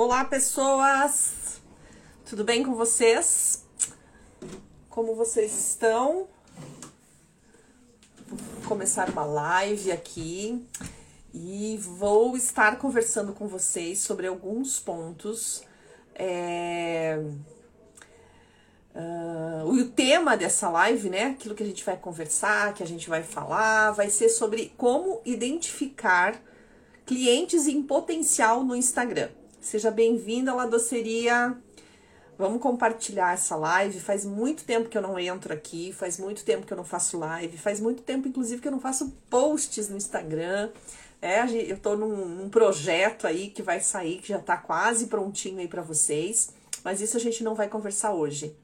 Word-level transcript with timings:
Olá, 0.00 0.24
pessoas! 0.24 1.60
Tudo 2.24 2.44
bem 2.44 2.62
com 2.62 2.76
vocês? 2.76 3.66
Como 4.88 5.16
vocês 5.16 5.52
estão? 5.52 6.28
Vou 8.28 8.68
começar 8.68 9.10
uma 9.10 9.24
live 9.24 9.90
aqui 9.90 10.64
e 11.34 11.76
vou 11.78 12.36
estar 12.36 12.78
conversando 12.78 13.32
com 13.32 13.48
vocês 13.48 13.98
sobre 13.98 14.28
alguns 14.28 14.78
pontos. 14.78 15.64
É... 16.14 17.20
Uh, 18.94 19.66
o 19.66 19.84
tema 19.88 20.36
dessa 20.36 20.68
live, 20.68 21.10
né? 21.10 21.24
Aquilo 21.24 21.56
que 21.56 21.62
a 21.64 21.66
gente 21.66 21.84
vai 21.84 21.96
conversar, 21.96 22.72
que 22.72 22.84
a 22.84 22.86
gente 22.86 23.08
vai 23.08 23.24
falar, 23.24 23.90
vai 23.90 24.10
ser 24.10 24.28
sobre 24.28 24.72
como 24.76 25.20
identificar 25.24 26.40
clientes 27.04 27.66
em 27.66 27.82
potencial 27.82 28.62
no 28.62 28.76
Instagram. 28.76 29.30
Seja 29.68 29.90
bem-vinda, 29.90 30.54
La 30.54 30.64
Doceria. 30.64 31.54
Vamos 32.38 32.62
compartilhar 32.62 33.34
essa 33.34 33.54
live. 33.54 34.00
Faz 34.00 34.24
muito 34.24 34.64
tempo 34.64 34.88
que 34.88 34.96
eu 34.96 35.02
não 35.02 35.18
entro 35.18 35.52
aqui, 35.52 35.92
faz 35.92 36.18
muito 36.18 36.42
tempo 36.42 36.66
que 36.66 36.72
eu 36.72 36.76
não 36.78 36.86
faço 36.86 37.18
live, 37.18 37.58
faz 37.58 37.78
muito 37.78 38.02
tempo, 38.02 38.26
inclusive, 38.26 38.62
que 38.62 38.68
eu 38.68 38.72
não 38.72 38.80
faço 38.80 39.14
posts 39.28 39.90
no 39.90 39.98
Instagram. 39.98 40.70
É, 41.20 41.42
eu 41.70 41.78
tô 41.78 41.96
num, 41.96 42.24
num 42.24 42.48
projeto 42.48 43.26
aí 43.26 43.50
que 43.50 43.60
vai 43.60 43.78
sair, 43.78 44.22
que 44.22 44.28
já 44.28 44.38
tá 44.38 44.56
quase 44.56 45.08
prontinho 45.08 45.58
aí 45.58 45.68
para 45.68 45.82
vocês, 45.82 46.54
mas 46.82 47.02
isso 47.02 47.18
a 47.18 47.20
gente 47.20 47.44
não 47.44 47.54
vai 47.54 47.68
conversar 47.68 48.14
hoje. 48.14 48.56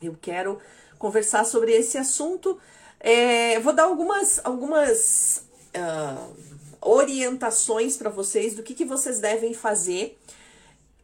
Eu 0.00 0.16
quero 0.18 0.58
conversar 0.98 1.44
sobre 1.44 1.72
esse 1.72 1.98
assunto. 1.98 2.58
É, 2.98 3.60
vou 3.60 3.74
dar 3.74 3.82
algumas, 3.82 4.40
algumas 4.42 5.44
uh, 5.76 6.51
orientações 6.82 7.96
para 7.96 8.10
vocês 8.10 8.54
do 8.54 8.62
que, 8.62 8.74
que 8.74 8.84
vocês 8.84 9.20
devem 9.20 9.54
fazer 9.54 10.18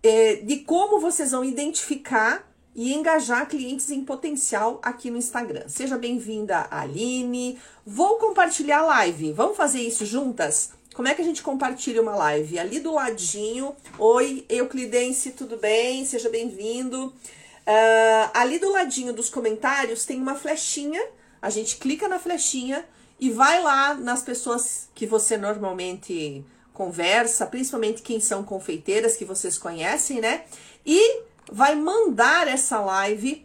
é, 0.03 0.37
de 0.37 0.59
como 0.59 1.01
vocês 1.01 1.31
vão 1.31 1.45
identificar 1.45 2.47
e 2.75 2.95
engajar 2.95 3.49
clientes 3.49 3.91
em 3.91 4.05
potencial 4.05 4.79
aqui 4.83 5.11
no 5.11 5.17
Instagram. 5.17 5.69
Seja 5.69 5.99
bem-vinda, 5.99 6.69
Aline. 6.71 7.59
Vou 7.85 8.17
compartilhar 8.17 8.79
a 8.79 8.87
live. 8.87 9.33
Vamos 9.33 9.57
fazer 9.57 9.81
isso 9.81 10.07
juntas? 10.07 10.71
Como 10.95 11.09
é 11.09 11.15
que 11.15 11.23
a 11.23 11.25
gente 11.25 11.43
compartilha 11.43 12.03
uma 12.03 12.15
live? 12.15 12.59
Ali 12.59 12.81
do 12.81 12.93
ladinho. 12.93 13.75
Oi, 13.99 14.45
Euclidense, 14.49 15.33
tudo 15.33 15.57
bem? 15.57 16.05
Seja 16.05 16.29
bem-vindo. 16.29 17.07
Uh, 17.07 18.31
ali 18.33 18.59
do 18.59 18.71
ladinho 18.71 19.13
dos 19.13 19.29
comentários 19.29 20.05
tem 20.05 20.21
uma 20.21 20.35
flechinha. 20.35 21.05
A 21.43 21.51
gente 21.51 21.77
clica 21.77 22.09
na 22.09 22.19
flechinha 22.19 22.85
e 23.21 23.31
vai 23.31 23.63
lá 23.63 23.95
nas 23.95 24.23
pessoas 24.23 24.89
que 24.95 25.07
você 25.07 25.37
normalmente 25.37 26.45
conversa, 26.73 27.47
principalmente 27.47 28.03
quem 28.03 28.21
são 28.21 28.45
confeiteiras 28.45 29.17
que 29.17 29.25
vocês 29.25 29.59
conhecem, 29.59 30.21
né? 30.21 30.45
E 30.87 31.23
vai 31.51 31.75
mandar 31.75 32.47
essa 32.47 32.81
live 32.81 33.45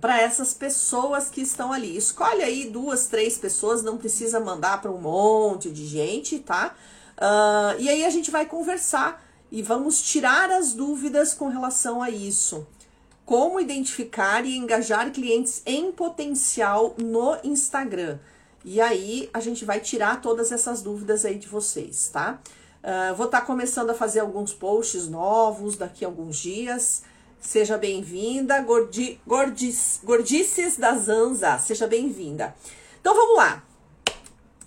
para 0.00 0.20
essas 0.20 0.52
pessoas 0.52 1.30
que 1.30 1.40
estão 1.40 1.72
ali. 1.72 1.96
Escolhe 1.96 2.42
aí 2.42 2.68
duas, 2.68 3.06
três 3.06 3.38
pessoas, 3.38 3.82
não 3.82 3.96
precisa 3.96 4.40
mandar 4.40 4.82
para 4.82 4.90
um 4.90 5.00
monte 5.00 5.70
de 5.70 5.86
gente, 5.86 6.40
tá? 6.40 6.74
Uh, 7.16 7.80
e 7.80 7.88
aí 7.88 8.04
a 8.04 8.10
gente 8.10 8.30
vai 8.30 8.44
conversar 8.44 9.24
e 9.50 9.62
vamos 9.62 10.02
tirar 10.02 10.50
as 10.50 10.72
dúvidas 10.72 11.32
com 11.32 11.48
relação 11.48 12.02
a 12.02 12.10
isso. 12.10 12.66
Como 13.24 13.60
identificar 13.60 14.44
e 14.44 14.56
engajar 14.56 15.10
clientes 15.12 15.62
em 15.64 15.90
potencial 15.90 16.94
no 16.98 17.36
Instagram. 17.42 18.18
E 18.68 18.80
aí 18.80 19.30
a 19.32 19.38
gente 19.38 19.64
vai 19.64 19.78
tirar 19.78 20.20
todas 20.20 20.50
essas 20.50 20.82
dúvidas 20.82 21.24
aí 21.24 21.38
de 21.38 21.46
vocês, 21.46 22.10
tá? 22.12 22.40
Uh, 22.82 23.14
vou 23.14 23.26
estar 23.26 23.40
tá 23.40 23.46
começando 23.46 23.90
a 23.90 23.94
fazer 23.94 24.18
alguns 24.18 24.52
posts 24.52 25.06
novos 25.06 25.76
daqui 25.76 26.04
a 26.04 26.08
alguns 26.08 26.36
dias. 26.36 27.04
Seja 27.40 27.78
bem-vinda, 27.78 28.60
gordi, 28.62 29.20
gordis, 29.24 30.00
Gordices 30.02 30.76
da 30.76 30.96
Zanza, 30.96 31.58
seja 31.58 31.86
bem-vinda. 31.86 32.56
Então 33.00 33.14
vamos 33.14 33.36
lá. 33.36 33.62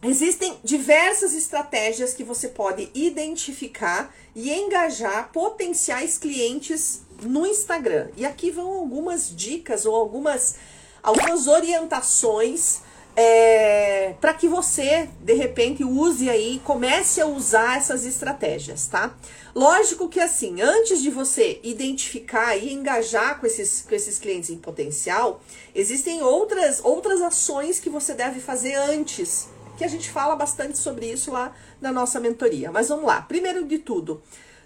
Existem 0.02 0.58
diversas 0.64 1.34
estratégias 1.34 2.14
que 2.14 2.24
você 2.24 2.48
pode 2.48 2.90
identificar 2.94 4.16
e 4.34 4.50
engajar 4.50 5.30
potenciais 5.34 6.18
clientes 6.18 7.02
no 7.22 7.46
Instagram. 7.46 8.08
E 8.16 8.26
aqui 8.26 8.50
vão 8.50 8.72
algumas 8.76 9.36
dicas 9.36 9.86
ou 9.86 9.94
algumas, 9.94 10.56
algumas 11.04 11.48
orientações 11.48 12.88
é, 13.22 14.16
para 14.22 14.34
que 14.34 14.48
você, 14.48 15.10
de 15.20 15.34
repente, 15.34 15.84
use 15.84 16.30
aí, 16.30 16.62
comece 16.64 17.20
a 17.20 17.26
usar 17.26 17.76
essas 17.76 18.06
estratégias, 18.06 18.88
tá? 18.88 19.14
Lógico 19.54 20.08
que 20.08 20.22
assim, 20.22 20.62
antes 20.62 21.02
de 21.02 21.10
você 21.10 21.60
identificar 21.62 22.56
e 22.56 22.72
engajar 22.72 23.38
com 23.38 23.46
esses, 23.46 23.82
com 23.82 23.94
esses 23.94 24.18
clientes 24.20 24.50
em 24.50 24.58
potencial, 24.58 25.42
existem 25.76 26.24
outras, 26.24 26.80
outras 26.82 27.22
ações 27.22 27.78
que 27.78 27.90
você 27.90 28.14
deve 28.14 28.40
fazer 28.40 28.76
antes, 28.76 29.50
que 29.78 29.84
a 29.84 29.90
gente 29.90 30.10
fala 30.10 30.34
bastante 30.34 30.78
sobre 30.78 31.12
isso 31.12 31.30
lá 31.30 31.54
na 31.82 31.92
nossa 31.92 32.22
mentoria. 32.22 32.72
Mas 32.72 32.88
vamos 32.88 33.04
lá, 33.04 33.22
primeiro 33.22 33.66
de 33.66 33.80
tudo, 33.80 34.22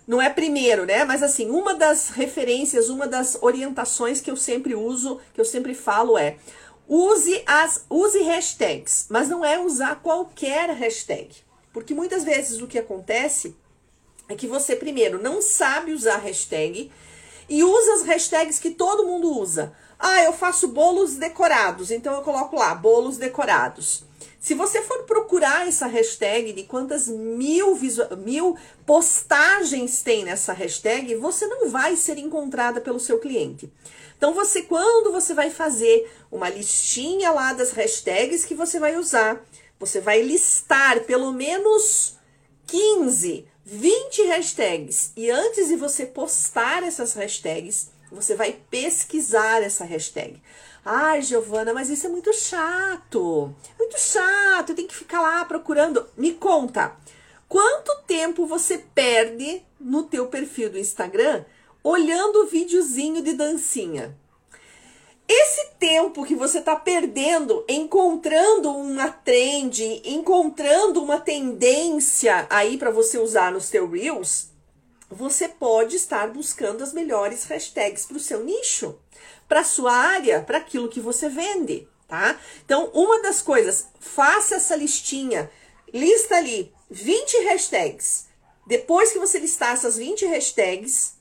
não 0.06 0.22
é 0.22 0.30
primeiro, 0.30 0.86
né? 0.86 1.04
Mas 1.06 1.24
assim, 1.24 1.50
uma 1.50 1.74
das 1.74 2.10
referências, 2.10 2.90
uma 2.90 3.08
das 3.08 3.36
orientações 3.42 4.22
que 4.22 4.30
eu 4.30 4.38
sempre 4.38 4.76
uso, 4.76 5.20
que 5.34 5.42
eu 5.42 5.46
sempre 5.46 5.74
falo 5.74 6.20
é 6.20 6.36
Use 6.88 7.42
as 7.46 7.86
use 7.90 8.22
hashtags, 8.24 9.08
mas 9.10 9.30
não 9.30 9.44
é 9.44 9.60
usar 9.60 10.02
qualquer 10.02 10.70
hashtag. 10.72 11.36
Porque 11.72 11.94
muitas 11.94 12.24
vezes 12.24 12.62
o 12.62 12.68
que 12.68 12.78
acontece 12.78 13.56
é 14.30 14.36
que 14.36 14.48
você 14.48 14.76
primeiro 14.76 15.22
não 15.22 15.42
sabe 15.42 15.92
usar 15.92 16.18
hashtag 16.18 16.92
e 17.50 17.64
usa 17.64 17.94
as 17.94 18.04
hashtags 18.04 18.60
que 18.60 18.72
todo 18.72 19.06
mundo 19.06 19.38
usa. 19.40 19.74
Ah, 19.98 20.22
eu 20.24 20.34
faço 20.34 20.68
bolos 20.68 21.16
decorados, 21.16 21.90
então 21.90 22.14
eu 22.14 22.22
coloco 22.22 22.56
lá 22.56 22.76
bolos 22.76 23.18
decorados. 23.18 24.04
Se 24.40 24.54
você 24.54 24.82
for 24.82 25.04
procurar 25.04 25.66
essa 25.66 25.88
hashtag 25.88 26.52
de 26.52 26.64
quantas 26.64 27.08
mil, 27.08 27.80
mil 28.18 28.58
postagens 28.86 30.04
tem 30.04 30.26
nessa 30.26 30.52
hashtag, 30.52 31.16
você 31.16 31.48
não 31.48 31.70
vai 31.70 31.96
ser 31.96 32.18
encontrada 32.18 32.82
pelo 32.82 33.00
seu 33.00 33.20
cliente. 33.20 33.72
Então, 34.24 34.34
você, 34.34 34.62
quando 34.62 35.12
você 35.12 35.34
vai 35.34 35.50
fazer 35.50 36.10
uma 36.32 36.48
listinha 36.48 37.30
lá 37.30 37.52
das 37.52 37.72
hashtags 37.72 38.46
que 38.46 38.56
você 38.56 38.80
vai 38.80 38.96
usar, 38.96 39.44
você 39.78 40.00
vai 40.00 40.22
listar 40.22 41.02
pelo 41.02 41.34
menos 41.34 42.16
15, 42.66 43.46
20 43.66 44.28
hashtags. 44.28 45.12
E 45.18 45.30
antes 45.30 45.68
de 45.68 45.76
você 45.76 46.06
postar 46.06 46.84
essas 46.84 47.14
hashtags, 47.16 47.90
você 48.10 48.34
vai 48.34 48.58
pesquisar 48.72 49.62
essa 49.62 49.84
hashtag. 49.84 50.42
Ai, 50.86 51.22
Giovana, 51.22 51.74
mas 51.74 51.90
isso 51.90 52.08
é 52.08 52.10
muito 52.10 52.32
chato. 52.32 53.54
Muito 53.78 54.00
chato, 54.00 54.74
tem 54.74 54.88
que 54.88 54.96
ficar 54.96 55.20
lá 55.20 55.44
procurando. 55.44 56.08
Me 56.16 56.32
conta, 56.32 56.96
quanto 57.50 57.94
tempo 58.08 58.46
você 58.46 58.78
perde 58.96 59.62
no 59.78 60.04
teu 60.04 60.28
perfil 60.28 60.70
do 60.70 60.80
Instagram 60.80 61.44
olhando 61.84 62.44
o 62.44 62.46
videozinho 62.46 63.22
de 63.22 63.34
dancinha. 63.34 64.18
Esse 65.28 65.72
tempo 65.80 66.26
que 66.26 66.36
você 66.36 66.60
está 66.60 66.76
perdendo 66.76 67.66
encontrando 67.68 68.70
uma 68.70 69.10
trend, 69.10 70.02
encontrando 70.06 71.02
uma 71.02 71.20
tendência 71.20 72.46
aí 72.50 72.78
para 72.78 72.92
você 72.92 73.18
usar 73.18 73.52
nos 73.52 73.66
seus 73.66 73.92
reels, 73.92 74.48
você 75.10 75.48
pode 75.48 75.96
estar 75.96 76.28
buscando 76.30 76.84
as 76.84 76.94
melhores 76.94 77.46
hashtags 77.46 78.06
para 78.06 78.18
o 78.18 78.20
seu 78.20 78.44
nicho, 78.44 78.98
para 79.48 79.64
sua 79.64 79.94
área, 79.94 80.42
para 80.42 80.58
aquilo 80.58 80.90
que 80.90 81.00
você 81.00 81.30
vende, 81.30 81.88
tá? 82.08 82.40
Então, 82.66 82.90
uma 82.94 83.22
das 83.22 83.42
coisas, 83.42 83.88
faça 84.00 84.56
essa 84.56 84.76
listinha, 84.76 85.50
lista 85.94 86.36
ali 86.36 86.74
20 86.90 87.46
hashtags. 87.46 88.28
Depois 88.66 89.12
que 89.12 89.20
você 89.20 89.40
listar 89.40 89.74
essas 89.74 89.98
20 89.98 90.26
hashtags, 90.26 91.16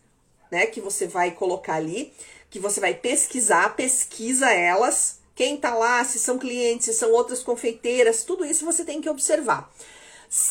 né, 0.52 0.66
que 0.66 0.82
você 0.82 1.06
vai 1.06 1.30
colocar 1.30 1.76
ali, 1.76 2.12
que 2.50 2.58
você 2.58 2.78
vai 2.78 2.92
pesquisar, 2.92 3.74
pesquisa 3.74 4.52
elas, 4.52 5.18
quem 5.34 5.56
tá 5.56 5.74
lá, 5.74 6.04
se 6.04 6.18
são 6.18 6.38
clientes, 6.38 6.84
se 6.84 6.92
são 6.92 7.10
outras 7.10 7.42
confeiteiras, 7.42 8.22
tudo 8.22 8.44
isso 8.44 8.66
você 8.66 8.84
tem 8.84 9.00
que 9.00 9.08
observar. 9.08 9.72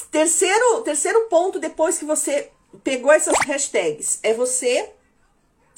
Terceiro, 0.10 0.82
terceiro 0.82 1.28
ponto, 1.30 1.60
depois 1.60 2.00
que 2.00 2.06
você 2.06 2.50
pegou 2.84 3.12
essas 3.12 3.38
hashtags, 3.46 4.20
é 4.24 4.34
você 4.34 4.90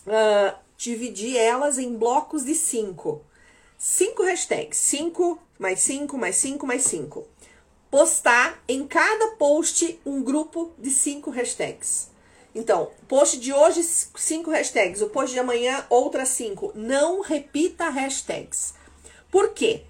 uh, 0.07 0.57
dividir 0.77 1.35
elas 1.35 1.77
em 1.77 1.93
blocos 1.93 2.45
de 2.45 2.55
cinco. 2.55 3.21
Cinco 3.77 4.23
hashtags, 4.23 4.77
cinco 4.77 5.37
mais 5.59 5.81
cinco 5.81 6.17
mais 6.17 6.37
cinco 6.37 6.65
mais 6.65 6.83
cinco. 6.83 7.27
Postar 7.91 8.63
em 8.69 8.87
cada 8.87 9.35
post 9.35 9.99
um 10.05 10.23
grupo 10.23 10.71
de 10.79 10.89
cinco 10.89 11.29
hashtags. 11.29 12.12
Então, 12.55 12.91
post 13.07 13.39
de 13.39 13.51
hoje, 13.51 13.83
cinco 13.83 14.51
hashtags. 14.51 15.01
O 15.01 15.09
post 15.09 15.33
de 15.33 15.39
amanhã, 15.39 15.85
outras 15.89 16.29
cinco. 16.29 16.71
Não 16.75 17.21
repita 17.21 17.89
hashtags. 17.89 18.73
Por 19.31 19.49
quê? 19.49 19.83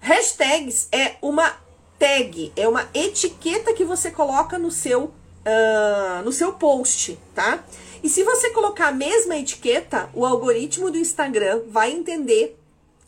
Hashtags 0.00 0.88
é 0.92 1.16
uma 1.22 1.56
tag, 1.98 2.52
é 2.56 2.66
uma 2.68 2.88
etiqueta 2.92 3.72
que 3.72 3.84
você 3.84 4.10
coloca 4.10 4.58
no 4.58 4.70
seu, 4.70 5.04
uh, 5.04 6.22
no 6.24 6.32
seu 6.32 6.52
post, 6.54 7.18
tá? 7.34 7.64
E 8.02 8.08
se 8.08 8.24
você 8.24 8.50
colocar 8.50 8.88
a 8.88 8.92
mesma 8.92 9.36
etiqueta, 9.36 10.10
o 10.12 10.26
algoritmo 10.26 10.90
do 10.90 10.98
Instagram 10.98 11.62
vai 11.68 11.92
entender 11.92 12.58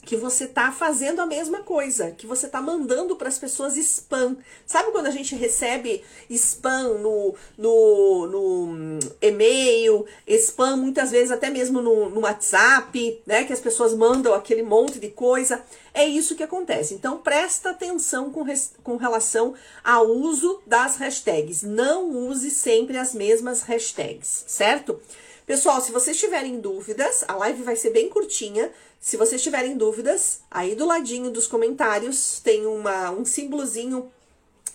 que 0.04 0.16
você 0.16 0.46
tá 0.46 0.70
fazendo 0.70 1.20
a 1.20 1.26
mesma 1.26 1.60
coisa, 1.60 2.10
que 2.10 2.26
você 2.26 2.48
tá 2.48 2.60
mandando 2.60 3.16
para 3.16 3.28
as 3.28 3.38
pessoas 3.38 3.76
spam. 3.76 4.36
Sabe 4.66 4.92
quando 4.92 5.06
a 5.06 5.10
gente 5.10 5.34
recebe 5.34 6.04
spam 6.28 6.98
no, 6.98 7.34
no, 7.56 8.26
no 8.26 8.98
e-mail, 9.20 10.04
spam 10.26 10.76
muitas 10.76 11.10
vezes 11.10 11.30
até 11.30 11.50
mesmo 11.50 11.80
no, 11.80 12.10
no 12.10 12.20
WhatsApp, 12.20 13.22
né? 13.26 13.44
Que 13.44 13.52
as 13.52 13.60
pessoas 13.60 13.94
mandam 13.94 14.34
aquele 14.34 14.62
monte 14.62 14.98
de 14.98 15.08
coisa. 15.08 15.62
É 15.92 16.04
isso 16.04 16.34
que 16.34 16.42
acontece. 16.42 16.94
Então 16.94 17.18
presta 17.18 17.70
atenção 17.70 18.30
com, 18.30 18.42
res, 18.42 18.74
com 18.82 18.96
relação 18.96 19.54
ao 19.82 20.06
uso 20.06 20.60
das 20.66 20.96
hashtags. 20.96 21.62
Não 21.62 22.10
use 22.10 22.50
sempre 22.50 22.98
as 22.98 23.14
mesmas 23.14 23.62
hashtags, 23.62 24.44
certo? 24.46 25.00
Pessoal, 25.46 25.78
se 25.82 25.92
vocês 25.92 26.18
tiverem 26.18 26.58
dúvidas, 26.58 27.22
a 27.28 27.36
live 27.36 27.62
vai 27.62 27.76
ser 27.76 27.90
bem 27.90 28.08
curtinha. 28.08 28.72
Se 29.04 29.18
vocês 29.18 29.42
tiverem 29.42 29.76
dúvidas, 29.76 30.40
aí 30.50 30.74
do 30.74 30.86
ladinho 30.86 31.30
dos 31.30 31.46
comentários 31.46 32.40
tem 32.42 32.64
uma, 32.64 33.10
um 33.10 33.22
símbolozinho 33.22 34.10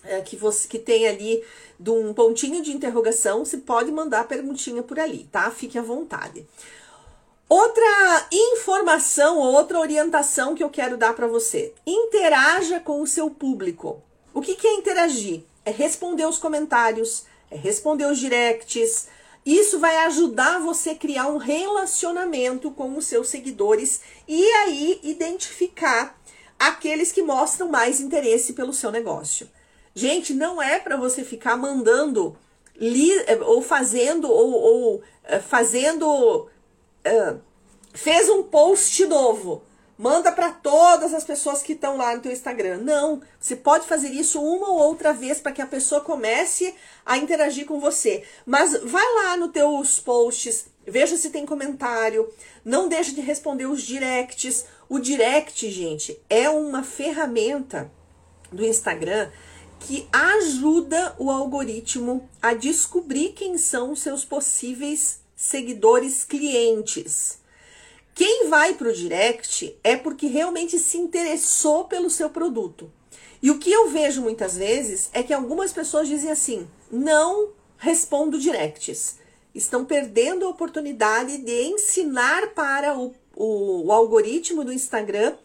é, 0.04 0.22
que 0.22 0.36
você 0.36 0.68
que 0.68 0.78
tem 0.78 1.08
ali 1.08 1.44
de 1.80 1.90
um 1.90 2.14
pontinho 2.14 2.62
de 2.62 2.72
interrogação. 2.72 3.44
Você 3.44 3.58
pode 3.58 3.92
mandar 3.92 4.28
perguntinha 4.28 4.84
por 4.84 5.00
ali, 5.00 5.28
tá? 5.32 5.50
Fique 5.50 5.80
à 5.80 5.82
vontade. 5.82 6.46
Outra 7.50 8.28
informação, 8.32 9.40
outra 9.40 9.80
orientação 9.80 10.54
que 10.54 10.64
eu 10.64 10.70
quero 10.70 10.96
dar 10.96 11.16
para 11.16 11.26
você: 11.26 11.74
interaja 11.84 12.80
com 12.80 13.02
o 13.02 13.08
seu 13.08 13.32
público. 13.32 14.00
O 14.32 14.42
que, 14.42 14.54
que 14.54 14.68
é 14.68 14.76
interagir? 14.76 15.42
É 15.66 15.72
responder 15.72 16.28
os 16.28 16.38
comentários, 16.38 17.26
é 17.50 17.58
responder 17.58 18.06
os 18.06 18.20
directs, 18.20 19.08
isso 19.46 19.80
vai 19.80 19.96
ajudar 20.06 20.60
você 20.60 20.92
a 20.92 20.96
criar 20.96 21.28
um 21.28 21.38
relacionamento 21.38 22.72
com 22.72 22.98
os 22.98 23.06
seus 23.06 23.30
seguidores 23.30 24.02
e 24.28 24.44
aí 24.44 25.00
identificar 25.04 26.20
aqueles 26.58 27.12
que 27.12 27.22
mostram 27.22 27.70
mais 27.70 28.02
interesse 28.02 28.54
pelo 28.54 28.74
seu 28.74 28.92
negócio. 28.92 29.50
Gente, 29.96 30.34
não 30.34 30.62
é 30.62 30.80
para 30.80 30.98
você 30.98 31.24
ficar 31.24 31.58
mandando 31.58 32.38
ou 33.46 33.62
fazendo 33.62 34.30
ou, 34.30 34.52
ou 34.52 35.04
eh, 35.24 35.40
fazendo 35.40 36.48
uh, 36.48 37.42
fez 37.94 38.30
um 38.30 38.44
post 38.44 39.06
novo 39.06 39.64
Manda 40.02 40.32
para 40.32 40.50
todas 40.54 41.14
as 41.14 41.26
pessoas 41.26 41.62
que 41.62 41.74
estão 41.74 41.98
lá 41.98 42.16
no 42.16 42.22
teu 42.22 42.32
Instagram. 42.32 42.78
Não, 42.78 43.22
você 43.38 43.54
pode 43.54 43.86
fazer 43.86 44.08
isso 44.08 44.42
uma 44.42 44.70
ou 44.70 44.80
outra 44.80 45.12
vez 45.12 45.42
para 45.42 45.52
que 45.52 45.62
a 45.62 45.68
pessoa 45.68 46.00
comece 46.00 46.74
a 47.06 47.18
interagir 47.18 47.66
com 47.66 47.82
você. 47.82 48.24
Mas 48.46 48.82
vai 48.82 49.04
lá 49.16 49.36
nos 49.36 49.52
teus 49.52 50.00
posts, 50.00 50.68
veja 50.88 51.18
se 51.18 51.32
tem 51.32 51.46
comentário, 51.46 52.32
não 52.64 52.88
deixe 52.88 53.12
de 53.12 53.20
responder 53.20 53.66
os 53.66 53.82
directs. 53.82 54.64
O 54.88 55.00
direct, 55.00 55.70
gente, 55.70 56.18
é 56.30 56.50
uma 56.50 56.82
ferramenta 56.82 57.92
do 58.54 58.66
Instagram 58.66 59.30
que 59.82 60.08
ajuda 60.14 61.14
o 61.20 61.30
algoritmo 61.30 62.30
a 62.42 62.54
descobrir 62.54 63.34
quem 63.34 63.58
são 63.58 63.94
seus 63.98 64.24
possíveis 64.24 65.20
seguidores 65.36 66.24
clientes. 66.24 67.39
Quem 68.20 68.50
vai 68.50 68.74
para 68.74 68.90
o 68.90 68.94
direct 68.94 69.80
é 69.82 69.96
porque 69.96 70.28
realmente 70.28 70.78
se 70.78 70.98
interessou 70.98 71.86
pelo 71.86 72.10
seu 72.10 72.30
produto. 72.30 72.92
E 73.42 73.50
o 73.50 73.58
que 73.58 73.72
eu 73.72 73.88
vejo 73.88 74.22
muitas 74.22 74.58
vezes 74.58 75.10
é 75.14 75.24
que 75.24 75.32
algumas 75.32 75.72
pessoas 75.72 76.06
dizem 76.06 76.30
assim: 76.30 76.68
não 76.92 77.52
respondo 77.78 78.38
directs. 78.38 79.20
Estão 79.56 79.86
perdendo 79.86 80.46
a 80.46 80.50
oportunidade 80.50 81.38
de 81.38 81.64
ensinar 81.64 82.48
para 82.48 83.00
o, 83.00 83.16
o, 83.38 83.86
o 83.86 83.92
algoritmo 83.94 84.66
do 84.66 84.74
Instagram 84.74 85.38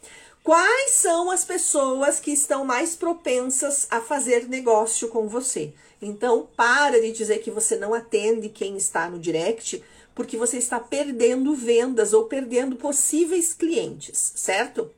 quais 0.43 0.91
são 0.91 1.31
as 1.31 1.45
pessoas 1.45 2.19
que 2.19 2.33
estão 2.33 2.65
mais 2.65 2.97
propensas 2.97 3.87
a 3.89 4.01
fazer 4.01 4.49
negócio 4.49 5.07
com 5.11 5.29
você. 5.29 5.73
Então, 6.03 6.49
para 6.57 7.01
de 7.01 7.13
dizer 7.13 7.39
que 7.39 7.53
você 7.53 7.77
não 7.77 7.95
atende 7.95 8.49
quem 8.49 8.77
está 8.77 9.09
no 9.09 9.21
direct, 9.21 9.81
porque 10.15 10.37
você 10.37 10.59
está 10.59 10.79
perdendo 10.79 11.55
vendas 11.55 12.13
ou 12.13 12.25
perdendo 12.25 12.77
possíveis 12.77 13.53
clientes, 13.53 14.33
certo? 14.37 14.91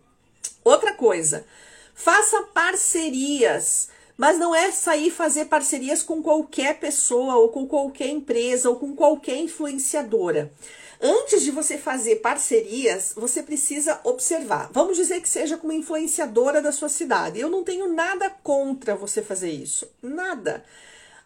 Outra 0.62 0.92
coisa, 0.92 1.46
faça 1.94 2.42
parcerias, 2.52 3.88
mas 4.16 4.38
não 4.38 4.54
é 4.54 4.70
sair 4.70 5.10
fazer 5.10 5.46
parcerias 5.46 6.02
com 6.02 6.22
qualquer 6.22 6.78
pessoa 6.78 7.36
ou 7.36 7.48
com 7.48 7.66
qualquer 7.66 8.08
empresa 8.08 8.68
ou 8.68 8.76
com 8.76 8.94
qualquer 8.94 9.36
influenciadora. 9.36 10.52
Antes 11.00 11.42
de 11.42 11.50
você 11.50 11.76
fazer 11.76 12.16
parcerias, 12.16 13.12
você 13.14 13.42
precisa 13.42 14.00
observar. 14.02 14.70
Vamos 14.72 14.96
dizer 14.96 15.20
que 15.20 15.28
seja 15.28 15.58
com 15.58 15.66
uma 15.66 15.74
influenciadora 15.74 16.62
da 16.62 16.72
sua 16.72 16.88
cidade. 16.88 17.38
Eu 17.38 17.50
não 17.50 17.62
tenho 17.62 17.92
nada 17.92 18.30
contra 18.42 18.96
você 18.96 19.20
fazer 19.20 19.50
isso. 19.50 19.86
Nada. 20.02 20.64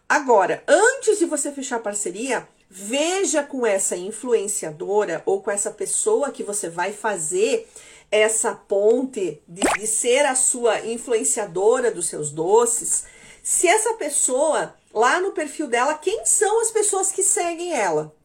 Agora, 0.09 0.61
antes 0.67 1.17
de 1.19 1.25
você 1.25 1.53
fechar 1.53 1.79
parceria, 1.79 2.45
Veja 2.73 3.43
com 3.43 3.65
essa 3.65 3.97
influenciadora 3.97 5.21
ou 5.25 5.41
com 5.41 5.51
essa 5.51 5.69
pessoa 5.69 6.31
que 6.31 6.41
você 6.41 6.69
vai 6.69 6.93
fazer 6.93 7.67
essa 8.09 8.55
ponte 8.55 9.41
de, 9.45 9.61
de 9.77 9.85
ser 9.85 10.25
a 10.25 10.35
sua 10.35 10.79
influenciadora 10.79 11.91
dos 11.91 12.07
seus 12.07 12.31
doces, 12.31 13.03
se 13.43 13.67
essa 13.67 13.95
pessoa, 13.95 14.73
lá 14.93 15.19
no 15.19 15.33
perfil 15.33 15.67
dela, 15.67 15.95
quem 15.95 16.25
são 16.25 16.61
as 16.61 16.71
pessoas 16.71 17.11
que 17.11 17.21
seguem 17.21 17.73
ela? 17.73 18.15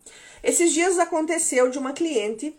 Esses 0.44 0.72
dias 0.72 0.96
aconteceu 0.96 1.68
de 1.68 1.78
uma 1.78 1.92
cliente 1.92 2.56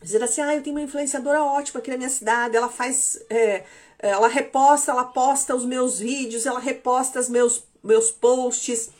dizer 0.00 0.22
assim: 0.22 0.42
ah, 0.42 0.54
eu 0.54 0.62
tenho 0.62 0.76
uma 0.76 0.82
influenciadora 0.82 1.42
ótima 1.42 1.80
aqui 1.80 1.90
na 1.90 1.96
minha 1.96 2.08
cidade, 2.08 2.56
ela 2.56 2.68
faz. 2.68 3.20
É, 3.28 3.64
ela 3.98 4.28
reposta, 4.28 4.92
ela 4.92 5.06
posta 5.06 5.56
os 5.56 5.64
meus 5.64 5.98
vídeos, 5.98 6.46
ela 6.46 6.60
reposta 6.60 7.18
os 7.18 7.28
meus, 7.28 7.64
meus 7.82 8.12
posts. 8.12 8.90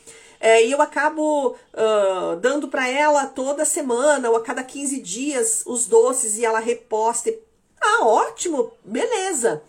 É, 0.46 0.64
e 0.64 0.70
eu 0.70 0.80
acabo 0.80 1.56
uh, 1.74 2.36
dando 2.40 2.68
para 2.68 2.88
ela 2.88 3.26
toda 3.26 3.64
semana 3.64 4.30
ou 4.30 4.36
a 4.36 4.44
cada 4.44 4.62
15 4.62 5.00
dias 5.00 5.64
os 5.66 5.88
doces 5.88 6.38
e 6.38 6.44
ela 6.44 6.60
reposta. 6.60 7.34
Ah, 7.80 8.04
ótimo, 8.04 8.70
beleza. 8.84 9.60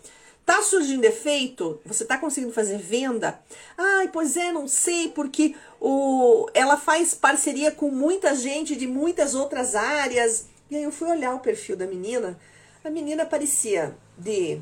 Tá 0.45 0.61
surgindo 0.61 1.03
efeito? 1.03 1.81
Você 1.83 2.05
tá 2.05 2.15
conseguindo 2.15 2.53
fazer 2.53 2.77
venda? 2.77 3.41
Ai, 3.75 4.09
pois 4.09 4.37
é, 4.37 4.51
não 4.51 4.67
sei, 4.67 5.09
porque 5.09 5.55
o, 5.81 6.47
ela 6.53 6.77
faz 6.77 7.15
parceria 7.15 7.71
com 7.71 7.89
muita 7.89 8.35
gente 8.35 8.75
de 8.75 8.85
muitas 8.85 9.33
outras 9.33 9.73
áreas. 9.73 10.45
E 10.69 10.75
aí 10.75 10.83
eu 10.83 10.91
fui 10.91 11.09
olhar 11.09 11.33
o 11.33 11.39
perfil 11.39 11.75
da 11.75 11.87
menina. 11.87 12.39
A 12.83 12.91
menina 12.91 13.23
aparecia 13.23 13.97
de 14.15 14.61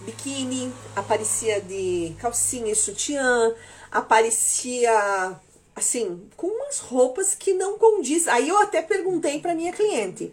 biquíni, 0.00 0.72
aparecia 0.96 1.60
de 1.60 2.12
calcinha 2.20 2.72
e 2.72 2.74
sutiã, 2.74 3.54
aparecia 3.90 5.38
assim, 5.78 6.28
com 6.36 6.48
umas 6.48 6.78
roupas 6.78 7.34
que 7.34 7.54
não 7.54 7.78
condiz. 7.78 8.28
Aí 8.28 8.48
eu 8.48 8.58
até 8.58 8.82
perguntei 8.82 9.40
para 9.40 9.54
minha 9.54 9.72
cliente: 9.72 10.32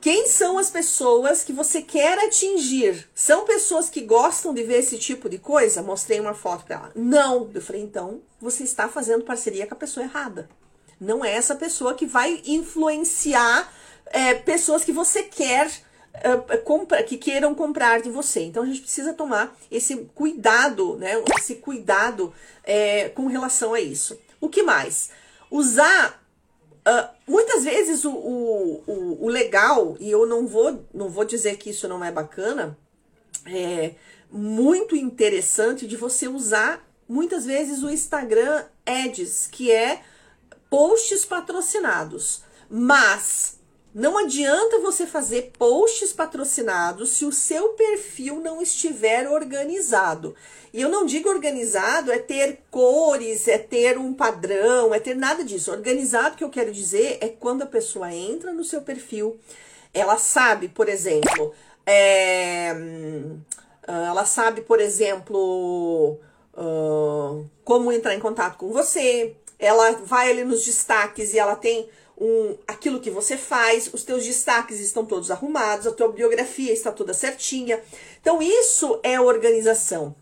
quem 0.00 0.28
são 0.28 0.58
as 0.58 0.70
pessoas 0.70 1.42
que 1.42 1.52
você 1.52 1.82
quer 1.82 2.18
atingir? 2.18 3.08
São 3.14 3.44
pessoas 3.44 3.90
que 3.90 4.02
gostam 4.02 4.54
de 4.54 4.62
ver 4.62 4.78
esse 4.78 4.98
tipo 4.98 5.28
de 5.28 5.38
coisa? 5.38 5.82
Mostrei 5.82 6.20
uma 6.20 6.34
foto 6.34 6.64
para 6.64 6.76
ela. 6.76 6.92
Não. 6.94 7.50
Eu 7.52 7.60
falei: 7.60 7.82
então 7.82 8.20
você 8.40 8.62
está 8.62 8.88
fazendo 8.88 9.24
parceria 9.24 9.66
com 9.66 9.74
a 9.74 9.78
pessoa 9.78 10.04
errada. 10.04 10.48
Não 11.00 11.24
é 11.24 11.32
essa 11.32 11.54
pessoa 11.54 11.94
que 11.94 12.06
vai 12.06 12.42
influenciar 12.44 13.72
é, 14.06 14.34
pessoas 14.34 14.84
que 14.84 14.92
você 14.92 15.22
quer 15.22 15.70
uh, 16.14 16.58
compra, 16.62 17.02
que 17.02 17.16
queiram 17.16 17.54
comprar 17.54 18.00
de 18.00 18.10
você. 18.10 18.40
Então 18.40 18.62
a 18.62 18.66
gente 18.66 18.80
precisa 18.80 19.12
tomar 19.12 19.56
esse 19.70 19.96
cuidado, 20.14 20.96
né? 20.96 21.22
Esse 21.38 21.56
cuidado 21.56 22.32
é, 22.64 23.08
com 23.10 23.26
relação 23.26 23.74
a 23.74 23.80
isso. 23.80 24.18
O 24.40 24.48
que 24.48 24.62
mais? 24.62 25.10
Usar 25.50 26.22
uh, 26.86 27.08
muitas 27.26 27.64
vezes 27.64 28.04
o, 28.04 28.12
o, 28.12 28.84
o, 28.86 29.24
o, 29.24 29.28
legal, 29.28 29.96
e 29.98 30.10
eu 30.10 30.26
não 30.26 30.46
vou, 30.46 30.84
não 30.92 31.08
vou 31.08 31.24
dizer 31.24 31.56
que 31.56 31.70
isso 31.70 31.88
não 31.88 32.04
é 32.04 32.12
bacana, 32.12 32.76
é 33.46 33.94
muito 34.30 34.94
interessante 34.94 35.86
de 35.86 35.96
você 35.96 36.28
usar 36.28 36.86
muitas 37.08 37.46
vezes 37.46 37.82
o 37.82 37.90
Instagram 37.90 38.64
Ads, 38.84 39.48
que 39.50 39.72
é 39.72 40.02
posts 40.68 41.24
patrocinados. 41.24 42.42
Mas 42.68 43.57
não 43.98 44.16
adianta 44.16 44.78
você 44.78 45.08
fazer 45.08 45.50
posts 45.58 46.12
patrocinados 46.12 47.10
se 47.10 47.24
o 47.24 47.32
seu 47.32 47.70
perfil 47.70 48.36
não 48.36 48.62
estiver 48.62 49.28
organizado. 49.28 50.36
E 50.72 50.80
eu 50.80 50.88
não 50.88 51.04
digo 51.04 51.28
organizado 51.28 52.12
é 52.12 52.18
ter 52.20 52.60
cores, 52.70 53.48
é 53.48 53.58
ter 53.58 53.98
um 53.98 54.14
padrão, 54.14 54.94
é 54.94 55.00
ter 55.00 55.16
nada 55.16 55.42
disso. 55.42 55.72
Organizado 55.72 56.36
que 56.36 56.44
eu 56.44 56.48
quero 56.48 56.70
dizer 56.70 57.18
é 57.20 57.28
quando 57.28 57.62
a 57.62 57.66
pessoa 57.66 58.14
entra 58.14 58.52
no 58.52 58.62
seu 58.62 58.82
perfil, 58.82 59.36
ela 59.92 60.16
sabe, 60.16 60.68
por 60.68 60.88
exemplo, 60.88 61.52
é, 61.84 62.68
ela 63.84 64.24
sabe, 64.24 64.60
por 64.60 64.80
exemplo, 64.80 66.20
uh, 66.54 67.44
como 67.64 67.90
entrar 67.90 68.14
em 68.14 68.20
contato 68.20 68.58
com 68.58 68.70
você, 68.70 69.34
ela 69.58 69.90
vai 70.04 70.30
ali 70.30 70.44
nos 70.44 70.64
destaques 70.64 71.34
e 71.34 71.38
ela 71.40 71.56
tem 71.56 71.88
um, 72.20 72.56
aquilo 72.66 73.00
que 73.00 73.10
você 73.10 73.36
faz, 73.36 73.90
os 73.92 74.02
teus 74.02 74.24
destaques 74.24 74.80
estão 74.80 75.04
todos 75.04 75.30
arrumados, 75.30 75.86
a 75.86 75.92
tua 75.92 76.10
biografia 76.10 76.72
está 76.72 76.90
toda 76.90 77.14
certinha. 77.14 77.80
Então, 78.20 78.42
isso 78.42 78.98
é 79.02 79.20
organização. 79.20 80.14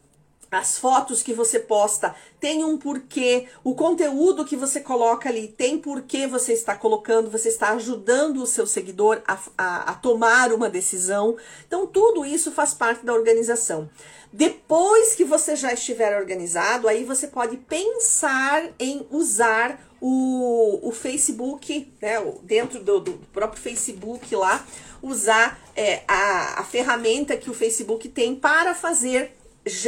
As 0.50 0.78
fotos 0.78 1.24
que 1.24 1.34
você 1.34 1.58
posta 1.58 2.14
têm 2.38 2.64
um 2.64 2.78
porquê, 2.78 3.48
o 3.64 3.74
conteúdo 3.74 4.44
que 4.44 4.56
você 4.56 4.80
coloca 4.80 5.28
ali 5.28 5.48
tem 5.48 5.76
porquê 5.76 6.26
você 6.26 6.52
está 6.52 6.76
colocando, 6.76 7.28
você 7.28 7.48
está 7.48 7.70
ajudando 7.70 8.42
o 8.42 8.46
seu 8.46 8.64
seguidor 8.64 9.20
a, 9.26 9.38
a, 9.58 9.90
a 9.90 9.94
tomar 9.94 10.52
uma 10.52 10.70
decisão. 10.70 11.36
Então, 11.66 11.86
tudo 11.86 12.24
isso 12.24 12.52
faz 12.52 12.72
parte 12.72 13.04
da 13.04 13.12
organização. 13.12 13.90
Depois 14.32 15.14
que 15.14 15.24
você 15.24 15.56
já 15.56 15.72
estiver 15.72 16.16
organizado, 16.16 16.86
aí 16.86 17.04
você 17.04 17.26
pode 17.26 17.56
pensar 17.56 18.70
em 18.78 19.06
usar 19.10 19.80
o, 20.00 20.88
o 20.88 20.92
Facebook, 20.92 21.92
né, 22.00 22.14
dentro 22.42 22.82
do, 22.82 23.00
do 23.00 23.12
próprio 23.32 23.60
Facebook 23.60 24.34
lá, 24.34 24.64
usar 25.02 25.58
é, 25.74 26.02
a, 26.06 26.60
a 26.60 26.64
ferramenta 26.64 27.36
que 27.36 27.50
o 27.50 27.54
Facebook 27.54 28.08
tem 28.08 28.34
para 28.34 28.74
fazer 28.74 29.36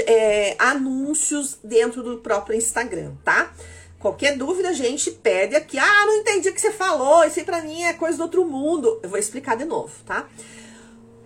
é, 0.07 0.57
anúncios 0.59 1.59
dentro 1.63 2.03
do 2.03 2.19
próprio 2.19 2.57
Instagram, 2.57 3.15
tá? 3.25 3.53
Qualquer 3.99 4.37
dúvida, 4.37 4.69
a 4.69 4.73
gente 4.73 5.11
pede 5.11 5.57
aqui. 5.57 5.77
Ah, 5.77 6.07
não 6.07 6.15
entendi 6.19 6.49
o 6.49 6.55
que 6.55 6.61
você 6.61 6.71
falou. 6.71 7.25
Isso 7.25 7.41
aí 7.41 7.45
pra 7.45 7.63
mim 7.63 7.83
é 7.83 7.93
coisa 7.93 8.17
do 8.17 8.23
outro 8.23 8.45
mundo. 8.45 9.01
Eu 9.03 9.09
vou 9.09 9.19
explicar 9.19 9.57
de 9.57 9.65
novo, 9.65 9.93
tá? 10.07 10.29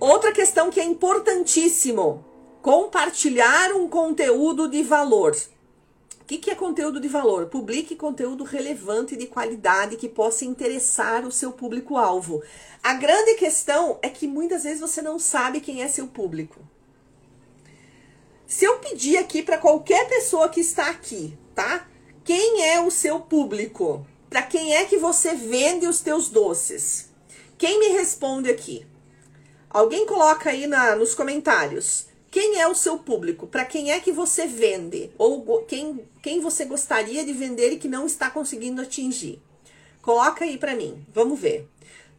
Outra 0.01 0.33
questão 0.33 0.71
que 0.71 0.81
é 0.81 0.85
importantíssimo: 0.85 2.25
compartilhar 2.62 3.73
um 3.73 3.89
conteúdo 3.89 4.69
de 4.69 4.83
valor. 4.83 5.37
Que, 6.33 6.39
que 6.39 6.51
é 6.51 6.55
conteúdo 6.55 6.99
de 6.99 7.09
valor? 7.09 7.49
Publique 7.49 7.95
conteúdo 7.95 8.43
relevante 8.43 9.15
de 9.15 9.27
qualidade 9.27 9.99
que 9.99 10.09
possa 10.09 10.47
interessar 10.47 11.27
o 11.27 11.31
seu 11.31 11.53
público-alvo. 11.53 12.43
A 12.83 12.95
grande 12.95 13.35
questão 13.35 13.99
é 14.01 14.09
que 14.09 14.27
muitas 14.27 14.62
vezes 14.62 14.81
você 14.81 15.03
não 15.03 15.19
sabe 15.19 15.61
quem 15.61 15.83
é 15.83 15.89
seu 15.89 16.07
público. 16.07 16.59
Se 18.47 18.65
eu 18.65 18.79
pedir 18.79 19.19
aqui 19.19 19.43
para 19.43 19.59
qualquer 19.59 20.09
pessoa 20.09 20.49
que 20.49 20.61
está 20.61 20.89
aqui, 20.89 21.37
tá? 21.55 21.87
Quem 22.25 22.67
é 22.67 22.81
o 22.81 22.91
seu 22.91 23.21
público? 23.21 24.07
Para 24.31 24.41
quem 24.41 24.75
é 24.75 24.87
que 24.87 24.97
você 24.97 25.35
vende 25.35 25.87
os 25.87 26.01
teus 26.01 26.31
doces? 26.31 27.11
Quem 27.59 27.79
me 27.79 27.89
responde 27.89 28.51
aqui? 28.51 28.87
Alguém 29.69 30.07
coloca 30.07 30.49
aí 30.49 30.67
na, 30.67 30.97
nos 30.97 31.15
comentários. 31.15 32.07
Quem 32.33 32.59
é 32.59 32.67
o 32.67 32.75
seu 32.75 32.99
público? 32.99 33.47
Para 33.47 33.67
quem 33.67 33.93
é 33.93 34.01
que 34.01 34.11
você 34.11 34.47
vende? 34.47 35.11
Ou 35.19 35.65
quem, 35.65 36.03
quem 36.23 36.41
você 36.41 36.65
gostaria 36.65 37.23
de 37.27 37.33
vender 37.35 37.73
e 37.73 37.77
que 37.77 37.87
não 37.87 38.07
está 38.07 38.31
conseguindo 38.31 38.81
atingir? 38.81 39.39
Coloca 40.01 40.43
aí 40.43 40.57
para 40.57 40.75
mim. 40.75 41.07
Vamos 41.12 41.39
ver. 41.39 41.69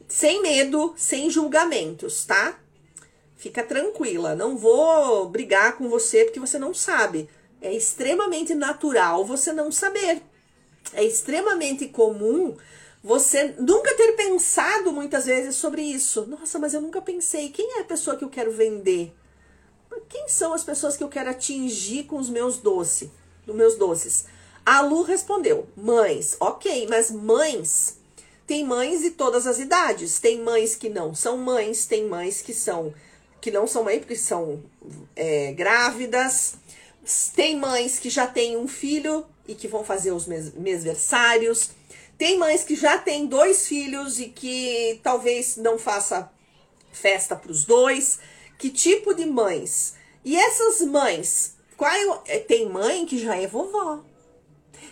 Sem 0.07 0.39
medo, 0.43 0.93
sem 0.95 1.31
julgamentos, 1.31 2.25
tá? 2.25 2.59
Fica 3.35 3.63
tranquila, 3.63 4.35
não 4.35 4.55
vou 4.55 5.27
brigar 5.29 5.77
com 5.79 5.89
você 5.89 6.25
porque 6.25 6.39
você 6.39 6.59
não 6.59 6.75
sabe. 6.75 7.27
É 7.59 7.73
extremamente 7.73 8.53
natural 8.53 9.25
você 9.25 9.51
não 9.51 9.71
saber. 9.71 10.21
É 10.93 11.03
extremamente 11.03 11.87
comum 11.87 12.55
você 13.03 13.55
nunca 13.57 13.97
ter 13.97 14.11
pensado 14.11 14.93
muitas 14.93 15.25
vezes 15.25 15.55
sobre 15.55 15.81
isso. 15.81 16.27
Nossa, 16.27 16.59
mas 16.59 16.75
eu 16.75 16.81
nunca 16.81 17.01
pensei. 17.01 17.49
Quem 17.49 17.79
é 17.79 17.81
a 17.81 17.85
pessoa 17.85 18.15
que 18.15 18.23
eu 18.23 18.29
quero 18.29 18.51
vender? 18.51 19.11
Quem 20.13 20.29
são 20.29 20.53
as 20.53 20.63
pessoas 20.63 20.95
que 20.95 21.03
eu 21.03 21.09
quero 21.09 21.31
atingir 21.31 22.03
com 22.03 22.17
os 22.17 22.29
meus 22.29 22.59
doces? 22.59 23.09
Dos 23.47 23.55
meus 23.55 23.75
doces. 23.77 24.25
A 24.63 24.79
Lu 24.79 25.01
respondeu: 25.01 25.67
mães. 25.75 26.37
Ok, 26.39 26.85
mas 26.87 27.09
mães. 27.09 27.97
Tem 28.45 28.63
mães 28.63 29.01
de 29.01 29.09
todas 29.09 29.47
as 29.47 29.57
idades. 29.57 30.19
Tem 30.19 30.39
mães 30.39 30.75
que 30.75 30.87
não 30.87 31.15
são 31.15 31.35
mães, 31.35 31.87
tem 31.87 32.05
mães 32.05 32.43
que 32.43 32.53
são 32.53 32.93
que 33.41 33.49
não 33.49 33.65
são 33.65 33.83
mães 33.83 33.97
porque 33.97 34.15
são 34.15 34.63
é, 35.15 35.51
grávidas. 35.51 36.57
Tem 37.35 37.57
mães 37.57 37.97
que 37.97 38.11
já 38.11 38.27
têm 38.27 38.55
um 38.55 38.67
filho 38.67 39.25
e 39.47 39.55
que 39.55 39.67
vão 39.67 39.83
fazer 39.83 40.11
os 40.11 40.27
mes 40.27 40.53
mesversários. 40.53 41.71
Tem 42.19 42.37
mães 42.37 42.63
que 42.63 42.75
já 42.75 42.99
têm 42.99 43.25
dois 43.25 43.67
filhos 43.67 44.19
e 44.19 44.27
que 44.27 44.99
talvez 45.01 45.57
não 45.57 45.79
faça 45.79 46.31
festa 46.91 47.35
para 47.35 47.51
os 47.51 47.65
dois. 47.65 48.19
Que 48.59 48.69
tipo 48.69 49.15
de 49.15 49.25
mães? 49.25 49.95
E 50.23 50.35
essas 50.35 50.81
mães, 50.81 51.55
qual 51.75 52.23
é, 52.27 52.39
tem 52.39 52.69
mãe 52.69 53.05
que 53.05 53.17
já 53.17 53.35
é 53.35 53.47
vovó. 53.47 54.03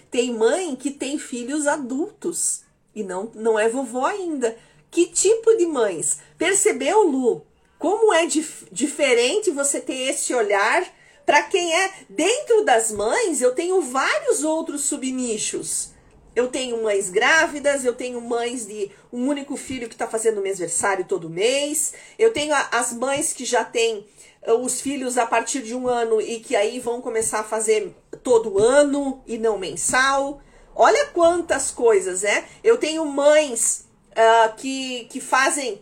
Tem 0.10 0.34
mãe 0.34 0.76
que 0.76 0.92
tem 0.92 1.18
filhos 1.18 1.68
adultos 1.68 2.64
e 2.94 3.04
não, 3.04 3.32
não 3.34 3.58
é 3.58 3.70
vovó 3.70 4.06
ainda. 4.06 4.58
Que 4.90 5.08
tipo 5.08 5.56
de 5.56 5.66
mães? 5.66 6.20
Percebeu, 6.38 7.04
Lu? 7.04 7.46
Como 7.80 8.14
é 8.14 8.26
dif 8.26 8.66
diferente 8.72 9.50
você 9.52 9.80
ter 9.80 10.10
esse 10.10 10.34
olhar 10.34 10.86
para 11.26 11.44
quem 11.44 11.74
é 11.74 11.94
dentro 12.10 12.66
das 12.66 12.92
mães, 12.92 13.42
eu 13.42 13.56
tenho 13.56 13.82
vários 13.82 14.44
outros 14.44 14.82
subnichos. 14.82 15.92
Eu 16.36 16.48
tenho 16.48 16.84
mães 16.84 17.10
grávidas, 17.10 17.84
eu 17.84 17.94
tenho 17.94 18.22
mães 18.22 18.66
de 18.66 18.92
um 19.12 19.28
único 19.28 19.58
filho 19.58 19.88
que 19.88 19.96
está 19.96 20.08
fazendo 20.08 20.42
mêsversário 20.42 21.06
todo 21.06 21.30
mês, 21.30 21.94
eu 22.18 22.32
tenho 22.32 22.54
a, 22.54 22.70
as 22.72 22.94
mães 22.94 23.34
que 23.34 23.44
já 23.44 23.66
têm 23.66 24.06
os 24.48 24.82
filhos 24.82 25.18
a 25.18 25.26
partir 25.26 25.62
de 25.62 25.76
um 25.76 25.88
ano 25.88 26.20
e 26.20 26.40
que 26.40 26.56
aí 26.56 26.80
vão 26.80 27.02
começar 27.02 27.42
a 27.42 27.44
fazer 27.44 27.96
todo 28.24 28.60
ano 28.60 29.22
e 29.28 29.38
não 29.38 29.58
mensal. 29.58 30.42
Olha 30.76 31.08
quantas 31.08 31.70
coisas, 31.70 32.24
né? 32.24 32.46
Eu 32.64 32.78
tenho 32.78 33.06
mães 33.06 33.86
uh, 34.12 34.56
que, 34.56 35.06
que 35.06 35.20
fazem 35.20 35.82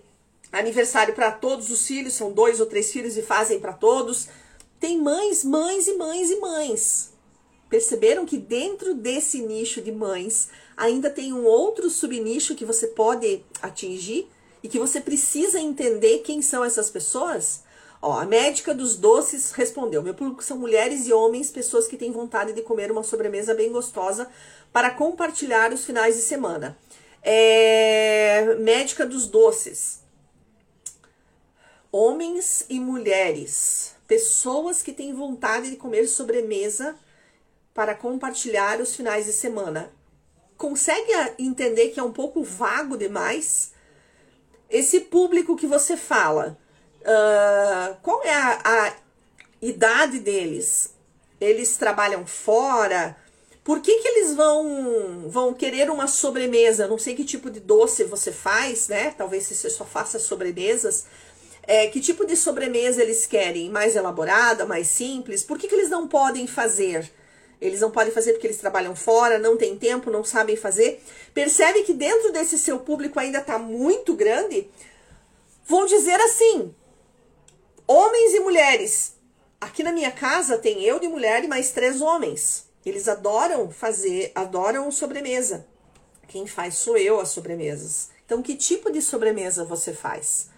aniversário 0.52 1.14
para 1.14 1.32
todos 1.32 1.70
os 1.70 1.86
filhos, 1.86 2.16
são 2.16 2.32
dois 2.32 2.60
ou 2.60 2.66
três 2.66 2.92
filhos 2.92 3.16
e 3.16 3.22
fazem 3.22 3.60
para 3.60 3.74
todos. 3.74 4.28
Tem 4.80 5.00
mães, 5.00 5.44
mães 5.44 5.88
e 5.88 5.94
mães 5.94 6.30
e 6.30 6.40
mães. 6.40 7.14
Perceberam 7.70 8.26
que 8.26 8.38
dentro 8.38 8.96
desse 8.96 9.42
nicho 9.42 9.80
de 9.82 9.92
mães 9.92 10.50
ainda 10.76 11.10
tem 11.10 11.32
um 11.32 11.46
outro 11.46 11.90
subnicho 11.90 12.56
que 12.56 12.66
você 12.66 12.88
pode 12.88 13.44
atingir 13.62 14.28
e 14.64 14.68
que 14.68 14.80
você 14.80 15.00
precisa 15.00 15.60
entender 15.60 16.20
quem 16.20 16.42
são 16.42 16.64
essas 16.64 16.90
pessoas? 16.90 17.64
Ó, 18.02 18.14
a 18.14 18.26
médica 18.26 18.74
dos 18.74 18.96
doces 18.96 19.52
respondeu: 19.52 20.02
Meu 20.02 20.14
público 20.14 20.44
são 20.44 20.58
mulheres 20.58 21.08
e 21.08 21.14
homens, 21.14 21.52
pessoas 21.52 21.88
que 21.88 21.98
têm 21.98 22.12
vontade 22.12 22.54
de 22.54 22.62
comer 22.62 22.92
uma 22.92 23.04
sobremesa 23.04 23.54
bem 23.54 23.72
gostosa 23.72 24.30
para 24.72 24.90
compartilhar 24.90 25.74
os 25.74 25.86
finais 25.86 26.16
de 26.16 26.22
semana. 26.22 26.78
É, 27.22 28.56
médica 28.60 29.06
dos 29.06 29.28
doces 29.28 30.00
homens 31.92 32.66
e 32.70 32.80
mulheres, 32.80 33.96
pessoas 34.08 34.82
que 34.82 34.94
têm 34.94 35.14
vontade 35.14 35.70
de 35.70 35.76
comer 35.76 36.08
sobremesa 36.08 36.96
para 37.74 37.96
compartilhar 37.96 38.80
os 38.80 38.96
finais 38.96 39.26
de 39.26 39.34
semana. 39.34 39.92
Consegue 40.58 41.12
entender 41.40 41.90
que 41.90 42.00
é 42.00 42.04
um 42.04 42.12
pouco 42.12 42.44
vago 42.44 42.98
demais? 42.98 43.72
Esse 44.70 45.00
público 45.00 45.56
que 45.56 45.66
você 45.66 45.98
fala, 45.98 46.60
uh, 47.10 47.98
qual 48.02 48.24
é 48.24 48.34
a, 48.34 48.62
a 48.64 48.94
idade 49.62 50.20
deles? 50.20 50.94
Eles 51.42 51.78
trabalham 51.78 52.26
fora? 52.26 53.18
Por 53.64 53.82
que, 53.82 54.00
que 54.00 54.08
eles 54.08 54.36
vão 54.36 55.28
vão 55.28 55.54
querer 55.54 55.90
uma 55.90 56.08
sobremesa? 56.08 56.88
Não 56.88 56.98
sei 56.98 57.16
que 57.16 57.24
tipo 57.24 57.50
de 57.50 57.60
doce 57.60 58.04
você 58.04 58.32
faz, 58.32 58.88
né? 58.88 59.14
Talvez 59.18 59.46
você 59.46 59.70
só 59.70 59.86
faça 59.86 60.20
sobremesas. 60.20 61.06
É, 61.64 61.88
que 61.88 62.00
tipo 62.00 62.26
de 62.26 62.36
sobremesa 62.36 63.02
eles 63.02 63.28
querem? 63.28 63.70
Mais 63.70 63.96
elaborada, 63.96 64.66
mais 64.66 64.88
simples? 64.88 65.44
Por 65.44 65.58
que, 65.58 65.68
que 65.68 65.76
eles 65.76 65.90
não 65.90 66.08
podem 66.08 66.48
fazer? 66.48 67.12
Eles 67.62 67.82
não 67.82 67.92
podem 67.92 68.12
fazer 68.14 68.32
porque 68.32 68.48
eles 68.48 68.58
trabalham 68.58 68.96
fora, 68.96 69.38
não 69.38 69.58
tem 69.58 69.78
tempo, 69.78 70.10
não 70.10 70.24
sabem 70.24 70.56
fazer. 70.56 71.04
Percebe 71.34 71.84
que 71.84 71.94
dentro 71.94 72.32
desse 72.32 72.58
seu 72.58 72.80
público 72.80 73.20
ainda 73.20 73.40
está 73.40 73.60
muito 73.60 74.14
grande? 74.16 74.68
Vou 75.68 75.86
dizer 75.86 76.20
assim: 76.22 76.74
homens 77.92 78.36
e 78.36 78.40
mulheres. 78.40 79.16
Aqui 79.60 79.82
na 79.82 79.92
minha 79.92 80.12
casa 80.12 80.60
tem 80.60 80.84
eu 80.84 81.00
de 81.00 81.08
mulher 81.08 81.44
e 81.44 81.48
mais 81.48 81.72
três 81.72 82.02
homens. 82.02 82.68
Eles 82.86 83.08
adoram 83.08 83.72
fazer, 83.72 84.32
adoram 84.36 84.92
sobremesa. 84.92 85.66
Quem 86.28 86.46
faz 86.46 86.76
sou 86.76 86.96
eu 86.96 87.20
as 87.20 87.30
sobremesas. 87.30 88.12
Então, 88.24 88.44
que 88.44 88.56
tipo 88.56 88.92
de 88.92 89.02
sobremesa 89.02 89.66
você 89.66 89.92
faz? 89.92 90.50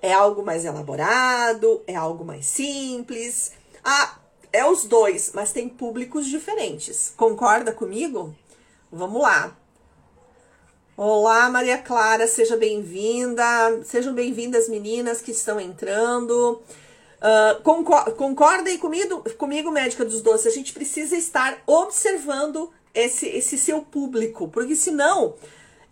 É 0.00 0.14
algo 0.14 0.42
mais 0.42 0.64
elaborado? 0.64 1.82
É 1.86 1.94
algo 1.94 2.24
mais 2.24 2.46
simples? 2.46 3.52
Ah, 3.84 4.18
é 4.50 4.64
os 4.64 4.84
dois, 4.84 5.32
mas 5.34 5.52
tem 5.52 5.68
públicos 5.68 6.24
diferentes. 6.24 7.12
Concorda 7.18 7.70
comigo? 7.70 8.34
Vamos 8.90 9.20
lá. 9.20 9.54
Olá, 11.00 11.48
Maria 11.48 11.78
Clara, 11.78 12.26
seja 12.26 12.56
bem-vinda. 12.56 13.44
Sejam 13.84 14.12
bem-vindas, 14.12 14.68
meninas 14.68 15.20
que 15.20 15.30
estão 15.30 15.60
entrando. 15.60 16.60
Uh, 17.20 17.62
concor 17.62 18.10
concorda 18.16 18.68
aí 18.68 18.78
comigo, 18.78 19.22
comigo, 19.36 19.70
médica 19.70 20.04
dos 20.04 20.20
doces? 20.22 20.48
A 20.48 20.50
gente 20.50 20.72
precisa 20.72 21.16
estar 21.16 21.62
observando 21.68 22.72
esse, 22.92 23.28
esse 23.28 23.56
seu 23.56 23.80
público, 23.82 24.48
porque 24.48 24.74
senão 24.74 25.36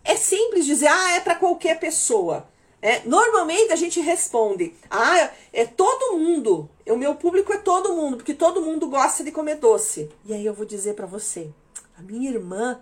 é 0.03 0.17
simples 0.17 0.65
dizer, 0.65 0.87
ah, 0.87 1.15
é 1.15 1.21
para 1.21 1.35
qualquer 1.35 1.79
pessoa. 1.79 2.45
É, 2.81 3.01
normalmente 3.05 3.71
a 3.71 3.77
gente 3.77 4.01
responde, 4.01 4.75
ah, 4.89 5.31
é 5.53 5.65
todo 5.65 6.17
mundo, 6.17 6.69
o 6.85 6.97
meu 6.97 7.15
público 7.15 7.53
é 7.53 7.57
todo 7.57 7.95
mundo, 7.95 8.17
porque 8.17 8.33
todo 8.33 8.61
mundo 8.61 8.89
gosta 8.89 9.23
de 9.23 9.31
comer 9.31 9.55
doce. 9.55 10.09
E 10.25 10.33
aí 10.33 10.45
eu 10.45 10.53
vou 10.53 10.65
dizer 10.65 10.95
para 10.95 11.05
você, 11.05 11.49
a 11.97 12.01
minha 12.01 12.29
irmã 12.29 12.81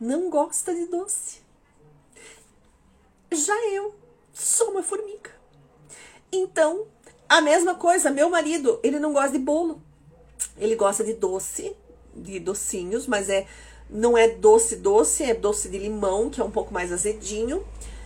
não 0.00 0.30
gosta 0.30 0.74
de 0.74 0.86
doce. 0.86 1.44
Já 3.36 3.54
eu 3.68 3.94
sou 4.32 4.70
uma 4.70 4.82
formiga. 4.82 5.30
Então, 6.32 6.86
a 7.28 7.40
mesma 7.40 7.74
coisa, 7.74 8.10
meu 8.10 8.30
marido, 8.30 8.80
ele 8.82 8.98
não 8.98 9.12
gosta 9.12 9.32
de 9.32 9.38
bolo. 9.38 9.82
Ele 10.58 10.74
gosta 10.74 11.04
de 11.04 11.14
doce, 11.14 11.76
de 12.14 12.40
docinhos, 12.40 13.06
mas 13.06 13.28
é 13.28 13.46
não 13.88 14.18
é 14.18 14.28
doce 14.28 14.76
doce, 14.76 15.22
é 15.22 15.34
doce 15.34 15.68
de 15.68 15.78
limão, 15.78 16.28
que 16.28 16.40
é 16.40 16.44
um 16.44 16.50
pouco 16.50 16.72
mais 16.74 16.92
azedinho. 16.92 17.64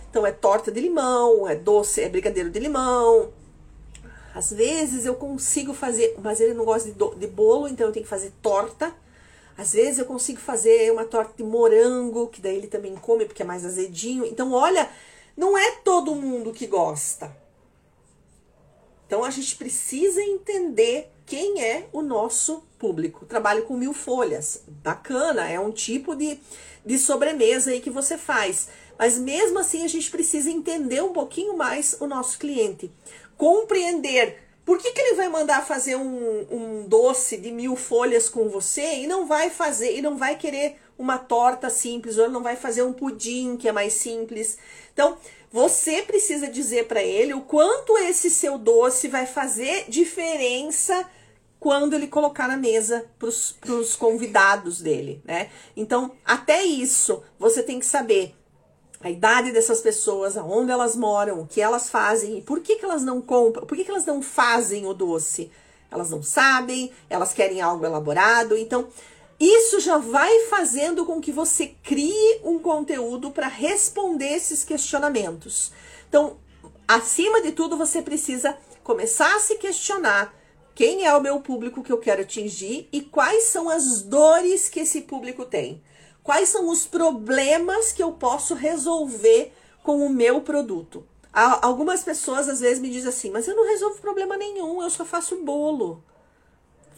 Então 0.09 0.25
é 0.25 0.31
torta 0.31 0.71
de 0.71 0.79
limão, 0.79 1.47
é 1.47 1.55
doce, 1.55 2.01
é 2.01 2.09
brigadeiro 2.09 2.49
de 2.49 2.59
limão. 2.59 3.31
Às 4.33 4.51
vezes 4.51 5.05
eu 5.05 5.15
consigo 5.15 5.73
fazer, 5.73 6.15
mas 6.21 6.39
ele 6.39 6.53
não 6.53 6.65
gosta 6.65 6.89
de, 6.89 6.95
do, 6.95 7.15
de 7.15 7.27
bolo, 7.27 7.67
então 7.67 7.87
eu 7.87 7.93
tenho 7.93 8.03
que 8.03 8.09
fazer 8.09 8.31
torta. 8.41 8.93
Às 9.57 9.73
vezes 9.73 9.99
eu 9.99 10.05
consigo 10.05 10.39
fazer 10.39 10.91
uma 10.91 11.05
torta 11.05 11.33
de 11.35 11.43
morango, 11.43 12.27
que 12.27 12.41
daí 12.41 12.57
ele 12.57 12.67
também 12.67 12.95
come 12.95 13.25
porque 13.25 13.41
é 13.41 13.45
mais 13.45 13.65
azedinho. 13.65 14.25
Então, 14.25 14.53
olha, 14.53 14.89
não 15.35 15.57
é 15.57 15.71
todo 15.83 16.15
mundo 16.15 16.53
que 16.53 16.67
gosta. 16.67 17.35
Então 19.07 19.23
a 19.23 19.29
gente 19.29 19.55
precisa 19.55 20.21
entender 20.21 21.11
quem 21.25 21.61
é 21.61 21.87
o 21.91 22.01
nosso 22.01 22.63
público. 22.77 23.25
Trabalho 23.25 23.63
com 23.63 23.75
mil 23.75 23.93
folhas, 23.93 24.63
bacana, 24.67 25.49
é 25.49 25.59
um 25.59 25.71
tipo 25.71 26.15
de, 26.15 26.39
de 26.85 26.97
sobremesa 26.97 27.71
aí 27.71 27.81
que 27.81 27.89
você 27.89 28.17
faz. 28.17 28.69
Mas 28.97 29.17
mesmo 29.17 29.59
assim 29.59 29.83
a 29.83 29.87
gente 29.87 30.09
precisa 30.09 30.49
entender 30.49 31.03
um 31.03 31.11
pouquinho 31.11 31.57
mais 31.57 31.97
o 31.99 32.07
nosso 32.07 32.37
cliente, 32.37 32.91
compreender 33.35 34.37
por 34.63 34.77
que, 34.77 34.91
que 34.91 35.01
ele 35.01 35.15
vai 35.15 35.27
mandar 35.27 35.65
fazer 35.65 35.95
um, 35.95 36.47
um 36.51 36.87
doce 36.87 37.35
de 37.37 37.51
mil 37.51 37.75
folhas 37.75 38.29
com 38.29 38.47
você 38.47 38.99
e 38.99 39.07
não 39.07 39.25
vai 39.25 39.49
fazer, 39.49 39.97
e 39.97 40.01
não 40.01 40.17
vai 40.17 40.37
querer 40.37 40.77
uma 41.01 41.17
torta 41.17 41.69
simples, 41.69 42.17
ou 42.17 42.29
não 42.29 42.43
vai 42.43 42.55
fazer 42.55 42.83
um 42.83 42.93
pudim 42.93 43.57
que 43.57 43.67
é 43.67 43.71
mais 43.71 43.93
simples. 43.93 44.57
Então, 44.93 45.17
você 45.51 46.01
precisa 46.01 46.47
dizer 46.47 46.87
para 46.87 47.01
ele 47.01 47.33
o 47.33 47.41
quanto 47.41 47.97
esse 47.97 48.29
seu 48.29 48.57
doce 48.57 49.07
vai 49.07 49.25
fazer 49.25 49.85
diferença 49.89 51.05
quando 51.59 51.93
ele 51.93 52.07
colocar 52.07 52.47
na 52.47 52.57
mesa 52.57 53.05
para 53.19 53.27
os 53.27 53.95
convidados 53.95 54.81
dele, 54.81 55.21
né? 55.25 55.49
Então, 55.75 56.11
até 56.25 56.63
isso, 56.63 57.21
você 57.37 57.61
tem 57.61 57.79
que 57.79 57.85
saber 57.85 58.35
a 59.03 59.09
idade 59.09 59.51
dessas 59.51 59.81
pessoas, 59.81 60.37
aonde 60.37 60.71
elas 60.71 60.95
moram, 60.95 61.41
o 61.41 61.47
que 61.47 61.61
elas 61.61 61.89
fazem 61.89 62.37
e 62.37 62.41
por 62.41 62.61
que, 62.61 62.77
que 62.77 62.85
elas 62.85 63.03
não 63.03 63.21
compram, 63.21 63.65
por 63.65 63.75
que, 63.75 63.83
que 63.83 63.91
elas 63.91 64.05
não 64.05 64.21
fazem 64.21 64.85
o 64.85 64.93
doce. 64.93 65.51
Elas 65.91 66.09
não 66.09 66.23
sabem, 66.23 66.89
elas 67.09 67.33
querem 67.33 67.59
algo 67.59 67.85
elaborado. 67.85 68.55
Então, 68.55 68.87
isso 69.45 69.79
já 69.79 69.97
vai 69.97 70.45
fazendo 70.47 71.05
com 71.05 71.21
que 71.21 71.31
você 71.31 71.75
crie 71.83 72.39
um 72.43 72.59
conteúdo 72.59 73.31
para 73.31 73.47
responder 73.47 74.33
esses 74.33 74.63
questionamentos. 74.63 75.71
Então, 76.07 76.37
acima 76.87 77.41
de 77.41 77.51
tudo, 77.51 77.77
você 77.77 78.01
precisa 78.01 78.57
começar 78.83 79.35
a 79.35 79.39
se 79.39 79.55
questionar 79.55 80.33
quem 80.75 81.05
é 81.05 81.15
o 81.15 81.21
meu 81.21 81.39
público 81.41 81.83
que 81.83 81.91
eu 81.91 81.97
quero 81.97 82.21
atingir 82.21 82.87
e 82.91 83.01
quais 83.01 83.43
são 83.45 83.69
as 83.69 84.01
dores 84.01 84.69
que 84.69 84.79
esse 84.79 85.01
público 85.01 85.45
tem. 85.45 85.81
Quais 86.23 86.49
são 86.49 86.69
os 86.69 86.85
problemas 86.85 87.91
que 87.91 88.03
eu 88.03 88.11
posso 88.11 88.53
resolver 88.53 89.53
com 89.83 90.05
o 90.05 90.09
meu 90.09 90.41
produto. 90.41 91.05
Algumas 91.33 92.03
pessoas 92.03 92.49
às 92.49 92.59
vezes 92.59 92.79
me 92.79 92.89
dizem 92.89 93.09
assim, 93.09 93.31
mas 93.31 93.47
eu 93.47 93.55
não 93.55 93.67
resolvo 93.67 94.01
problema 94.01 94.35
nenhum, 94.35 94.81
eu 94.81 94.89
só 94.89 95.05
faço 95.05 95.43
bolo. 95.43 96.03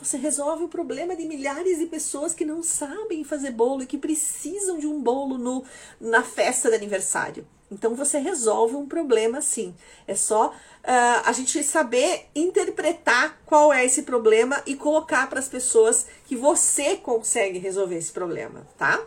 Você 0.03 0.17
resolve 0.17 0.65
o 0.65 0.67
problema 0.67 1.15
de 1.15 1.25
milhares 1.25 1.79
de 1.79 1.85
pessoas 1.85 2.33
que 2.33 2.43
não 2.43 2.61
sabem 2.61 3.23
fazer 3.23 3.51
bolo 3.51 3.83
e 3.83 3.85
que 3.85 3.97
precisam 3.97 4.77
de 4.77 4.85
um 4.85 5.01
bolo 5.01 5.37
no, 5.37 5.63
na 5.99 6.21
festa 6.21 6.69
de 6.69 6.75
aniversário. 6.75 7.47
Então 7.71 7.95
você 7.95 8.17
resolve 8.17 8.75
um 8.75 8.85
problema 8.85 9.41
sim. 9.41 9.73
É 10.05 10.13
só 10.13 10.49
uh, 10.49 10.53
a 11.23 11.31
gente 11.31 11.63
saber 11.63 12.25
interpretar 12.35 13.39
qual 13.45 13.71
é 13.71 13.85
esse 13.85 14.03
problema 14.03 14.61
e 14.65 14.75
colocar 14.75 15.29
para 15.29 15.39
as 15.39 15.47
pessoas 15.47 16.05
que 16.25 16.35
você 16.35 16.97
consegue 16.97 17.57
resolver 17.57 17.95
esse 17.95 18.11
problema, 18.11 18.67
tá? 18.77 19.01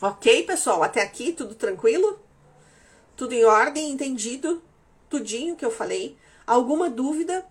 Ok, 0.00 0.44
pessoal? 0.44 0.84
Até 0.84 1.02
aqui 1.02 1.32
tudo 1.32 1.56
tranquilo? 1.56 2.20
Tudo 3.16 3.34
em 3.34 3.44
ordem, 3.44 3.90
entendido? 3.90 4.62
Tudinho 5.08 5.56
que 5.56 5.64
eu 5.64 5.72
falei? 5.72 6.16
Alguma 6.46 6.88
dúvida? 6.88 7.44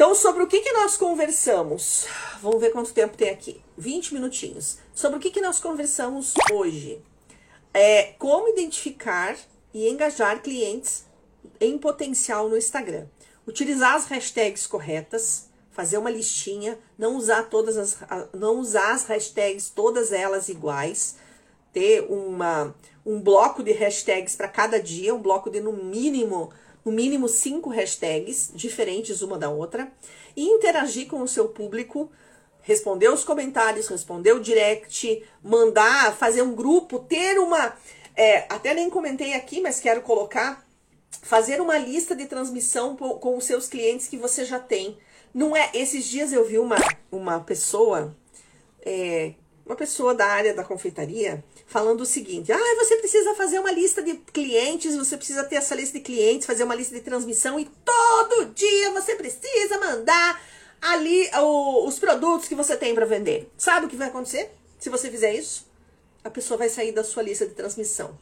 Então, 0.00 0.14
sobre 0.14 0.42
o 0.42 0.46
que, 0.46 0.62
que 0.62 0.72
nós 0.72 0.96
conversamos? 0.96 2.06
Vamos 2.40 2.58
ver 2.58 2.70
quanto 2.70 2.90
tempo 2.90 3.18
tem 3.18 3.28
aqui. 3.28 3.60
20 3.76 4.14
minutinhos. 4.14 4.78
Sobre 4.94 5.18
o 5.18 5.20
que, 5.20 5.30
que 5.30 5.42
nós 5.42 5.60
conversamos 5.60 6.32
hoje? 6.50 7.02
é 7.74 8.14
como 8.18 8.48
identificar 8.48 9.36
e 9.74 9.90
engajar 9.90 10.42
clientes 10.42 11.04
em 11.60 11.76
potencial 11.76 12.48
no 12.48 12.56
Instagram. 12.56 13.08
Utilizar 13.46 13.94
as 13.94 14.06
hashtags 14.06 14.66
corretas, 14.66 15.50
fazer 15.70 15.98
uma 15.98 16.10
listinha, 16.10 16.78
não 16.98 17.14
usar 17.14 17.50
todas 17.50 17.76
as 17.76 17.98
não 18.32 18.58
usar 18.58 18.94
as 18.94 19.04
hashtags 19.04 19.68
todas 19.68 20.12
elas 20.12 20.48
iguais, 20.48 21.16
ter 21.74 22.06
uma 22.08 22.74
um 23.04 23.20
bloco 23.20 23.62
de 23.62 23.72
hashtags 23.72 24.34
para 24.34 24.48
cada 24.48 24.80
dia, 24.80 25.14
um 25.14 25.20
bloco 25.20 25.50
de 25.50 25.60
no 25.60 25.74
mínimo 25.74 26.50
no 26.84 26.92
mínimo 26.92 27.28
cinco 27.28 27.70
hashtags 27.70 28.50
diferentes 28.54 29.22
uma 29.22 29.38
da 29.38 29.50
outra 29.50 29.92
e 30.36 30.44
interagir 30.44 31.06
com 31.06 31.20
o 31.20 31.28
seu 31.28 31.48
público 31.48 32.10
responder 32.62 33.08
os 33.08 33.24
comentários, 33.24 33.88
responder 33.88 34.32
o 34.32 34.40
direct, 34.40 35.22
mandar, 35.42 36.16
fazer 36.16 36.42
um 36.42 36.54
grupo, 36.54 36.98
ter 37.00 37.38
uma. 37.38 37.74
É, 38.14 38.46
até 38.52 38.74
nem 38.74 38.90
comentei 38.90 39.34
aqui, 39.34 39.60
mas 39.60 39.80
quero 39.80 40.02
colocar. 40.02 40.66
Fazer 41.22 41.60
uma 41.60 41.76
lista 41.76 42.14
de 42.14 42.26
transmissão 42.26 42.96
com 42.96 43.36
os 43.36 43.44
seus 43.44 43.66
clientes 43.66 44.06
que 44.06 44.16
você 44.16 44.44
já 44.44 44.58
tem. 44.60 44.96
Não 45.34 45.56
é. 45.56 45.70
Esses 45.74 46.04
dias 46.04 46.32
eu 46.32 46.44
vi 46.44 46.58
uma, 46.58 46.76
uma 47.10 47.40
pessoa, 47.40 48.16
é, 48.82 49.34
uma 49.70 49.76
pessoa 49.76 50.12
da 50.12 50.26
área 50.26 50.52
da 50.52 50.64
confeitaria, 50.64 51.44
falando 51.66 52.00
o 52.00 52.06
seguinte: 52.06 52.52
ah, 52.52 52.74
você 52.76 52.96
precisa 52.96 53.34
fazer 53.36 53.60
uma 53.60 53.70
lista 53.70 54.02
de 54.02 54.14
clientes, 54.14 54.96
você 54.96 55.16
precisa 55.16 55.44
ter 55.44 55.56
essa 55.56 55.76
lista 55.76 55.96
de 55.96 56.04
clientes, 56.04 56.46
fazer 56.46 56.64
uma 56.64 56.74
lista 56.74 56.94
de 56.94 57.00
transmissão 57.00 57.58
e 57.58 57.70
todo 57.84 58.46
dia 58.46 58.90
você 58.90 59.14
precisa 59.14 59.78
mandar 59.78 60.42
ali 60.82 61.30
o, 61.38 61.86
os 61.86 62.00
produtos 62.00 62.48
que 62.48 62.54
você 62.54 62.76
tem 62.76 62.94
para 62.94 63.06
vender. 63.06 63.48
Sabe 63.56 63.86
o 63.86 63.88
que 63.88 63.94
vai 63.94 64.08
acontecer 64.08 64.50
se 64.78 64.90
você 64.90 65.08
fizer 65.08 65.34
isso? 65.34 65.64
A 66.24 66.30
pessoa 66.30 66.58
vai 66.58 66.68
sair 66.68 66.90
da 66.90 67.04
sua 67.04 67.22
lista 67.22 67.46
de 67.46 67.54
transmissão. 67.54 68.18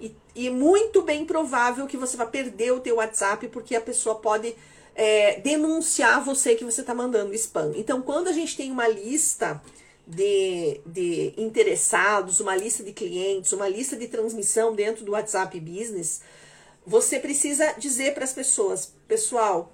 E, 0.00 0.14
e 0.36 0.50
muito 0.50 1.02
bem 1.02 1.24
provável 1.24 1.86
que 1.86 1.96
você 1.96 2.16
vai 2.16 2.28
perder 2.28 2.70
o 2.70 2.80
teu 2.80 2.96
WhatsApp 2.96 3.48
porque 3.48 3.74
a 3.74 3.80
pessoa 3.80 4.14
pode 4.16 4.54
é, 4.94 5.40
denunciar 5.40 6.24
você 6.24 6.54
que 6.54 6.64
você 6.64 6.82
está 6.82 6.94
mandando 6.94 7.34
spam. 7.34 7.72
Então, 7.74 8.00
quando 8.00 8.28
a 8.28 8.32
gente 8.32 8.56
tem 8.56 8.70
uma 8.70 8.86
lista 8.86 9.60
de, 10.06 10.80
de 10.86 11.34
interessados, 11.36 12.40
uma 12.40 12.54
lista 12.54 12.82
de 12.82 12.92
clientes, 12.92 13.52
uma 13.52 13.68
lista 13.68 13.96
de 13.96 14.06
transmissão 14.06 14.74
dentro 14.74 15.04
do 15.04 15.12
WhatsApp 15.12 15.58
Business, 15.58 16.20
você 16.86 17.18
precisa 17.18 17.74
dizer 17.78 18.14
para 18.14 18.24
as 18.24 18.32
pessoas, 18.32 18.92
pessoal, 19.08 19.72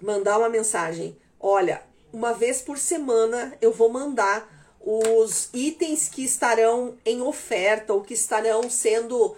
mandar 0.00 0.38
uma 0.38 0.48
mensagem. 0.48 1.16
Olha, 1.40 1.82
uma 2.12 2.32
vez 2.32 2.62
por 2.62 2.78
semana 2.78 3.56
eu 3.60 3.72
vou 3.72 3.88
mandar 3.88 4.48
os 4.80 5.48
itens 5.52 6.08
que 6.08 6.22
estarão 6.22 6.96
em 7.04 7.20
oferta 7.22 7.92
ou 7.92 8.02
que 8.02 8.14
estarão 8.14 8.70
sendo 8.70 9.34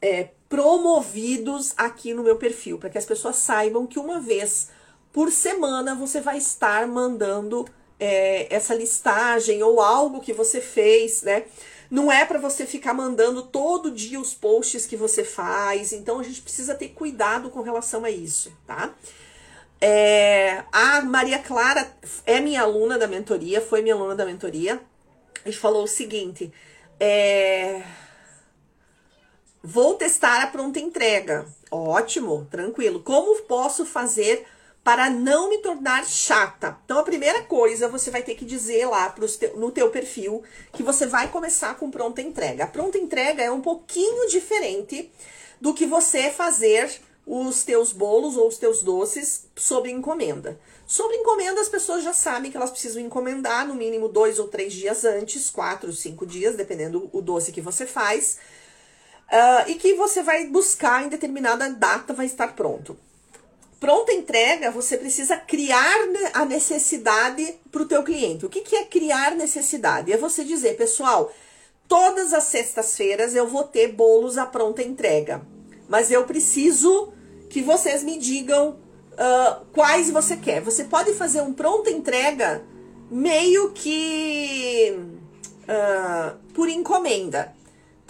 é, 0.00 0.28
promovidos 0.48 1.74
aqui 1.76 2.14
no 2.14 2.22
meu 2.22 2.36
perfil, 2.36 2.78
para 2.78 2.88
que 2.88 2.98
as 2.98 3.04
pessoas 3.04 3.36
saibam 3.36 3.86
que 3.86 3.98
uma 3.98 4.18
vez 4.18 4.68
por 5.12 5.30
semana 5.30 5.94
você 5.94 6.20
vai 6.20 6.38
estar 6.38 6.86
mandando 6.86 7.66
é, 8.00 8.46
essa 8.52 8.74
listagem 8.74 9.62
ou 9.62 9.80
algo 9.80 10.20
que 10.20 10.32
você 10.32 10.60
fez, 10.60 11.22
né? 11.22 11.44
Não 11.90 12.10
é 12.10 12.24
para 12.24 12.38
você 12.38 12.64
ficar 12.64 12.94
mandando 12.94 13.42
todo 13.42 13.90
dia 13.90 14.18
os 14.18 14.32
posts 14.32 14.86
que 14.86 14.96
você 14.96 15.24
faz, 15.24 15.92
então 15.92 16.18
a 16.18 16.22
gente 16.22 16.40
precisa 16.40 16.74
ter 16.74 16.88
cuidado 16.88 17.50
com 17.50 17.60
relação 17.60 18.04
a 18.04 18.10
isso, 18.10 18.52
tá? 18.66 18.94
É, 19.80 20.62
a 20.70 21.00
Maria 21.02 21.38
Clara 21.38 21.92
é 22.24 22.40
minha 22.40 22.62
aluna 22.62 22.98
da 22.98 23.06
mentoria, 23.06 23.60
foi 23.60 23.82
minha 23.82 23.94
aluna 23.94 24.14
da 24.14 24.24
mentoria. 24.24 24.80
Gente 25.44 25.58
falou 25.58 25.84
o 25.84 25.88
seguinte: 25.88 26.52
é, 26.98 27.82
vou 29.62 29.94
testar 29.94 30.42
a 30.42 30.46
pronta 30.46 30.78
entrega. 30.78 31.46
Ótimo, 31.70 32.46
tranquilo. 32.50 33.00
Como 33.00 33.42
posso 33.42 33.86
fazer 33.86 34.46
para 34.82 35.10
não 35.10 35.50
me 35.50 35.58
tornar 35.58 36.06
chata. 36.06 36.78
Então 36.84 36.98
a 36.98 37.02
primeira 37.02 37.42
coisa 37.42 37.88
você 37.88 38.10
vai 38.10 38.22
ter 38.22 38.34
que 38.34 38.44
dizer 38.44 38.86
lá 38.86 39.10
te, 39.10 39.48
no 39.56 39.70
teu 39.70 39.90
perfil 39.90 40.42
que 40.72 40.82
você 40.82 41.06
vai 41.06 41.28
começar 41.28 41.74
com 41.76 41.90
pronta 41.90 42.22
entrega. 42.22 42.64
A 42.64 42.68
pronta 42.68 42.98
entrega 42.98 43.42
é 43.42 43.50
um 43.50 43.60
pouquinho 43.60 44.28
diferente 44.28 45.10
do 45.60 45.74
que 45.74 45.86
você 45.86 46.30
fazer 46.30 46.90
os 47.26 47.62
teus 47.62 47.92
bolos 47.92 48.36
ou 48.36 48.48
os 48.48 48.56
teus 48.56 48.82
doces 48.82 49.46
sob 49.54 49.90
encomenda. 49.90 50.58
Sobre 50.86 51.16
encomenda, 51.16 51.60
as 51.60 51.68
pessoas 51.68 52.02
já 52.02 52.12
sabem 52.12 52.50
que 52.50 52.56
elas 52.56 52.70
precisam 52.70 53.00
encomendar 53.00 53.68
no 53.68 53.74
mínimo 53.74 54.08
dois 54.08 54.40
ou 54.40 54.48
três 54.48 54.72
dias 54.72 55.04
antes, 55.04 55.48
quatro, 55.50 55.92
cinco 55.92 56.26
dias, 56.26 56.56
dependendo 56.56 57.08
o 57.12 57.22
doce 57.22 57.52
que 57.52 57.60
você 57.60 57.86
faz, 57.86 58.38
uh, 59.30 59.70
e 59.70 59.76
que 59.76 59.94
você 59.94 60.22
vai 60.22 60.46
buscar 60.48 61.04
em 61.04 61.08
determinada 61.08 61.70
data 61.70 62.12
vai 62.12 62.26
estar 62.26 62.56
pronto. 62.56 62.98
Pronta 63.80 64.12
entrega, 64.12 64.70
você 64.70 64.98
precisa 64.98 65.38
criar 65.38 65.96
a 66.34 66.44
necessidade 66.44 67.54
para 67.72 67.80
o 67.80 67.86
teu 67.86 68.02
cliente. 68.02 68.44
O 68.44 68.50
que, 68.50 68.60
que 68.60 68.76
é 68.76 68.84
criar 68.84 69.34
necessidade? 69.34 70.12
É 70.12 70.18
você 70.18 70.44
dizer, 70.44 70.76
pessoal, 70.76 71.32
todas 71.88 72.34
as 72.34 72.44
sextas-feiras 72.44 73.34
eu 73.34 73.48
vou 73.48 73.64
ter 73.64 73.88
bolos 73.88 74.36
à 74.36 74.44
pronta 74.44 74.82
entrega, 74.82 75.40
mas 75.88 76.10
eu 76.10 76.24
preciso 76.24 77.14
que 77.48 77.62
vocês 77.62 78.04
me 78.04 78.18
digam 78.18 78.78
uh, 79.12 79.64
quais 79.72 80.10
você 80.10 80.36
quer. 80.36 80.60
Você 80.60 80.84
pode 80.84 81.14
fazer 81.14 81.40
um 81.40 81.54
pronta 81.54 81.90
entrega 81.90 82.62
meio 83.10 83.72
que 83.72 84.94
uh, 85.64 86.36
por 86.52 86.68
encomenda, 86.68 87.54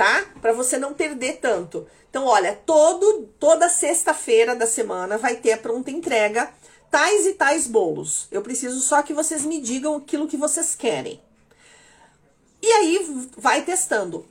tá? 0.01 0.25
Para 0.41 0.55
você 0.55 0.79
não 0.79 0.95
perder 0.95 1.41
tanto. 1.43 1.87
Então, 2.09 2.25
olha, 2.25 2.59
todo, 2.65 3.29
toda 3.39 3.69
sexta-feira 3.69 4.57
da 4.57 4.67
semana 4.67 5.19
vai 5.19 5.37
ter 5.37 5.53
a 5.53 5.59
pronta 5.59 5.91
entrega 5.91 6.51
tais 6.91 7.27
e 7.27 7.35
tais 7.35 7.67
bolos. 7.67 8.27
Eu 8.33 8.41
preciso 8.41 8.81
só 8.81 9.03
que 9.03 9.13
vocês 9.13 9.45
me 9.45 9.61
digam 9.61 9.97
aquilo 9.97 10.27
que 10.27 10.39
vocês 10.39 10.75
querem. 10.75 11.21
E 12.63 12.67
aí 12.67 13.29
vai 13.37 13.61
testando. 13.61 14.25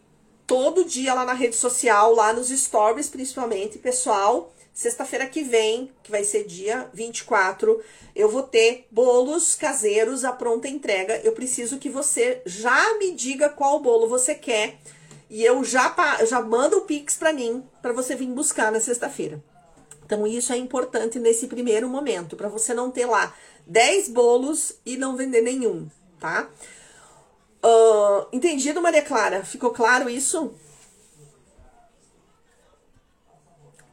Todo 0.47 0.85
dia 0.85 1.13
lá 1.13 1.23
na 1.23 1.33
rede 1.33 1.55
social, 1.55 2.15
lá 2.15 2.33
nos 2.33 2.49
stories, 2.49 3.07
principalmente, 3.07 3.77
pessoal. 3.77 4.51
Sexta-feira 4.73 5.27
que 5.27 5.43
vem, 5.43 5.91
que 6.01 6.09
vai 6.09 6.23
ser 6.23 6.45
dia 6.45 6.89
24, 6.95 7.79
eu 8.15 8.27
vou 8.27 8.41
ter 8.41 8.87
bolos 8.89 9.53
caseiros 9.53 10.25
à 10.25 10.33
pronta 10.33 10.67
entrega. 10.67 11.21
Eu 11.23 11.33
preciso 11.33 11.77
que 11.77 11.89
você 11.89 12.41
já 12.43 12.97
me 12.97 13.11
diga 13.11 13.49
qual 13.49 13.79
bolo 13.79 14.07
você 14.07 14.33
quer 14.33 14.79
e 15.29 15.43
eu 15.43 15.63
já, 15.63 15.93
já 16.25 16.41
mando 16.41 16.77
o 16.77 16.81
Pix 16.81 17.15
para 17.15 17.33
mim, 17.33 17.63
para 17.81 17.93
você 17.93 18.15
vir 18.15 18.27
buscar 18.27 18.71
na 18.71 18.79
sexta-feira. 18.79 19.43
Então, 20.05 20.25
isso 20.25 20.51
é 20.51 20.57
importante 20.57 21.19
nesse 21.19 21.47
primeiro 21.47 21.87
momento, 21.87 22.35
para 22.35 22.49
você 22.49 22.73
não 22.73 22.89
ter 22.89 23.05
lá 23.05 23.33
10 23.67 24.09
bolos 24.09 24.73
e 24.85 24.97
não 24.97 25.15
vender 25.15 25.41
nenhum, 25.41 25.87
tá? 26.19 26.49
Uh, 27.63 28.25
entendido, 28.31 28.81
Maria 28.81 29.03
Clara? 29.03 29.45
Ficou 29.45 29.69
claro 29.69 30.09
isso? 30.09 30.55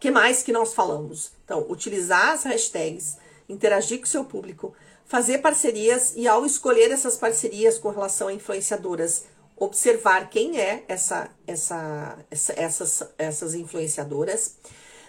que 0.07 0.11
mais 0.13 0.41
que 0.41 0.53
nós 0.53 0.73
falamos? 0.73 1.33
Então, 1.45 1.67
utilizar 1.69 2.31
as 2.31 2.45
hashtags, 2.45 3.17
interagir 3.49 3.99
com 3.99 4.05
o 4.05 4.09
seu 4.09 4.25
público, 4.25 4.73
fazer 5.05 5.39
parcerias 5.39 6.13
e 6.15 6.29
ao 6.29 6.47
escolher 6.47 6.93
essas 6.93 7.17
parcerias 7.17 7.77
com 7.77 7.89
relação 7.91 8.29
a 8.29 8.33
influenciadoras, 8.33 9.25
observar 9.57 10.29
quem 10.29 10.61
é 10.61 10.85
essa, 10.87 11.31
essa, 11.47 12.19
essa 12.31 12.53
essas, 12.57 13.03
essas 13.17 13.55
influenciadoras. 13.55 14.57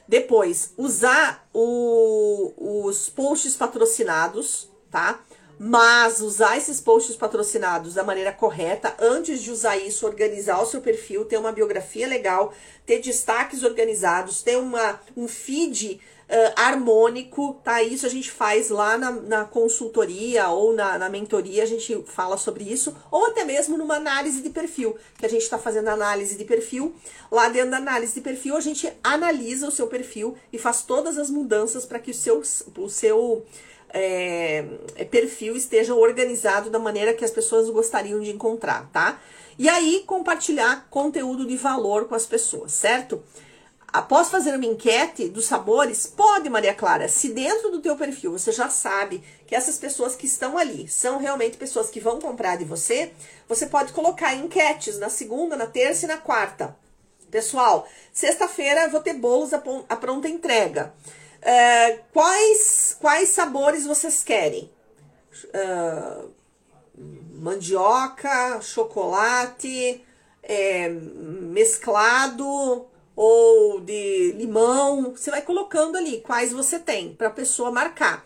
Depois, 0.08 0.74
usar 0.78 1.48
o, 1.54 2.86
os 2.86 3.10
posts 3.10 3.58
patrocinados, 3.58 4.72
tá? 4.90 5.20
Mas 5.60 6.22
usar 6.22 6.56
esses 6.56 6.80
posts 6.80 7.16
patrocinados 7.16 7.96
da 7.96 8.04
maneira 8.04 8.32
correta, 8.32 8.96
antes 9.00 9.42
de 9.42 9.52
usar 9.52 9.76
isso, 9.76 10.06
organizar 10.06 10.62
o 10.62 10.66
seu 10.66 10.82
perfil, 10.82 11.26
ter 11.26 11.38
uma 11.38 11.52
biografia 11.52 12.08
legal, 12.08 12.54
ter 12.86 13.00
destaques 13.00 13.64
organizados, 13.64 14.44
ter 14.44 14.56
uma, 14.56 15.02
um 15.16 15.28
feed 15.28 16.00
uh, 16.30 16.54
harmônico, 16.56 17.60
tá? 17.64 17.82
Isso 17.82 18.06
a 18.06 18.10
gente 18.10 18.32
faz 18.32 18.70
lá 18.70 18.98
na, 18.98 19.12
na 19.12 19.46
consultoria 19.46 20.50
ou 20.50 20.74
na, 20.74 20.98
na 20.98 21.10
mentoria, 21.10 21.64
a 21.64 21.68
gente 21.68 22.04
fala 22.06 22.38
sobre 22.38 22.64
isso, 22.64 22.96
ou 23.10 23.26
até 23.28 23.44
mesmo 23.44 23.78
numa 23.78 23.96
análise 23.96 24.42
de 24.42 24.50
perfil, 24.50 24.98
que 25.18 25.26
a 25.26 25.30
gente 25.30 25.44
está 25.44 25.58
fazendo 25.58 25.88
análise 25.90 26.38
de 26.38 26.44
perfil. 26.44 26.96
Lá 27.32 27.50
dentro 27.50 27.72
da 27.72 27.78
análise 27.78 28.14
de 28.14 28.22
perfil, 28.22 28.56
a 28.56 28.62
gente 28.62 28.92
analisa 29.04 29.68
o 29.68 29.72
seu 29.72 29.88
perfil 29.88 30.36
e 30.52 30.58
faz 30.58 30.82
todas 30.82 31.18
as 31.18 31.30
mudanças 31.30 31.86
para 31.86 32.00
que 32.00 32.12
o 32.12 32.14
seu, 32.14 32.42
o 32.78 32.90
seu 32.90 33.46
é, 33.90 34.64
perfil 35.10 35.56
esteja 35.56 35.96
organizado 35.96 36.70
da 36.70 36.80
maneira 36.80 37.14
que 37.14 37.26
as 37.26 37.32
pessoas 37.32 37.70
gostariam 37.70 38.20
de 38.20 38.32
encontrar, 38.32 38.90
tá? 38.92 39.20
E 39.60 39.68
aí 39.68 40.04
compartilhar 40.06 40.88
conteúdo 40.90 41.46
de 41.46 41.58
valor 41.58 42.06
com 42.06 42.14
as 42.14 42.26
pessoas, 42.26 42.74
certo? 42.74 43.24
Após 43.98 44.30
fazer 44.30 44.56
uma 44.56 44.64
enquete 44.64 45.28
dos 45.28 45.46
sabores, 45.46 46.06
pode, 46.06 46.48
Maria 46.52 46.72
Clara, 46.72 47.08
se 47.08 47.30
dentro 47.30 47.72
do 47.72 47.82
teu 47.82 47.96
perfil 47.96 48.32
você 48.32 48.52
já 48.52 48.70
sabe 48.70 49.24
que 49.48 49.56
essas 49.56 49.80
pessoas 49.80 50.16
que 50.16 50.28
estão 50.28 50.56
ali 50.56 50.88
são 50.88 51.18
realmente 51.18 51.58
pessoas 51.58 51.90
que 51.90 52.00
vão 52.00 52.20
comprar 52.20 52.58
de 52.58 52.64
você, 52.64 53.12
você 53.50 53.66
pode 53.66 53.94
colocar 53.94 54.36
enquetes 54.36 55.00
na 55.00 55.10
segunda, 55.10 55.56
na 55.56 55.66
terça 55.66 56.06
e 56.06 56.08
na 56.08 56.18
quarta. 56.18 56.78
Pessoal, 57.32 57.88
sexta-feira 58.14 58.88
vou 58.88 59.02
ter 59.02 59.16
bolos 59.16 59.52
a 59.52 59.96
pronta 59.96 60.30
entrega. 60.30 60.94
É, 61.42 61.94
quais, 62.14 62.96
quais 63.02 63.30
sabores 63.30 63.88
vocês 63.88 64.24
querem? 64.24 64.72
Uh, 65.46 66.30
mandioca, 67.34 68.62
chocolate, 68.62 70.06
é, 70.44 70.88
mesclado 70.88 72.86
ou 73.18 73.82
de 73.82 74.32
limão. 74.38 75.12
Você 75.12 75.30
vai 75.30 75.42
colocando 75.42 75.98
ali 75.98 76.22
quais 76.22 76.54
você 76.54 76.80
tem 76.80 77.14
para 77.14 77.28
a 77.28 77.32
pessoa 77.32 77.72
marcar. 77.72 78.26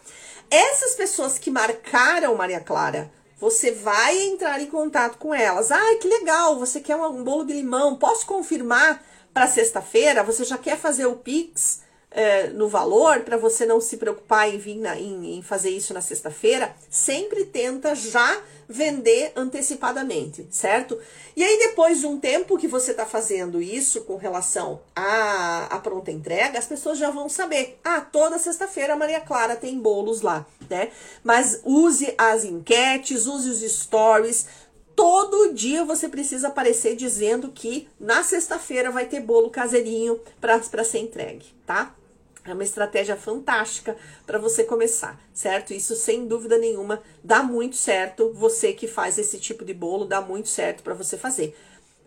Essas 0.51 0.93
pessoas 0.93 1.39
que 1.39 1.49
marcaram 1.49 2.35
Maria 2.35 2.59
Clara, 2.59 3.09
você 3.39 3.71
vai 3.71 4.21
entrar 4.21 4.61
em 4.61 4.67
contato 4.67 5.17
com 5.17 5.33
elas. 5.33 5.71
Ah, 5.71 5.95
que 5.99 6.07
legal, 6.07 6.59
você 6.59 6.79
quer 6.79 6.95
um, 6.95 7.05
um 7.05 7.23
bolo 7.23 7.45
de 7.45 7.53
limão? 7.53 7.95
Posso 7.95 8.27
confirmar 8.27 9.03
para 9.33 9.47
sexta-feira? 9.47 10.21
Você 10.23 10.43
já 10.43 10.57
quer 10.57 10.77
fazer 10.77 11.07
o 11.07 11.15
Pix? 11.15 11.81
é, 12.11 12.47
no 12.47 12.67
valor, 12.67 13.21
para 13.21 13.37
você 13.37 13.65
não 13.65 13.79
se 13.79 13.95
preocupar 13.95 14.53
em 14.53 14.57
vir 14.57 14.75
na, 14.75 14.99
em, 14.99 15.37
em 15.37 15.41
fazer 15.41 15.69
isso 15.69 15.93
na 15.93 16.01
sexta-feira, 16.01 16.75
sempre 16.89 17.45
tenta 17.45 17.95
já 17.95 18.37
vender 18.71 19.33
antecipadamente, 19.35 20.47
certo? 20.49 20.97
E 21.35 21.43
aí, 21.43 21.57
depois 21.59 21.99
de 21.99 22.07
um 22.07 22.19
tempo 22.19 22.57
que 22.57 22.67
você 22.67 22.91
está 22.91 23.05
fazendo 23.05 23.61
isso 23.61 24.01
com 24.01 24.15
relação 24.15 24.81
à, 24.95 25.67
à 25.69 25.79
pronta 25.79 26.11
entrega, 26.11 26.57
as 26.57 26.65
pessoas 26.65 26.97
já 26.97 27.11
vão 27.11 27.29
saber. 27.29 27.79
Ah, 27.83 28.01
toda 28.01 28.39
sexta-feira 28.39 28.93
a 28.93 28.97
Maria 28.97 29.19
Clara 29.19 29.55
tem 29.55 29.77
bolos 29.79 30.21
lá, 30.21 30.45
né? 30.69 30.89
Mas 31.23 31.61
use 31.63 32.13
as 32.17 32.43
enquetes, 32.43 33.27
use 33.27 33.49
os 33.49 33.61
stories. 33.61 34.47
Todo 34.95 35.53
dia 35.53 35.85
você 35.85 36.07
precisa 36.07 36.49
aparecer 36.49 36.95
dizendo 36.95 37.49
que 37.49 37.87
na 37.99 38.23
sexta-feira 38.23 38.91
vai 38.91 39.05
ter 39.05 39.19
bolo 39.19 39.49
caseirinho 39.49 40.19
para 40.39 40.83
ser 40.83 40.99
entregue, 40.99 41.45
tá? 41.65 41.95
É 42.43 42.53
uma 42.53 42.63
estratégia 42.63 43.15
fantástica 43.15 43.95
para 44.25 44.39
você 44.39 44.63
começar, 44.63 45.19
certo? 45.31 45.73
Isso 45.73 45.95
sem 45.95 46.27
dúvida 46.27 46.57
nenhuma 46.57 47.01
dá 47.23 47.43
muito 47.43 47.75
certo. 47.75 48.33
Você 48.33 48.73
que 48.73 48.87
faz 48.87 49.17
esse 49.19 49.39
tipo 49.39 49.63
de 49.63 49.73
bolo 49.73 50.05
dá 50.05 50.21
muito 50.21 50.49
certo 50.49 50.81
para 50.81 50.95
você 50.95 51.17
fazer. 51.17 51.55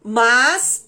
Mas 0.03 0.87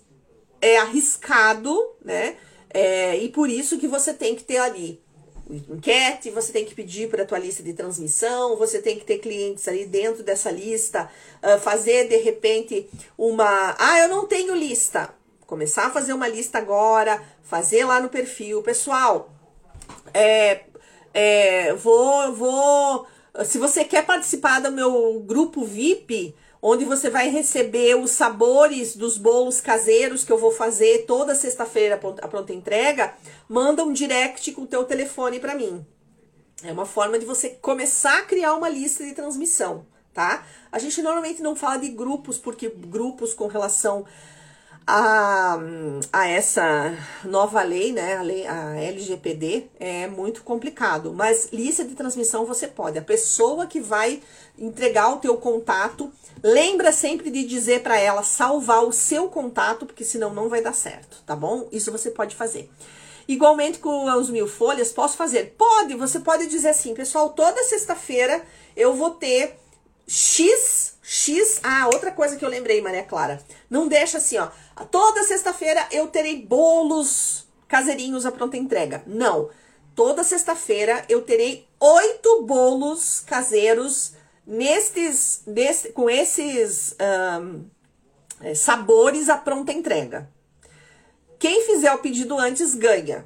é 0.61 0.79
arriscado, 0.79 1.73
né? 2.05 2.37
É, 2.71 3.17
e 3.17 3.29
por 3.29 3.49
isso 3.49 3.79
que 3.79 3.87
você 3.87 4.13
tem 4.13 4.35
que 4.35 4.43
ter 4.43 4.59
ali 4.59 5.01
enquete, 5.49 6.31
você 6.31 6.53
tem 6.53 6.65
que 6.65 6.75
pedir 6.75 7.09
para 7.09 7.23
a 7.23 7.27
tua 7.27 7.39
lista 7.39 7.63
de 7.63 7.73
transmissão, 7.73 8.57
você 8.57 8.81
tem 8.81 8.99
que 8.99 9.05
ter 9.05 9.19
clientes 9.19 9.67
ali 9.69 9.87
dentro 9.87 10.23
dessa 10.23 10.51
lista, 10.51 11.09
uh, 11.43 11.61
fazer 11.61 12.09
de 12.09 12.17
repente 12.17 12.89
uma. 13.17 13.77
Ah, 13.79 14.01
eu 14.01 14.09
não 14.09 14.27
tenho 14.27 14.55
lista. 14.55 15.15
Começar 15.47 15.87
a 15.87 15.91
fazer 15.91 16.13
uma 16.13 16.27
lista 16.27 16.59
agora, 16.59 17.23
fazer 17.45 17.85
lá 17.85 18.01
no 18.01 18.09
perfil. 18.09 18.63
Pessoal, 18.63 19.31
é, 20.13 20.65
é, 21.13 21.75
vou, 21.75 22.33
vou. 22.35 23.07
Se 23.45 23.59
você 23.59 23.85
quer 23.85 24.05
participar 24.05 24.61
do 24.61 24.73
meu 24.73 25.21
grupo 25.21 25.65
VIP, 25.65 26.35
onde 26.61 26.85
você 26.85 27.11
vai 27.11 27.29
receber 27.29 27.95
os 27.95 28.11
sabores 28.11 28.97
dos 28.97 29.19
bolos 29.19 29.61
caseiros 29.61 30.25
que 30.25 30.33
eu 30.33 30.39
vou 30.39 30.51
fazer 30.51 31.05
toda 31.07 31.35
sexta-feira 31.35 32.01
a 32.23 32.29
pronta 32.29 32.53
entrega, 32.53 33.15
manda 33.49 33.85
um 33.85 33.93
direct 33.93 34.53
com 34.53 34.63
o 34.63 34.67
teu 34.67 34.85
telefone 34.85 35.39
para 35.39 35.55
mim. 35.55 35.87
É 36.63 36.73
uma 36.73 36.87
forma 36.87 37.19
de 37.19 37.27
você 37.27 37.51
começar 37.51 38.19
a 38.19 38.25
criar 38.25 38.55
uma 38.55 38.69
lista 38.69 39.05
de 39.05 39.13
transmissão, 39.13 39.87
tá? 40.13 40.47
A 40.73 40.79
gente 40.79 41.03
normalmente 41.03 41.43
não 41.43 41.55
fala 41.55 41.77
de 41.77 41.89
grupos, 41.91 42.39
porque 42.39 42.69
grupos 42.69 43.35
com 43.35 43.47
relação 43.47 44.07
a, 44.87 45.59
a 46.13 46.29
essa 46.29 46.97
nova 47.25 47.61
lei, 47.63 47.93
né, 47.93 48.17
a, 48.17 48.23
lei, 48.23 48.47
a 48.47 48.77
LGPD, 48.77 49.67
é 49.81 50.07
muito 50.07 50.45
complicado. 50.45 51.13
Mas 51.13 51.49
lista 51.53 51.85
de 51.85 51.95
transmissão 51.95 52.47
você 52.47 52.69
pode. 52.69 52.99
A 52.99 53.03
pessoa 53.03 53.67
que 53.67 53.81
vai 53.81 54.23
entregar 54.57 55.13
o 55.13 55.17
teu 55.17 55.37
contato, 55.39 56.13
lembra 56.43 56.93
sempre 56.93 57.31
de 57.31 57.45
dizer 57.45 57.83
para 57.83 57.99
ela 57.99 58.23
salvar 58.23 58.85
o 58.85 58.93
seu 58.93 59.29
contato, 59.29 59.87
porque 59.87 60.05
senão 60.05 60.33
não 60.33 60.49
vai 60.49 60.63
dar 60.63 60.75
certo, 60.75 61.23
tá 61.27 61.35
bom? 61.35 61.69
Isso 61.73 61.91
você 61.91 62.11
pode 62.11 62.37
fazer. 62.37 62.71
Igualmente 63.29 63.81
com 63.81 64.05
os 64.05 64.31
mil 64.31 64.47
folhas, 64.47 64.93
posso 64.93 65.17
fazer? 65.17 65.57
Pode, 65.59 65.95
você 65.95 66.21
pode 66.21 66.47
dizer 66.47 66.69
assim, 66.69 66.95
pessoal, 66.95 67.31
toda 67.31 67.65
sexta-feira 67.65 68.41
eu 68.77 68.95
vou 68.95 69.11
ter 69.11 69.59
X, 70.07 70.99
X. 71.03 71.61
Ah, 71.63 71.87
outra 71.87 72.13
coisa 72.13 72.37
que 72.37 72.45
eu 72.45 72.49
lembrei, 72.49 72.81
Maria 72.81 73.03
Clara. 73.03 73.43
Não 73.69 73.89
deixa 73.89 74.19
assim, 74.19 74.39
ó. 74.39 74.49
Toda 74.91 75.25
sexta-feira 75.25 75.87
eu 75.91 76.07
terei 76.09 76.41
bolos 76.43 77.47
caseirinhos 77.67 78.25
à 78.25 78.31
pronta 78.33 78.57
entrega. 78.57 79.03
Não. 79.07 79.51
Toda 79.95 80.23
sexta-feira 80.23 81.05
eu 81.09 81.23
terei 81.23 81.67
oito 81.81 82.43
bolos 82.43 83.21
caseiros 83.21 84.13
nestes, 84.47 85.43
com 85.95 86.09
esses 86.09 86.95
um, 87.41 87.65
sabores 88.55 89.29
à 89.29 89.37
pronta 89.37 89.73
entrega. 89.73 90.31
Quem 91.39 91.67
fizer 91.67 91.93
o 91.93 91.99
pedido 91.99 92.39
antes 92.39 92.75
ganha. 92.75 93.25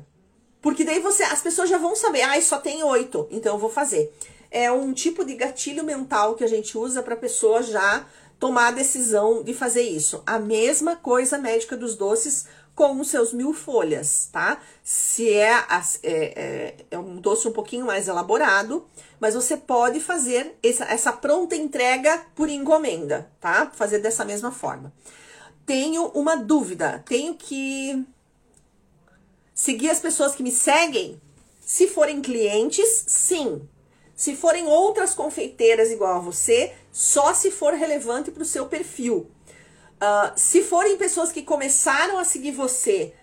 Porque 0.62 0.84
daí 0.84 1.00
você, 1.00 1.22
as 1.24 1.40
pessoas 1.40 1.70
já 1.70 1.78
vão 1.78 1.96
saber, 1.96 2.22
ah, 2.22 2.40
só 2.40 2.58
tem 2.58 2.82
oito, 2.84 3.26
então 3.30 3.54
eu 3.54 3.58
vou 3.58 3.70
fazer 3.70 4.12
é 4.50 4.70
um 4.70 4.92
tipo 4.92 5.24
de 5.24 5.34
gatilho 5.34 5.84
mental 5.84 6.34
que 6.34 6.44
a 6.44 6.48
gente 6.48 6.76
usa 6.76 7.02
para 7.02 7.14
a 7.14 7.18
pessoa 7.18 7.62
já 7.62 8.06
tomar 8.38 8.68
a 8.68 8.72
decisão 8.72 9.42
de 9.42 9.52
fazer 9.52 9.82
isso. 9.82 10.22
A 10.26 10.38
mesma 10.38 10.96
coisa 10.96 11.38
médica 11.38 11.76
dos 11.76 11.94
doces 11.94 12.46
com 12.74 12.98
os 12.98 13.08
seus 13.08 13.32
mil 13.32 13.52
folhas, 13.52 14.28
tá? 14.32 14.58
Se 14.82 15.28
é, 15.28 15.52
é, 15.52 16.02
é, 16.02 16.74
é, 16.90 16.98
um 16.98 17.16
doce 17.16 17.46
um 17.46 17.52
pouquinho 17.52 17.84
mais 17.84 18.08
elaborado, 18.08 18.86
mas 19.20 19.34
você 19.34 19.56
pode 19.56 20.00
fazer 20.00 20.56
essa, 20.62 20.84
essa 20.84 21.12
pronta 21.12 21.54
entrega 21.54 22.24
por 22.34 22.48
encomenda, 22.48 23.30
tá? 23.38 23.70
Fazer 23.74 23.98
dessa 23.98 24.24
mesma 24.24 24.50
forma. 24.50 24.92
Tenho 25.66 26.06
uma 26.08 26.36
dúvida, 26.36 27.04
tenho 27.06 27.34
que 27.34 28.02
seguir 29.54 29.90
as 29.90 30.00
pessoas 30.00 30.34
que 30.34 30.42
me 30.42 30.50
seguem? 30.50 31.20
Se 31.60 31.86
forem 31.86 32.22
clientes, 32.22 33.04
sim, 33.06 33.60
se 34.20 34.36
forem 34.36 34.66
outras 34.66 35.14
confeiteiras 35.14 35.90
igual 35.90 36.16
a 36.16 36.18
você, 36.18 36.74
só 36.92 37.32
se 37.32 37.50
for 37.50 37.72
relevante 37.72 38.30
para 38.30 38.42
o 38.42 38.44
seu 38.46 38.66
perfil. 38.66 39.30
Uh, 39.96 40.30
se 40.36 40.62
forem 40.62 40.98
pessoas 40.98 41.32
que 41.32 41.40
começaram 41.40 42.18
a 42.18 42.24
seguir 42.24 42.52
você 42.52 43.14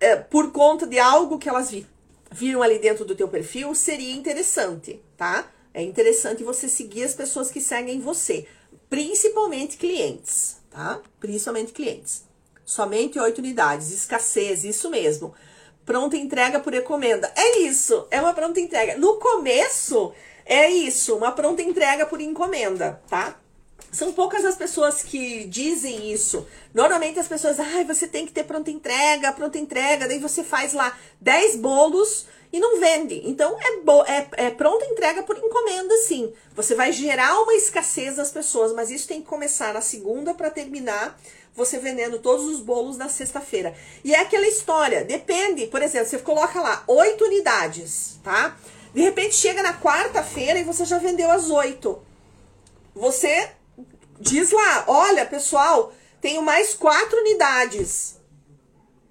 uh, 0.00 0.22
por 0.30 0.52
conta 0.52 0.86
de 0.86 1.00
algo 1.00 1.36
que 1.36 1.48
elas 1.48 1.68
vi, 1.68 1.84
viram 2.30 2.62
ali 2.62 2.78
dentro 2.78 3.04
do 3.04 3.16
teu 3.16 3.26
perfil, 3.26 3.74
seria 3.74 4.14
interessante, 4.14 5.02
tá? 5.16 5.50
É 5.74 5.82
interessante 5.82 6.44
você 6.44 6.68
seguir 6.68 7.02
as 7.02 7.14
pessoas 7.14 7.50
que 7.50 7.60
seguem 7.60 7.98
você, 7.98 8.46
principalmente 8.88 9.76
clientes, 9.76 10.58
tá? 10.70 11.02
Principalmente 11.18 11.72
clientes. 11.72 12.22
Somente 12.64 13.18
oito 13.18 13.38
unidades, 13.38 13.90
escassez, 13.90 14.62
isso 14.62 14.88
mesmo 14.88 15.34
pronta 15.84 16.16
entrega 16.16 16.60
por 16.60 16.74
encomenda. 16.74 17.32
É 17.36 17.58
isso, 17.60 18.06
é 18.10 18.20
uma 18.20 18.34
pronta 18.34 18.60
entrega. 18.60 18.96
No 18.98 19.16
começo, 19.16 20.12
é 20.44 20.70
isso, 20.70 21.16
uma 21.16 21.32
pronta 21.32 21.62
entrega 21.62 22.06
por 22.06 22.20
encomenda, 22.20 23.00
tá? 23.08 23.36
São 23.90 24.10
poucas 24.12 24.44
as 24.44 24.56
pessoas 24.56 25.02
que 25.02 25.44
dizem 25.44 26.10
isso. 26.10 26.46
Normalmente 26.72 27.18
as 27.18 27.28
pessoas, 27.28 27.60
ai, 27.60 27.82
ah, 27.82 27.84
você 27.84 28.06
tem 28.06 28.24
que 28.24 28.32
ter 28.32 28.44
pronta 28.44 28.70
entrega, 28.70 29.32
pronta 29.32 29.58
entrega, 29.58 30.08
daí 30.08 30.18
você 30.18 30.42
faz 30.42 30.72
lá 30.72 30.96
10 31.20 31.56
bolos 31.56 32.26
e 32.50 32.58
não 32.58 32.80
vende. 32.80 33.20
Então 33.24 33.54
é, 33.60 34.16
é, 34.16 34.46
é 34.46 34.50
pronta 34.50 34.86
entrega 34.86 35.22
por 35.22 35.36
encomenda, 35.36 35.94
sim. 35.98 36.32
Você 36.54 36.74
vai 36.74 36.90
gerar 36.90 37.38
uma 37.42 37.54
escassez 37.54 38.16
das 38.16 38.30
pessoas, 38.30 38.72
mas 38.72 38.90
isso 38.90 39.06
tem 39.06 39.20
que 39.20 39.28
começar 39.28 39.74
na 39.74 39.82
segunda 39.82 40.32
para 40.32 40.50
terminar 40.50 41.18
você 41.54 41.78
vendendo 41.78 42.18
todos 42.18 42.46
os 42.46 42.60
bolos 42.60 42.96
na 42.96 43.08
sexta-feira. 43.08 43.74
E 44.02 44.14
é 44.14 44.20
aquela 44.20 44.46
história, 44.46 45.04
depende, 45.04 45.66
por 45.66 45.82
exemplo, 45.82 46.08
você 46.08 46.18
coloca 46.18 46.60
lá 46.60 46.82
oito 46.86 47.24
unidades, 47.24 48.18
tá? 48.22 48.56
De 48.94 49.00
repente 49.00 49.34
chega 49.34 49.62
na 49.62 49.78
quarta-feira 49.78 50.58
e 50.58 50.64
você 50.64 50.84
já 50.84 50.98
vendeu 50.98 51.30
as 51.30 51.50
oito. 51.50 52.02
Você 52.94 53.50
diz 54.20 54.50
lá, 54.50 54.84
olha, 54.86 55.24
pessoal, 55.26 55.92
tenho 56.20 56.42
mais 56.42 56.74
quatro 56.74 57.18
unidades. 57.18 58.16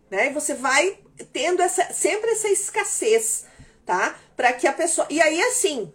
Né? 0.10 0.28
E 0.28 0.34
você 0.34 0.54
vai 0.54 1.00
tendo 1.34 1.62
essa, 1.62 1.92
sempre 1.94 2.32
essa 2.32 2.50
escassez, 2.50 3.46
tá? 3.86 4.16
Para 4.36 4.54
que 4.54 4.68
a 4.68 4.74
pessoa. 4.74 5.08
E 5.10 5.22
aí, 5.22 5.42
assim, 5.42 5.92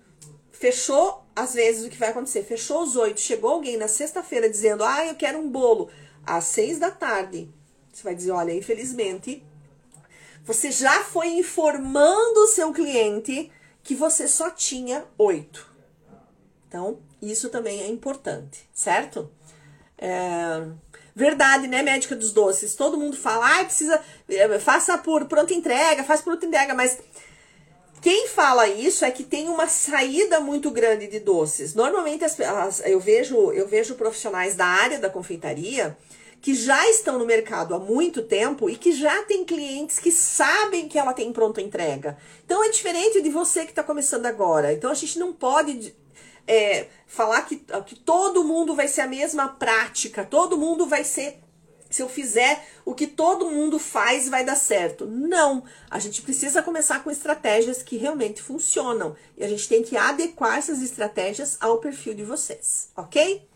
fechou, 0.53 1.25
às 1.35 1.55
vezes, 1.55 1.87
o 1.87 1.91
que 1.91 1.97
vai 1.97 2.11
acontecer? 2.11 2.43
Fechou 2.43 2.83
os 2.83 2.97
oito, 2.97 3.21
chegou 3.21 3.51
alguém 3.51 3.77
na 3.77 3.89
sexta-feira 3.89 4.49
dizendo, 4.49 4.85
ah, 4.85 5.07
eu 5.07 5.15
quero 5.15 5.39
um 5.39 5.49
bolo 5.49 5.91
às 6.27 6.45
seis 6.45 6.79
da 6.79 6.91
tarde. 6.91 7.49
Você 7.93 8.03
vai 8.03 8.15
dizer, 8.15 8.33
olha, 8.33 8.53
infelizmente, 8.53 9.43
você 10.45 10.71
já 10.71 11.03
foi 11.05 11.29
informando 11.29 12.41
o 12.41 12.49
seu 12.49 12.73
cliente 12.73 13.51
que 13.83 13.95
você 13.95 14.29
só 14.29 14.51
tinha 14.51 15.05
oito. 15.17 15.73
Então, 16.69 16.99
isso 17.23 17.49
também 17.49 17.81
é 17.81 17.87
importante, 17.89 18.69
certo? 18.73 19.31
É... 19.97 20.67
Verdade, 21.15 21.67
né, 21.67 21.83
médica 21.83 22.15
dos 22.15 22.31
doces? 22.31 22.75
Todo 22.75 22.99
mundo 22.99 23.17
fala, 23.17 23.61
ah, 23.61 23.65
precisa, 23.65 23.99
é, 24.29 24.59
faça 24.59 24.99
por 24.99 25.25
pronta 25.25 25.55
entrega, 25.55 26.05
faz 26.05 26.21
por 26.21 26.33
pronta 26.33 26.45
entrega, 26.45 26.75
mas 26.75 26.99
quem 28.03 28.29
fala 28.29 28.69
isso 28.69 29.03
é 29.03 29.11
que 29.11 29.25
tem 29.25 29.49
uma 29.49 29.67
saída 29.67 30.41
muito 30.41 30.71
grande 30.71 31.07
de 31.07 31.19
doces. 31.19 31.75
Normalmente 31.75 32.23
as, 32.23 32.39
as, 32.39 32.83
eu 32.85 33.01
vejo 33.01 33.51
eu 33.53 33.67
vejo 33.67 33.95
profissionais 33.95 34.55
da 34.55 34.67
área 34.67 34.99
da 34.99 35.09
confeitaria 35.09 35.97
que 36.41 36.55
já 36.55 36.89
estão 36.91 37.19
no 37.19 37.27
mercado 37.27 37.75
há 37.75 37.79
muito 37.79 38.23
tempo 38.23 38.71
e 38.71 38.77
que 38.77 38.93
já 38.93 39.23
tem 39.25 39.45
clientes 39.45 39.99
que 39.99 40.13
sabem 40.13 40.89
que 40.89 40.99
ela 40.99 41.13
tem 41.13 41.33
pronta 41.33 41.61
entrega. 41.61 42.17
Então 42.45 42.63
é 42.63 42.71
diferente 42.71 43.21
de 43.21 43.31
você 43.31 43.65
que 43.65 43.73
está 43.73 43.83
começando 43.83 44.27
agora. 44.27 44.73
Então 44.73 44.91
a 44.91 44.95
gente 44.95 45.19
não 45.19 45.33
pode 45.33 45.95
é, 46.47 46.87
falar 47.07 47.43
que, 47.43 47.57
que 47.87 47.97
todo 47.97 48.45
mundo 48.45 48.75
vai 48.75 48.89
ser 48.89 49.03
a 49.03 49.09
mesma 49.09 49.49
prática, 49.49 50.25
todo 50.25 50.57
mundo 50.57 50.87
vai 50.87 51.05
ser. 51.05 51.41
Se 51.89 52.03
eu 52.03 52.09
fizer 52.09 52.67
o 52.85 52.95
que 52.95 53.07
todo 53.07 53.49
mundo 53.49 53.79
faz, 53.79 54.29
vai 54.29 54.45
dar 54.45 54.57
certo. 54.57 55.07
Não. 55.07 55.65
A 55.89 55.99
gente 55.99 56.21
precisa 56.21 56.63
começar 56.63 57.03
com 57.03 57.11
estratégias 57.11 57.83
que 57.83 57.97
realmente 57.97 58.43
funcionam. 58.43 59.17
E 59.37 59.45
a 59.45 59.49
gente 59.49 59.69
tem 59.69 59.83
que 59.83 59.97
adequar 59.97 60.59
essas 60.59 60.83
estratégias 60.83 61.57
ao 61.61 61.79
perfil 61.79 62.15
de 62.15 62.25
vocês, 62.25 62.91
ok? 62.97 63.49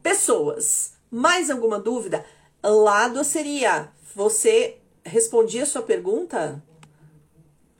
Pessoas. 0.00 0.92
Mais 1.14 1.50
alguma 1.50 1.78
dúvida? 1.78 2.24
Lado 2.64 3.22
seria 3.22 3.92
você 4.14 4.78
respondia 5.04 5.64
a 5.64 5.66
sua 5.66 5.82
pergunta? 5.82 6.64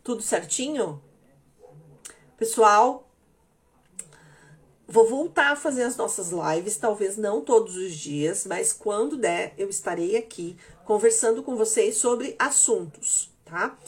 Tudo 0.05 0.21
certinho? 0.21 1.03
Pessoal, 2.37 3.09
vou 4.87 5.09
voltar 5.09 5.53
a 5.53 5.57
fazer 5.57 5.85
as 5.85 5.97
nossas 5.97 6.31
lives, 6.31 6.77
talvez 6.77 7.17
não 7.17 7.41
todos 7.41 7.75
os 7.75 7.95
dias, 7.95 8.45
mas 8.45 8.71
quando 8.71 9.17
der, 9.17 9.55
eu 9.57 9.71
estarei 9.71 10.15
aqui 10.15 10.55
conversando 10.85 11.43
com 11.43 11.57
vocês 11.57 11.97
sobre 11.97 12.37
assuntos, 12.39 13.31
tá? 13.47 13.79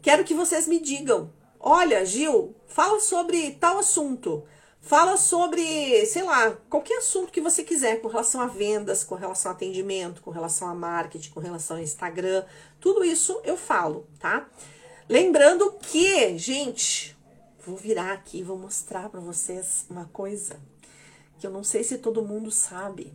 Quero 0.00 0.24
que 0.24 0.32
vocês 0.32 0.66
me 0.66 0.80
digam: 0.80 1.30
olha, 1.60 2.06
Gil, 2.06 2.54
fala 2.66 3.00
sobre 3.00 3.50
tal 3.60 3.76
assunto. 3.76 4.44
Fala 4.84 5.16
sobre, 5.16 6.04
sei 6.04 6.22
lá, 6.24 6.50
qualquer 6.68 6.98
assunto 6.98 7.32
que 7.32 7.40
você 7.40 7.64
quiser 7.64 8.02
com 8.02 8.08
relação 8.08 8.42
a 8.42 8.46
vendas, 8.46 9.02
com 9.02 9.14
relação 9.14 9.50
a 9.50 9.54
atendimento, 9.54 10.20
com 10.20 10.30
relação 10.30 10.68
a 10.68 10.74
marketing, 10.74 11.30
com 11.30 11.40
relação 11.40 11.78
a 11.78 11.82
Instagram, 11.82 12.44
tudo 12.78 13.02
isso 13.02 13.40
eu 13.44 13.56
falo, 13.56 14.06
tá? 14.20 14.46
Lembrando 15.08 15.72
que, 15.80 16.36
gente, 16.36 17.16
vou 17.66 17.78
virar 17.78 18.12
aqui 18.12 18.40
e 18.40 18.42
vou 18.42 18.58
mostrar 18.58 19.08
para 19.08 19.20
vocês 19.20 19.86
uma 19.88 20.04
coisa 20.12 20.60
que 21.38 21.46
eu 21.46 21.50
não 21.50 21.64
sei 21.64 21.82
se 21.82 21.96
todo 21.96 22.22
mundo 22.22 22.50
sabe, 22.50 23.10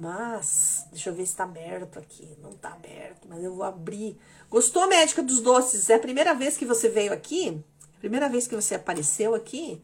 mas 0.00 0.88
deixa 0.90 1.10
eu 1.10 1.14
ver 1.14 1.24
se 1.24 1.36
tá 1.36 1.44
aberto 1.44 2.00
aqui. 2.00 2.36
Não 2.42 2.54
tá 2.54 2.70
aberto, 2.70 3.28
mas 3.28 3.44
eu 3.44 3.54
vou 3.54 3.62
abrir. 3.62 4.18
Gostou, 4.50 4.88
médica 4.88 5.22
dos 5.22 5.38
doces? 5.38 5.88
É 5.88 5.94
a 5.94 6.00
primeira 6.00 6.34
vez 6.34 6.56
que 6.56 6.66
você 6.66 6.88
veio 6.88 7.12
aqui? 7.12 7.62
Primeira 8.00 8.28
vez 8.28 8.48
que 8.48 8.56
você 8.56 8.74
apareceu 8.74 9.36
aqui? 9.36 9.80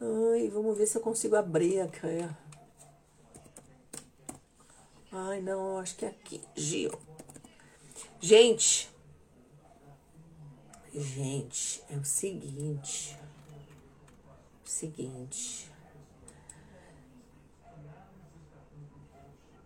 Ai, 0.00 0.48
vamos 0.48 0.76
ver 0.76 0.86
se 0.86 0.98
eu 0.98 1.02
consigo 1.02 1.36
abrir 1.36 1.80
aqui. 1.80 2.28
Ai, 5.10 5.40
não, 5.40 5.78
acho 5.78 5.96
que 5.96 6.04
é 6.04 6.08
aqui. 6.08 6.42
Gil. 6.54 6.92
Gente. 8.20 8.90
Gente, 10.92 11.82
é 11.90 11.96
o 11.96 12.04
seguinte. 12.04 13.16
O 14.64 14.68
seguinte. 14.68 15.70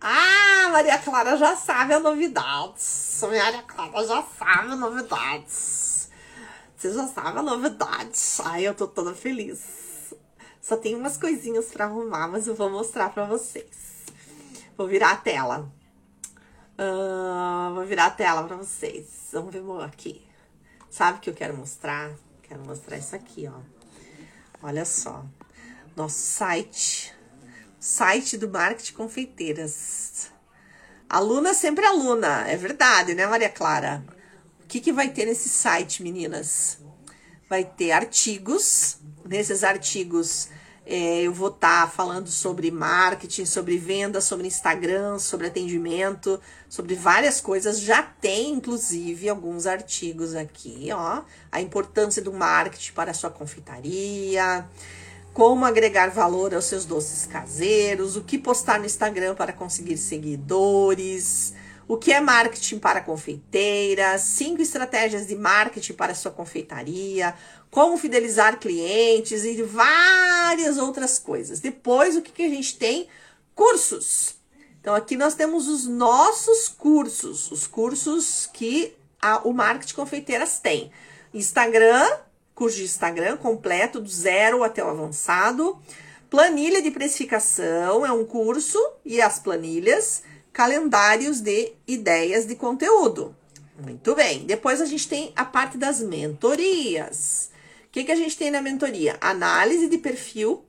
Ah, 0.01 0.69
Maria 0.71 0.99
Clara 0.99 1.37
já 1.37 1.57
sabe 1.57 1.95
a 1.95 2.01
novidades. 2.01 3.21
Maria 3.23 3.63
Clara 3.63 4.07
já 4.07 4.23
sabe 4.23 4.73
a 4.73 4.77
novidades. 4.77 6.11
Você 6.77 6.93
já 6.95 7.07
sabe 7.09 7.39
a 7.39 7.43
novidade. 7.43 8.17
Ai, 8.45 8.67
eu 8.67 8.75
tô 8.75 8.87
toda 8.87 9.15
feliz. 9.15 9.80
Só 10.61 10.77
tem 10.77 10.95
umas 10.95 11.17
coisinhas 11.17 11.67
para 11.67 11.87
arrumar, 11.87 12.29
mas 12.29 12.47
eu 12.47 12.55
vou 12.55 12.71
mostrar 12.71 13.11
para 13.11 13.25
vocês. 13.25 14.05
Vou 14.77 14.87
virar 14.87 15.13
a 15.13 15.17
tela. 15.17 15.71
Uh, 16.79 17.75
vou 17.75 17.85
virar 17.85 18.07
a 18.07 18.11
tela 18.11 18.43
para 18.45 18.57
vocês. 18.57 19.29
Vamos 19.33 19.53
ver 19.53 19.63
aqui. 19.85 20.27
Sabe 20.91 21.19
o 21.19 21.21
que 21.21 21.31
eu 21.31 21.35
quero 21.35 21.57
mostrar? 21.57 22.11
Quero 22.43 22.65
mostrar 22.65 22.99
isso 22.99 23.15
aqui, 23.15 23.47
ó. 23.47 23.61
Olha 24.63 24.85
só. 24.85 25.25
Nosso 25.97 26.17
site. 26.17 27.15
Site 27.79 28.37
do 28.37 28.49
Marketing 28.49 28.95
Confeiteiras. 28.95 30.31
Aluna 31.09 31.55
sempre 31.55 31.85
aluna. 31.85 32.49
É 32.49 32.57
verdade, 32.57 33.15
né, 33.15 33.27
Maria 33.27 33.49
Clara? 33.49 34.05
O 34.63 34.67
que, 34.67 34.81
que 34.81 34.93
vai 34.93 35.11
ter 35.11 35.27
nesse 35.27 35.49
site, 35.49 36.03
meninas? 36.03 36.79
Vai 37.49 37.65
ter 37.65 37.93
artigos. 37.93 39.00
Nesses 39.31 39.63
artigos 39.63 40.49
é, 40.85 41.23
eu 41.23 41.33
vou 41.33 41.51
estar 41.51 41.83
tá 41.83 41.87
falando 41.87 42.29
sobre 42.29 42.69
marketing, 42.69 43.45
sobre 43.45 43.79
venda, 43.79 44.21
sobre 44.21 44.49
Instagram, 44.49 45.21
sobre 45.21 45.47
atendimento, 45.47 46.41
sobre 46.69 46.97
várias 46.97 47.41
coisas. 47.41 47.81
Já 47.81 48.03
tem, 48.03 48.55
inclusive, 48.55 49.29
alguns 49.29 49.69
artigos 49.69 50.35
aqui, 50.35 50.89
ó. 50.93 51.23
A 51.53 51.61
importância 51.61 52.21
do 52.21 52.33
marketing 52.33 52.91
para 52.91 53.13
a 53.13 53.15
sua 53.15 53.31
confeitaria, 53.31 54.69
como 55.33 55.65
agregar 55.65 56.11
valor 56.11 56.53
aos 56.53 56.65
seus 56.65 56.85
doces 56.85 57.25
caseiros, 57.25 58.17
o 58.17 58.25
que 58.25 58.37
postar 58.37 58.81
no 58.81 58.87
Instagram 58.87 59.37
para 59.37 59.53
conseguir 59.53 59.97
seguidores 59.97 61.55
o 61.91 61.97
que 61.97 62.13
é 62.13 62.21
marketing 62.21 62.79
para 62.79 63.01
confeiteira, 63.01 64.17
cinco 64.17 64.63
estratégias 64.63 65.27
de 65.27 65.35
marketing 65.35 65.95
para 65.95 66.15
sua 66.15 66.31
confeitaria, 66.31 67.35
como 67.71 67.97
fidelizar 67.97 68.59
clientes 68.59 69.45
e 69.45 69.63
várias 69.63 70.77
outras 70.77 71.19
coisas. 71.19 71.61
Depois, 71.61 72.17
o 72.17 72.23
que, 72.23 72.33
que 72.33 72.43
a 72.43 72.49
gente 72.49 72.77
tem? 72.77 73.07
Cursos. 73.55 74.35
Então, 74.81 74.95
aqui 74.95 75.17
nós 75.17 75.35
temos 75.35 75.69
os 75.69 75.87
nossos 75.87 76.69
cursos, 76.69 77.51
os 77.51 77.67
cursos 77.67 78.49
que 78.53 78.95
a, 79.21 79.47
o 79.47 79.53
Marketing 79.53 79.95
Confeiteiras 79.95 80.59
tem. 80.59 80.91
Instagram, 81.33 82.11
curso 82.55 82.79
de 82.79 82.85
Instagram 82.85 83.37
completo, 83.37 84.01
do 84.01 84.09
zero 84.09 84.65
até 84.65 84.83
o 84.83 84.89
avançado. 84.89 85.79
Planilha 86.29 86.81
de 86.81 86.91
precificação 86.91 88.05
é 88.05 88.13
um 88.13 88.25
curso 88.25 88.79
e 89.05 89.21
as 89.21 89.39
planilhas 89.39 90.23
calendários 90.53 91.41
de 91.41 91.73
ideias 91.87 92.47
de 92.47 92.57
conteúdo. 92.57 93.37
Muito 93.79 94.15
bem. 94.15 94.45
Depois 94.45 94.81
a 94.81 94.85
gente 94.85 95.09
tem 95.09 95.33
a 95.37 95.45
parte 95.45 95.77
das 95.79 96.01
mentorias. 96.01 97.50
O 97.91 97.93
que, 97.93 98.05
que 98.05 98.13
a 98.13 98.17
gente 98.17 98.37
tem 98.37 98.53
na 98.53 98.63
mentoria? 98.63 99.19
Análise 99.21 99.89
de 99.89 99.99
perfil, 99.99 100.65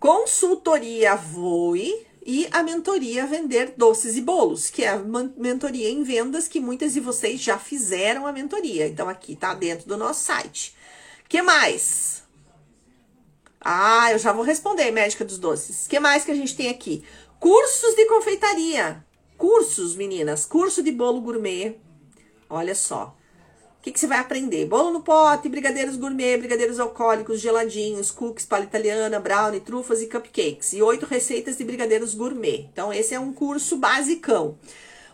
consultoria 0.00 1.14
Voe 1.14 2.06
e 2.24 2.48
a 2.50 2.62
mentoria 2.62 3.26
Vender 3.26 3.74
Doces 3.76 4.16
e 4.16 4.22
Bolos, 4.22 4.70
que 4.70 4.84
é 4.84 4.88
a 4.88 4.98
mentoria 5.36 5.90
em 5.90 6.02
vendas 6.02 6.48
que 6.48 6.60
muitas 6.60 6.94
de 6.94 7.00
vocês 7.00 7.42
já 7.42 7.58
fizeram 7.58 8.26
a 8.26 8.32
mentoria. 8.32 8.86
Então, 8.88 9.06
aqui 9.06 9.36
tá 9.36 9.52
dentro 9.52 9.86
do 9.86 9.98
nosso 9.98 10.24
site. 10.24 10.74
que 11.28 11.42
mais? 11.42 12.22
Ah, 13.60 14.12
eu 14.12 14.18
já 14.18 14.32
vou 14.32 14.46
responder, 14.46 14.90
médica 14.90 15.26
dos 15.26 15.36
doces. 15.36 15.86
que 15.86 16.00
mais 16.00 16.24
que 16.24 16.30
a 16.30 16.34
gente 16.34 16.56
tem 16.56 16.70
aqui? 16.70 17.04
Cursos 17.38 17.94
de 17.94 18.06
confeitaria. 18.06 19.04
Cursos, 19.36 19.94
meninas. 19.94 20.46
Curso 20.46 20.82
de 20.82 20.90
bolo 20.90 21.20
gourmet. 21.20 21.76
Olha 22.48 22.74
só. 22.74 23.14
O 23.82 23.84
que, 23.84 23.90
que 23.90 23.98
você 23.98 24.06
vai 24.06 24.20
aprender? 24.20 24.64
Bolo 24.66 24.92
no 24.92 25.00
pote, 25.00 25.48
brigadeiros 25.48 25.96
gourmet, 25.96 26.36
brigadeiros 26.36 26.78
alcoólicos, 26.78 27.40
geladinhos, 27.40 28.12
cookies, 28.12 28.46
palha 28.46 28.62
italiana, 28.62 29.18
brownie, 29.18 29.58
trufas 29.58 30.00
e 30.00 30.06
cupcakes. 30.06 30.72
E 30.72 30.80
oito 30.80 31.04
receitas 31.04 31.58
de 31.58 31.64
brigadeiros 31.64 32.14
gourmet. 32.14 32.68
Então, 32.72 32.92
esse 32.92 33.12
é 33.12 33.18
um 33.18 33.32
curso 33.32 33.76
basicão. 33.76 34.56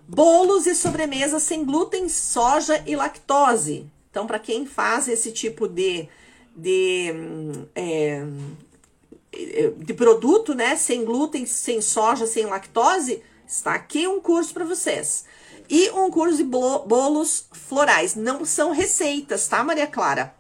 Bolos 0.07 0.67
e 0.67 0.75
sobremesas 0.75 1.45
sem 1.45 1.65
glúten, 1.65 2.11
soja 2.11 2.85
e 2.87 2.95
lactose. 2.95 3.87
Então, 4.11 4.27
para 4.27 4.39
quem 4.39 4.67
faz 4.67 5.09
esse 5.09 5.33
tipo 5.33 5.67
de, 5.67 6.07
de 6.55 7.15
é, 7.75 8.23
de 9.79 9.95
produto, 9.95 10.55
né? 10.55 10.77
Sem 10.77 11.07
glúten, 11.07 11.47
sem 11.47 11.81
soja, 11.81 12.27
sem 12.27 12.45
lactose, 12.45 13.23
está 13.47 13.73
aqui 13.73 14.07
um 14.07 14.21
curso 14.21 14.53
para 14.53 14.67
vocês. 14.67 15.25
E 15.69 15.91
um 15.91 16.11
curso 16.11 16.39
de 16.39 16.45
bolos 16.45 17.47
florais. 17.53 18.15
Não 18.15 18.45
são 18.45 18.71
receitas, 18.73 19.47
tá, 19.47 19.63
Maria 19.63 19.87
Clara? 19.87 20.35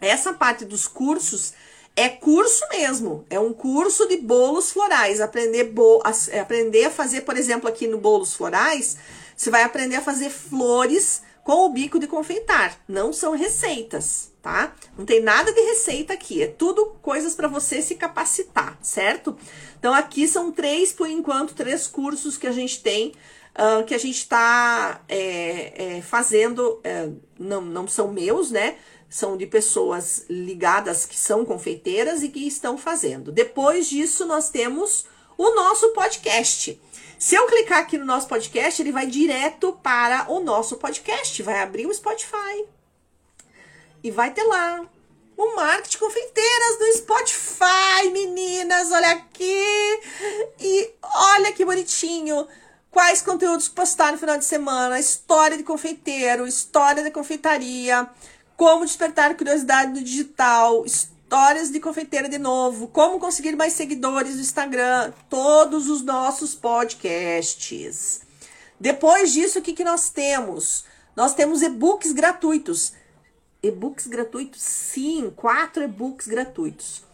Essa 0.00 0.32
parte 0.32 0.64
dos 0.64 0.88
cursos 0.88 1.52
é 1.94 2.08
curso 2.08 2.64
mesmo. 2.70 3.26
É 3.28 3.38
um 3.38 3.52
curso 3.52 4.08
de 4.08 4.16
bolos 4.16 4.72
florais. 4.72 5.20
Aprender, 5.20 5.64
bo 5.64 6.00
a, 6.02 6.40
aprender 6.40 6.86
a 6.86 6.90
fazer, 6.90 7.22
por 7.22 7.36
exemplo, 7.36 7.68
aqui 7.68 7.86
no 7.86 7.98
bolos 7.98 8.34
florais, 8.34 8.96
você 9.36 9.50
vai 9.50 9.62
aprender 9.62 9.96
a 9.96 10.02
fazer 10.02 10.30
flores 10.30 11.22
com 11.44 11.66
o 11.66 11.70
bico 11.70 11.98
de 11.98 12.06
confeitar. 12.06 12.78
Não 12.88 13.12
são 13.12 13.34
receitas, 13.34 14.30
tá? 14.40 14.74
Não 14.96 15.04
tem 15.04 15.20
nada 15.20 15.52
de 15.52 15.60
receita 15.60 16.14
aqui. 16.14 16.42
É 16.42 16.46
tudo 16.46 16.96
coisas 17.02 17.34
para 17.34 17.48
você 17.48 17.82
se 17.82 17.96
capacitar, 17.96 18.78
certo? 18.80 19.36
Então 19.78 19.92
aqui 19.92 20.26
são 20.28 20.52
três, 20.52 20.92
por 20.92 21.08
enquanto, 21.08 21.54
três 21.54 21.86
cursos 21.86 22.36
que 22.38 22.46
a 22.46 22.52
gente 22.52 22.82
tem. 22.82 23.12
Uh, 23.50 23.84
que 23.84 23.94
a 23.94 23.98
gente 23.98 24.18
está 24.18 25.02
é, 25.08 25.96
é, 25.96 26.02
fazendo, 26.02 26.80
é, 26.84 27.10
não, 27.38 27.60
não 27.60 27.88
são 27.88 28.12
meus, 28.12 28.50
né? 28.50 28.76
São 29.08 29.36
de 29.36 29.44
pessoas 29.44 30.24
ligadas 30.30 31.04
que 31.04 31.18
são 31.18 31.44
confeiteiras 31.44 32.22
e 32.22 32.28
que 32.28 32.46
estão 32.46 32.78
fazendo. 32.78 33.32
Depois 33.32 33.88
disso, 33.88 34.24
nós 34.24 34.50
temos 34.50 35.04
o 35.36 35.54
nosso 35.54 35.88
podcast. 35.90 36.80
Se 37.18 37.34
eu 37.34 37.46
clicar 37.46 37.80
aqui 37.80 37.98
no 37.98 38.04
nosso 38.04 38.28
podcast, 38.28 38.80
ele 38.80 38.92
vai 38.92 39.06
direto 39.06 39.78
para 39.82 40.30
o 40.30 40.40
nosso 40.40 40.76
podcast, 40.76 41.42
vai 41.42 41.60
abrir 41.60 41.86
o 41.86 41.92
Spotify. 41.92 42.64
E 44.02 44.10
vai 44.10 44.32
ter 44.32 44.44
lá 44.44 44.86
o 45.36 45.56
Marketing 45.56 45.98
Confeiteiras 45.98 46.78
do 46.78 46.92
Spotify, 46.98 48.10
meninas, 48.12 48.92
olha 48.92 49.10
aqui. 49.12 50.00
E 50.60 50.90
olha 51.02 51.52
que 51.52 51.64
bonitinho. 51.64 52.46
Quais 52.90 53.22
conteúdos 53.22 53.68
postar 53.68 54.12
no 54.12 54.18
final 54.18 54.36
de 54.36 54.44
semana, 54.44 54.98
história 54.98 55.56
de 55.56 55.62
confeiteiro, 55.62 56.46
história 56.46 57.02
da 57.02 57.10
confeitaria, 57.10 58.08
como 58.56 58.84
despertar 58.84 59.36
curiosidade 59.36 59.92
no 59.92 60.02
digital, 60.02 60.84
história 60.84 61.20
Histórias 61.30 61.70
de 61.70 61.78
confeiteira 61.78 62.28
de 62.28 62.38
novo, 62.38 62.88
como 62.88 63.20
conseguir 63.20 63.54
mais 63.54 63.74
seguidores 63.74 64.34
no 64.34 64.40
Instagram, 64.40 65.12
todos 65.28 65.88
os 65.88 66.02
nossos 66.02 66.56
podcasts. 66.56 68.22
Depois 68.80 69.32
disso, 69.32 69.60
o 69.60 69.62
que, 69.62 69.72
que 69.72 69.84
nós 69.84 70.10
temos? 70.10 70.84
Nós 71.14 71.32
temos 71.32 71.62
e-books 71.62 72.10
gratuitos. 72.10 72.94
E-books 73.62 74.08
gratuitos? 74.08 74.60
Sim, 74.60 75.32
quatro 75.36 75.84
e-books 75.84 76.26
gratuitos. 76.26 77.04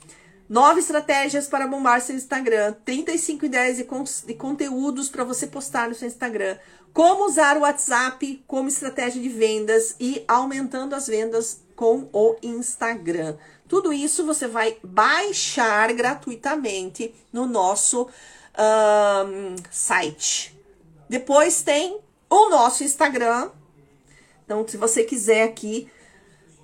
Nove 0.49 0.81
estratégias 0.81 1.49
para 1.49 1.67
bombar 1.67 2.01
seu 2.01 2.15
Instagram. 2.15 2.75
35 2.85 3.47
ideias 3.47 3.77
de, 3.77 3.85
con 3.85 4.05
de 4.05 4.35
conteúdos 4.35 5.09
para 5.09 5.25
você 5.25 5.47
postar 5.47 5.89
no 5.89 5.95
seu 5.95 6.07
Instagram. 6.07 6.57
Como 6.93 7.27
usar 7.27 7.57
o 7.57 7.61
WhatsApp 7.61 8.45
como 8.47 8.69
estratégia 8.69 9.21
de 9.21 9.29
vendas 9.29 9.97
e 9.99 10.25
aumentando 10.29 10.95
as 10.95 11.09
vendas 11.09 11.61
com 11.75 12.09
o 12.13 12.37
Instagram. 12.43 13.37
Tudo 13.69 13.93
isso 13.93 14.25
você 14.25 14.47
vai 14.47 14.79
baixar 14.83 15.93
gratuitamente 15.93 17.13
no 17.33 17.45
nosso 17.45 18.09
um, 18.57 19.57
site. 19.71 20.57
Depois 21.09 21.63
tem 21.63 22.01
o 22.31 22.49
nosso 22.49 22.85
Instagram. 22.85 23.51
Então, 24.45 24.67
se 24.67 24.77
você 24.77 25.03
quiser 25.03 25.43
aqui, 25.43 25.91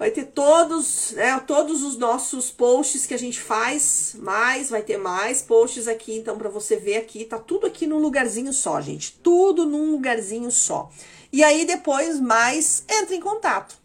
vai 0.03 0.11
ter 0.11 0.25
todos, 0.25 1.13
né, 1.13 1.39
todos 1.47 1.81
os 1.85 1.97
nossos 1.97 2.51
posts 2.51 3.07
que 3.07 3.15
a 3.15 3.17
gente 3.17 3.41
faz, 3.41 4.17
mais, 4.19 4.69
vai 4.69 4.83
ter 4.83 4.97
mais 4.97 5.43
posts 5.43 5.87
aqui, 5.87 6.17
então 6.17 6.37
para 6.37 6.49
você 6.49 6.75
ver 6.75 6.97
aqui, 6.97 7.25
tá 7.25 7.39
tudo 7.39 7.69
aqui 7.69 7.87
num 7.87 7.99
lugarzinho 7.99 8.53
só, 8.53 8.81
gente, 8.81 9.13
tudo 9.23 9.65
num 9.65 9.93
lugarzinho 9.93 10.51
só. 10.51 10.91
E 11.33 11.45
aí 11.45 11.65
depois 11.65 12.19
mais 12.19 12.83
entra 12.91 13.15
em 13.15 13.21
contato. 13.21 13.77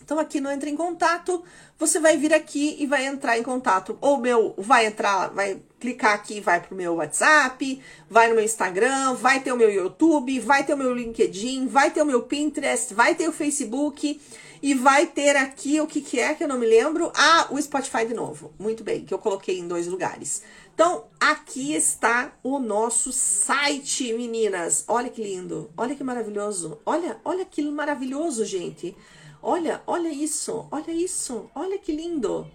Então 0.00 0.20
aqui 0.20 0.40
no 0.40 0.48
entra 0.48 0.70
em 0.70 0.76
contato, 0.76 1.42
você 1.76 1.98
vai 1.98 2.16
vir 2.16 2.32
aqui 2.32 2.76
e 2.78 2.86
vai 2.86 3.04
entrar 3.06 3.36
em 3.36 3.42
contato. 3.42 3.98
Ou 4.00 4.16
meu, 4.16 4.54
vai 4.56 4.86
entrar, 4.86 5.28
vai 5.30 5.60
clicar 5.80 6.14
aqui, 6.14 6.40
vai 6.40 6.60
pro 6.60 6.76
meu 6.76 6.94
WhatsApp, 6.94 7.82
vai 8.08 8.28
no 8.28 8.36
meu 8.36 8.44
Instagram, 8.44 9.14
vai 9.14 9.40
ter 9.40 9.52
o 9.52 9.56
meu 9.56 9.70
YouTube, 9.70 10.38
vai 10.38 10.64
ter 10.64 10.74
o 10.74 10.78
meu 10.78 10.94
LinkedIn, 10.94 11.66
vai 11.66 11.90
ter 11.90 12.00
o 12.00 12.06
meu 12.06 12.22
Pinterest, 12.22 12.94
vai 12.94 13.16
ter 13.16 13.28
o 13.28 13.32
Facebook 13.32 14.20
e 14.62 14.74
vai 14.74 15.06
ter 15.06 15.36
aqui 15.36 15.80
o 15.80 15.86
que, 15.86 16.00
que 16.00 16.18
é 16.18 16.34
que 16.34 16.44
eu 16.44 16.48
não 16.48 16.58
me 16.58 16.66
lembro. 16.66 17.12
Ah, 17.14 17.48
o 17.50 17.60
Spotify 17.60 18.06
de 18.06 18.14
novo. 18.14 18.52
Muito 18.58 18.82
bem, 18.82 19.04
que 19.04 19.12
eu 19.12 19.18
coloquei 19.18 19.58
em 19.58 19.68
dois 19.68 19.86
lugares. 19.86 20.42
Então, 20.74 21.06
aqui 21.18 21.74
está 21.74 22.32
o 22.42 22.58
nosso 22.58 23.12
site, 23.12 24.12
meninas. 24.12 24.84
Olha 24.86 25.10
que 25.10 25.22
lindo, 25.22 25.70
olha 25.76 25.94
que 25.94 26.04
maravilhoso. 26.04 26.78
Olha, 26.86 27.20
olha 27.24 27.44
que 27.44 27.62
maravilhoso, 27.62 28.44
gente. 28.44 28.96
Olha, 29.42 29.82
olha 29.86 30.08
isso, 30.08 30.66
olha 30.70 30.92
isso, 30.92 31.50
olha 31.54 31.78
que 31.78 31.92
lindo. 31.92 32.46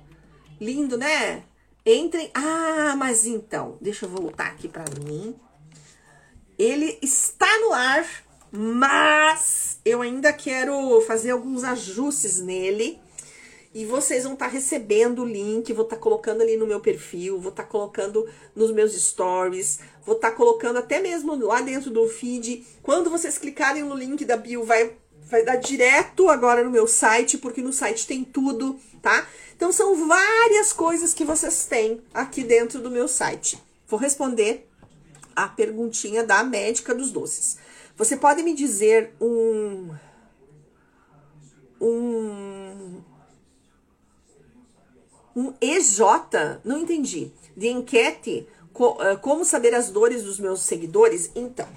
Lindo, 0.60 0.98
né? 0.98 1.44
Entrem. 1.86 2.30
Ah, 2.34 2.96
mas 2.98 3.26
então, 3.26 3.78
deixa 3.82 4.06
eu 4.06 4.10
voltar 4.10 4.48
aqui 4.48 4.68
para 4.68 4.86
mim. 5.04 5.36
Ele 6.58 6.98
está 7.02 7.60
no 7.60 7.74
ar, 7.74 8.06
mas 8.56 9.80
eu 9.84 10.04
ainda 10.04 10.32
quero 10.32 11.02
fazer 11.02 11.32
alguns 11.32 11.64
ajustes 11.64 12.40
nele. 12.40 13.00
E 13.74 13.84
vocês 13.84 14.24
vão 14.24 14.34
estar 14.34 14.46
tá 14.46 14.52
recebendo 14.52 15.24
o 15.24 15.26
link, 15.26 15.74
vou 15.74 15.86
estar 15.86 15.96
tá 15.96 16.02
colocando 16.02 16.42
ali 16.42 16.56
no 16.56 16.68
meu 16.68 16.80
perfil, 16.80 17.40
vou 17.40 17.50
estar 17.50 17.64
tá 17.64 17.70
colocando 17.70 18.30
nos 18.56 18.70
meus 18.70 18.94
stories, 18.94 19.80
vou 20.06 20.16
estar 20.16 20.30
tá 20.30 20.38
colocando 20.38 20.78
até 20.78 21.02
mesmo 21.02 21.34
lá 21.44 21.62
dentro 21.62 21.90
do 21.90 22.08
feed. 22.08 22.64
Quando 22.84 23.10
vocês 23.10 23.40
clicarem 23.40 23.82
no 23.82 23.96
link 23.96 24.24
da 24.24 24.38
bio, 24.38 24.64
vai, 24.64 24.96
vai 25.26 25.44
dar 25.44 25.56
direto 25.56 26.30
agora 26.30 26.64
no 26.64 26.70
meu 26.70 26.86
site, 26.86 27.40
porque 27.40 27.64
no 27.64 27.74
site 27.74 28.06
tem 28.06 28.24
tudo, 28.24 28.80
tá? 29.02 29.28
Então 29.56 29.72
são 29.72 30.08
várias 30.08 30.72
coisas 30.72 31.12
que 31.12 31.26
vocês 31.26 31.66
têm 31.66 32.00
aqui 32.14 32.44
dentro 32.44 32.80
do 32.80 32.92
meu 32.92 33.08
site. 33.08 33.58
Vou 33.88 34.00
responder 34.00 34.70
a 35.36 35.48
perguntinha 35.48 36.24
da 36.24 36.44
médica 36.44 36.94
dos 36.94 37.12
doces. 37.12 37.58
Você 37.96 38.18
pode 38.18 38.42
me 38.44 38.54
dizer 38.54 39.14
um 39.22 39.94
um 41.80 43.02
um 45.36 45.54
EJ, 45.60 46.00
não 46.64 46.82
entendi, 46.82 47.32
de 47.58 47.68
enquete, 47.68 48.48
uh, 48.76 49.18
como 49.22 49.44
saber 49.44 49.74
as 49.74 49.90
dores 49.90 50.24
dos 50.24 50.40
meus 50.40 50.62
seguidores? 50.62 51.32
Então, 51.36 51.68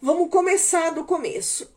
vamos 0.00 0.30
começar 0.30 0.90
do 0.90 1.04
começo. 1.04 1.70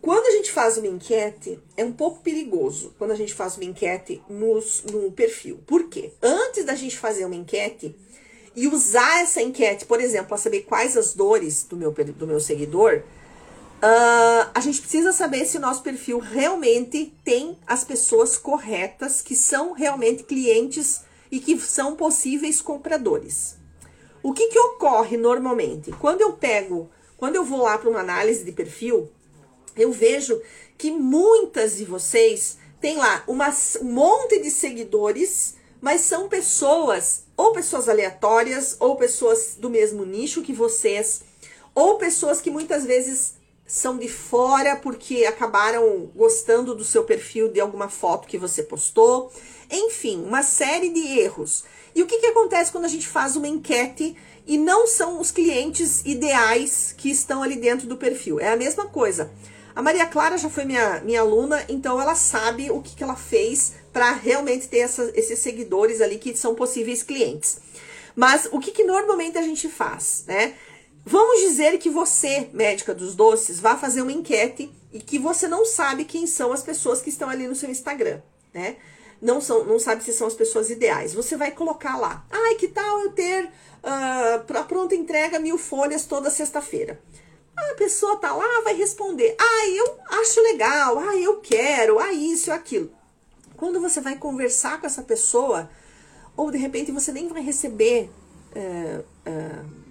Quando 0.00 0.26
a 0.26 0.30
gente 0.30 0.52
faz 0.52 0.78
uma 0.78 0.86
enquete, 0.86 1.58
é 1.76 1.84
um 1.84 1.92
pouco 1.92 2.20
perigoso 2.20 2.94
quando 2.96 3.10
a 3.10 3.16
gente 3.16 3.34
faz 3.34 3.56
uma 3.56 3.64
enquete 3.64 4.22
nos, 4.28 4.84
no 4.84 5.10
perfil. 5.10 5.58
Por 5.66 5.88
quê? 5.88 6.12
Antes 6.22 6.64
da 6.64 6.74
gente 6.74 6.96
fazer 6.96 7.24
uma 7.24 7.34
enquete 7.34 7.94
e 8.56 8.66
usar 8.66 9.20
essa 9.20 9.40
enquete, 9.40 9.84
por 9.84 10.00
exemplo, 10.00 10.28
para 10.28 10.38
saber 10.38 10.62
quais 10.62 10.96
as 10.96 11.12
dores 11.12 11.62
do 11.62 11.76
meu, 11.76 11.92
do 11.92 12.26
meu 12.26 12.40
seguidor, 12.40 13.02
Uh, 13.76 14.48
a 14.54 14.60
gente 14.60 14.80
precisa 14.80 15.12
saber 15.12 15.44
se 15.44 15.58
o 15.58 15.60
nosso 15.60 15.82
perfil 15.82 16.18
realmente 16.18 17.14
tem 17.22 17.58
as 17.66 17.84
pessoas 17.84 18.38
corretas, 18.38 19.20
que 19.20 19.36
são 19.36 19.72
realmente 19.72 20.22
clientes 20.22 21.02
e 21.30 21.38
que 21.38 21.58
são 21.60 21.94
possíveis 21.94 22.62
compradores. 22.62 23.56
O 24.22 24.32
que, 24.32 24.48
que 24.48 24.58
ocorre 24.58 25.18
normalmente? 25.18 25.92
Quando 25.92 26.22
eu 26.22 26.32
pego, 26.32 26.90
quando 27.18 27.36
eu 27.36 27.44
vou 27.44 27.62
lá 27.62 27.76
para 27.76 27.90
uma 27.90 28.00
análise 28.00 28.44
de 28.44 28.52
perfil, 28.52 29.10
eu 29.76 29.92
vejo 29.92 30.40
que 30.78 30.90
muitas 30.90 31.76
de 31.76 31.84
vocês 31.84 32.56
têm 32.80 32.96
lá 32.96 33.24
uma, 33.26 33.54
um 33.82 33.92
monte 33.92 34.40
de 34.40 34.50
seguidores, 34.50 35.54
mas 35.82 36.00
são 36.00 36.30
pessoas, 36.30 37.24
ou 37.36 37.52
pessoas 37.52 37.88
aleatórias, 37.88 38.76
ou 38.80 38.96
pessoas 38.96 39.56
do 39.58 39.68
mesmo 39.68 40.04
nicho 40.04 40.42
que 40.42 40.52
vocês, 40.52 41.22
ou 41.74 41.96
pessoas 41.96 42.40
que 42.40 42.50
muitas 42.50 42.84
vezes 42.84 43.34
são 43.66 43.98
de 43.98 44.08
fora 44.08 44.76
porque 44.76 45.24
acabaram 45.24 46.10
gostando 46.14 46.74
do 46.74 46.84
seu 46.84 47.04
perfil 47.04 47.48
de 47.48 47.60
alguma 47.60 47.88
foto 47.88 48.28
que 48.28 48.38
você 48.38 48.62
postou. 48.62 49.32
Enfim, 49.70 50.22
uma 50.24 50.42
série 50.42 50.88
de 50.88 51.18
erros. 51.18 51.64
E 51.94 52.02
o 52.02 52.06
que, 52.06 52.18
que 52.18 52.26
acontece 52.26 52.70
quando 52.70 52.84
a 52.84 52.88
gente 52.88 53.08
faz 53.08 53.36
uma 53.36 53.48
enquete 53.48 54.16
e 54.46 54.56
não 54.56 54.86
são 54.86 55.20
os 55.20 55.32
clientes 55.32 56.02
ideais 56.04 56.94
que 56.96 57.10
estão 57.10 57.42
ali 57.42 57.56
dentro 57.56 57.88
do 57.88 57.96
perfil? 57.96 58.38
É 58.38 58.52
a 58.52 58.56
mesma 58.56 58.86
coisa. 58.86 59.30
A 59.74 59.82
Maria 59.82 60.06
Clara 60.06 60.38
já 60.38 60.48
foi 60.48 60.64
minha, 60.64 61.00
minha 61.00 61.20
aluna, 61.20 61.62
então 61.68 62.00
ela 62.00 62.14
sabe 62.14 62.70
o 62.70 62.80
que, 62.80 62.96
que 62.96 63.02
ela 63.02 63.16
fez 63.16 63.74
para 63.96 64.12
realmente 64.12 64.68
ter 64.68 64.80
essa, 64.80 65.10
esses 65.14 65.38
seguidores 65.38 66.02
ali 66.02 66.18
que 66.18 66.36
são 66.36 66.54
possíveis 66.54 67.02
clientes. 67.02 67.56
Mas 68.14 68.46
o 68.52 68.60
que, 68.60 68.70
que 68.70 68.84
normalmente 68.84 69.38
a 69.38 69.42
gente 69.42 69.70
faz, 69.70 70.24
né? 70.26 70.52
Vamos 71.02 71.40
dizer 71.40 71.78
que 71.78 71.88
você, 71.88 72.50
médica 72.52 72.94
dos 72.94 73.14
doces, 73.14 73.58
vá 73.58 73.74
fazer 73.74 74.02
uma 74.02 74.12
enquete 74.12 74.70
e 74.92 75.00
que 75.00 75.18
você 75.18 75.48
não 75.48 75.64
sabe 75.64 76.04
quem 76.04 76.26
são 76.26 76.52
as 76.52 76.62
pessoas 76.62 77.00
que 77.00 77.08
estão 77.08 77.30
ali 77.30 77.48
no 77.48 77.54
seu 77.54 77.70
Instagram, 77.70 78.20
né? 78.52 78.76
Não, 79.18 79.40
são, 79.40 79.64
não 79.64 79.78
sabe 79.78 80.04
se 80.04 80.12
são 80.12 80.26
as 80.26 80.34
pessoas 80.34 80.68
ideais. 80.68 81.14
Você 81.14 81.34
vai 81.34 81.50
colocar 81.50 81.96
lá. 81.96 82.22
Ai, 82.30 82.56
que 82.56 82.68
tal 82.68 83.00
eu 83.00 83.12
ter 83.12 83.44
uh, 83.44 83.48
ah, 83.82 84.44
para 84.46 84.62
pronta 84.64 84.94
entrega 84.94 85.38
mil 85.38 85.56
folhas 85.56 86.04
toda 86.04 86.28
sexta-feira? 86.28 87.00
A 87.56 87.74
pessoa 87.76 88.18
tá 88.18 88.34
lá, 88.34 88.60
vai 88.62 88.74
responder. 88.74 89.34
Ai, 89.40 89.70
eu 89.78 89.98
acho 90.20 90.42
legal. 90.42 90.98
Ai, 90.98 91.24
eu 91.24 91.40
quero. 91.40 91.98
Ai, 91.98 92.14
isso, 92.14 92.52
aquilo. 92.52 92.94
Quando 93.56 93.80
você 93.80 94.00
vai 94.00 94.16
conversar 94.16 94.80
com 94.80 94.86
essa 94.86 95.02
pessoa, 95.02 95.68
ou 96.36 96.50
de 96.50 96.58
repente 96.58 96.92
você 96.92 97.12
nem 97.12 97.28
vai 97.28 97.42
receber. 97.42 98.10
Uh, 98.54 99.04
uh, 99.28 99.86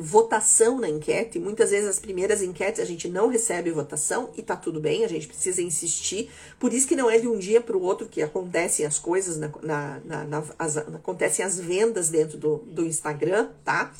votação 0.00 0.80
na 0.80 0.88
enquete. 0.88 1.38
Muitas 1.38 1.70
vezes 1.70 1.86
as 1.86 1.98
primeiras 1.98 2.42
enquetes 2.42 2.80
a 2.80 2.86
gente 2.86 3.06
não 3.06 3.28
recebe 3.28 3.70
votação 3.70 4.30
e 4.34 4.42
tá 4.42 4.56
tudo 4.56 4.80
bem, 4.80 5.04
a 5.04 5.08
gente 5.08 5.28
precisa 5.28 5.60
insistir. 5.60 6.30
Por 6.58 6.72
isso 6.72 6.88
que 6.88 6.96
não 6.96 7.10
é 7.10 7.18
de 7.18 7.28
um 7.28 7.38
dia 7.38 7.60
para 7.60 7.76
o 7.76 7.82
outro 7.82 8.08
que 8.08 8.22
acontecem 8.22 8.86
as 8.86 8.98
coisas, 8.98 9.36
na, 9.36 9.50
na, 9.62 10.24
na 10.24 10.44
as, 10.58 10.78
acontecem 10.78 11.44
as 11.44 11.60
vendas 11.60 12.08
dentro 12.08 12.38
do, 12.38 12.56
do 12.66 12.84
Instagram, 12.86 13.50
tá? 13.62 13.92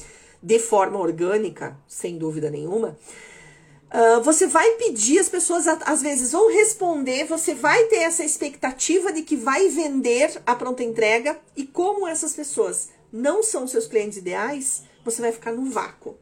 De 0.43 0.59
forma 0.59 0.99
orgânica, 0.99 1.77
sem 1.87 2.17
dúvida 2.17 2.51
nenhuma. 2.51 2.97
Uh, 3.93 4.23
você 4.23 4.47
vai 4.47 4.71
pedir, 4.77 5.19
as 5.19 5.29
pessoas 5.29 5.67
às 5.67 6.01
vezes 6.01 6.31
vão 6.31 6.49
responder, 6.49 7.25
você 7.25 7.55
vai 7.55 7.87
ter 7.87 7.97
essa 7.97 8.25
expectativa 8.25 9.13
de 9.13 9.23
que 9.23 9.35
vai 9.35 9.69
vender 9.69 10.41
a 10.47 10.55
pronta 10.55 10.85
entrega, 10.85 11.41
e 11.57 11.67
como 11.67 12.07
essas 12.07 12.33
pessoas 12.33 12.91
não 13.13 13.43
são 13.43 13.67
seus 13.67 13.89
clientes 13.89 14.17
ideais, 14.17 14.85
você 15.05 15.21
vai 15.21 15.33
ficar 15.33 15.51
no 15.51 15.69
vácuo. 15.69 16.17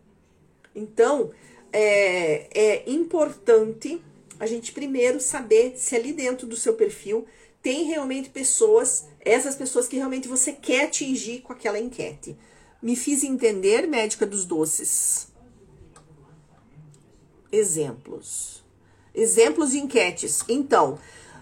Então, 0.74 1.30
é, 1.70 2.48
é 2.54 2.90
importante 2.90 4.02
a 4.40 4.46
gente 4.46 4.72
primeiro 4.72 5.20
saber 5.20 5.74
se 5.76 5.94
ali 5.94 6.12
dentro 6.14 6.46
do 6.46 6.56
seu 6.56 6.74
perfil 6.74 7.26
tem 7.62 7.84
realmente 7.84 8.30
pessoas, 8.30 9.06
essas 9.20 9.54
pessoas 9.54 9.86
que 9.86 9.96
realmente 9.96 10.28
você 10.28 10.52
quer 10.52 10.84
atingir 10.84 11.40
com 11.40 11.52
aquela 11.52 11.78
enquete. 11.78 12.36
Me 12.80 12.94
fiz 12.94 13.24
entender, 13.24 13.86
médica 13.86 14.24
dos 14.24 14.44
doces. 14.44 15.27
Exemplos. 17.50 18.62
Exemplos 19.14 19.70
de 19.72 19.78
enquetes. 19.78 20.44
Então, 20.48 20.98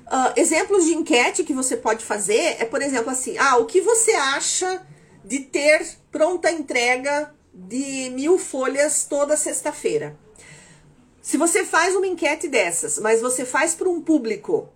uh, 0.07 0.33
exemplos 0.41 0.85
de 0.85 0.95
enquete 0.95 1.45
que 1.45 1.53
você 1.53 1.77
pode 1.77 2.05
fazer 2.05 2.57
é, 2.61 2.65
por 2.65 2.81
exemplo, 2.81 3.11
assim: 3.11 3.37
ah, 3.39 3.57
o 3.57 3.67
que 3.67 3.81
você 3.81 4.13
acha 4.13 4.87
de 5.25 5.41
ter 5.41 5.85
pronta 6.11 6.51
entrega 6.51 7.35
de 7.53 8.11
mil 8.11 8.39
folhas 8.39 9.05
toda 9.05 9.37
sexta-feira. 9.37 10.17
Se 11.21 11.37
você 11.37 11.65
faz 11.65 11.97
uma 11.97 12.07
enquete 12.07 12.47
dessas, 12.47 12.99
mas 12.99 13.21
você 13.21 13.45
faz 13.45 13.75
para 13.75 13.89
um 13.89 14.01
público 14.01 14.69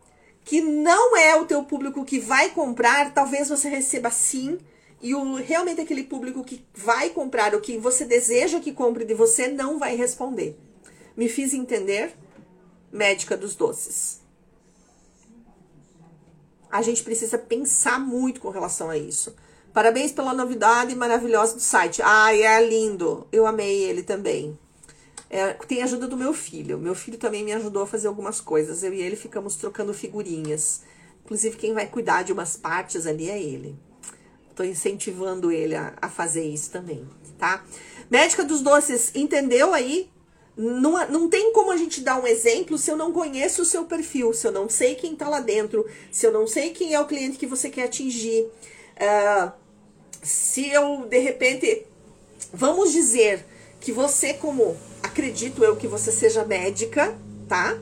que 0.45 0.61
não 0.61 1.17
é 1.17 1.37
o 1.37 1.45
teu 1.45 1.63
público 1.63 2.05
que 2.05 2.19
vai 2.19 2.51
comprar, 2.51 3.15
talvez 3.15 3.49
você 3.49 3.69
receba 3.69 4.11
sim, 4.11 4.59
e 5.01 5.15
o, 5.15 5.37
realmente 5.37 5.81
aquele 5.81 6.03
público 6.03 6.43
que 6.43 6.65
vai 6.75 7.11
comprar, 7.11 7.55
o 7.55 7.61
que 7.61 7.79
você 7.79 8.05
deseja 8.05 8.59
que 8.59 8.73
compre 8.73 9.05
de 9.05 9.15
você, 9.15 9.47
não 9.47 9.79
vai 9.79 9.95
responder. 9.95 10.59
Me 11.21 11.29
fiz 11.29 11.53
entender? 11.53 12.17
Médica 12.91 13.37
dos 13.37 13.55
doces. 13.55 14.23
A 16.71 16.81
gente 16.81 17.03
precisa 17.03 17.37
pensar 17.37 18.01
muito 18.01 18.41
com 18.41 18.49
relação 18.49 18.89
a 18.89 18.97
isso. 18.97 19.37
Parabéns 19.71 20.13
pela 20.13 20.33
novidade 20.33 20.97
maravilhosa 20.97 21.57
do 21.57 21.61
site. 21.61 22.01
Ai, 22.01 22.41
é 22.41 22.67
lindo. 22.67 23.27
Eu 23.31 23.47
amei 23.47 23.83
ele 23.83 24.03
também. 24.03 24.59
É, 25.29 25.53
tem 25.53 25.83
ajuda 25.83 26.09
do 26.09 26.17
meu 26.17 26.33
filho. 26.33 26.79
Meu 26.79 26.95
filho 26.95 27.19
também 27.19 27.45
me 27.45 27.53
ajudou 27.53 27.83
a 27.83 27.87
fazer 27.87 28.09
algumas 28.09 28.41
coisas. 28.41 28.83
Eu 28.83 28.95
e 28.95 29.03
ele 29.03 29.15
ficamos 29.15 29.57
trocando 29.57 29.93
figurinhas. 29.93 30.85
Inclusive, 31.23 31.59
quem 31.59 31.75
vai 31.75 31.87
cuidar 31.87 32.23
de 32.23 32.33
umas 32.33 32.57
partes 32.57 33.07
ali 33.07 33.29
é 33.29 33.39
ele. 33.39 33.79
Estou 34.49 34.65
incentivando 34.65 35.53
ele 35.53 35.75
a, 35.77 35.93
a 36.01 36.09
fazer 36.09 36.45
isso 36.45 36.71
também, 36.71 37.07
tá? 37.37 37.63
Médica 38.11 38.43
dos 38.43 38.63
doces, 38.63 39.13
entendeu 39.15 39.75
aí? 39.75 40.11
Não, 40.57 41.09
não 41.09 41.29
tem 41.29 41.53
como 41.53 41.71
a 41.71 41.77
gente 41.77 42.01
dar 42.01 42.21
um 42.21 42.27
exemplo 42.27 42.77
se 42.77 42.91
eu 42.91 42.97
não 42.97 43.13
conheço 43.13 43.63
o 43.63 43.65
seu 43.65 43.85
perfil, 43.85 44.33
se 44.33 44.47
eu 44.47 44.53
não 44.53 44.69
sei 44.69 44.95
quem 44.95 45.13
está 45.13 45.29
lá 45.29 45.41
dentro, 45.41 45.87
se 46.11 46.27
eu 46.27 46.33
não 46.33 46.47
sei 46.47 46.71
quem 46.71 46.93
é 46.93 47.01
o 47.01 47.07
cliente 47.07 47.39
que 47.39 47.47
você 47.47 47.71
quer 47.71 47.85
atingir. 47.85 48.43
Uh, 48.43 49.53
se 50.23 50.69
eu, 50.69 51.07
de 51.07 51.19
repente, 51.19 51.87
vamos 52.53 52.93
dizer 52.93 53.45
que 53.81 53.93
você, 53.93 54.35
como 54.35 54.77
acredito 55.03 55.65
eu 55.65 55.77
que 55.77 55.87
você 55.87 56.13
seja 56.13 56.45
médica, 56.45 57.17
tá? 57.49 57.79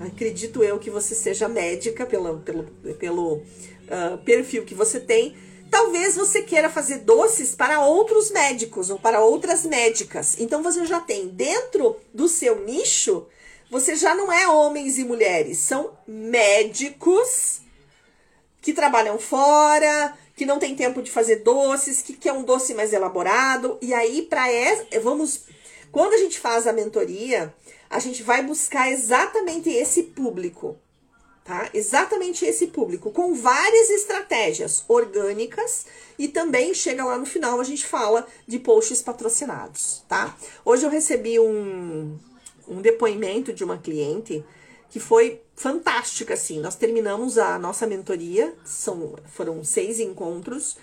Acredito 0.00 0.64
eu 0.64 0.78
que 0.78 0.90
você 0.90 1.14
seja 1.14 1.48
médica 1.48 2.06
pelo, 2.06 2.40
pelo, 2.40 2.64
pelo 2.98 3.34
uh, 3.36 4.18
perfil 4.24 4.64
que 4.64 4.74
você 4.74 4.98
tem. 4.98 5.36
Talvez 5.72 6.14
você 6.14 6.42
queira 6.42 6.68
fazer 6.68 6.98
doces 6.98 7.54
para 7.54 7.80
outros 7.80 8.30
médicos 8.30 8.90
ou 8.90 8.98
para 8.98 9.20
outras 9.20 9.64
médicas. 9.64 10.36
Então 10.38 10.62
você 10.62 10.84
já 10.84 11.00
tem 11.00 11.28
dentro 11.28 11.96
do 12.12 12.28
seu 12.28 12.60
nicho, 12.60 13.26
você 13.70 13.96
já 13.96 14.14
não 14.14 14.30
é 14.30 14.46
homens 14.46 14.98
e 14.98 15.04
mulheres, 15.04 15.56
são 15.56 15.96
médicos 16.06 17.62
que 18.60 18.74
trabalham 18.74 19.18
fora, 19.18 20.14
que 20.36 20.44
não 20.44 20.58
tem 20.58 20.76
tempo 20.76 21.00
de 21.00 21.10
fazer 21.10 21.36
doces, 21.36 22.02
que 22.02 22.12
quer 22.12 22.34
um 22.34 22.42
doce 22.42 22.74
mais 22.74 22.92
elaborado. 22.92 23.78
E 23.80 23.94
aí 23.94 24.20
para 24.20 24.44
vamos 25.02 25.44
quando 25.90 26.12
a 26.12 26.18
gente 26.18 26.38
faz 26.38 26.66
a 26.66 26.72
mentoria, 26.72 27.52
a 27.88 27.98
gente 27.98 28.22
vai 28.22 28.42
buscar 28.42 28.92
exatamente 28.92 29.70
esse 29.70 30.02
público 30.02 30.78
tá? 31.44 31.70
Exatamente 31.74 32.44
esse 32.44 32.68
público, 32.68 33.10
com 33.10 33.34
várias 33.34 33.90
estratégias 33.90 34.84
orgânicas 34.88 35.86
e 36.18 36.28
também 36.28 36.72
chega 36.74 37.04
lá 37.04 37.18
no 37.18 37.26
final 37.26 37.60
a 37.60 37.64
gente 37.64 37.86
fala 37.86 38.26
de 38.46 38.58
posts 38.58 39.02
patrocinados, 39.02 40.02
tá? 40.08 40.36
Hoje 40.64 40.84
eu 40.84 40.90
recebi 40.90 41.40
um, 41.40 42.16
um 42.68 42.80
depoimento 42.80 43.52
de 43.52 43.64
uma 43.64 43.78
cliente 43.78 44.44
que 44.92 45.00
foi 45.00 45.40
fantástica, 45.56 46.34
assim. 46.34 46.60
Nós 46.60 46.76
terminamos 46.76 47.38
a 47.38 47.58
nossa 47.58 47.86
mentoria, 47.86 48.54
são, 48.62 49.14
foram 49.26 49.64
seis 49.64 49.98
encontros. 49.98 50.76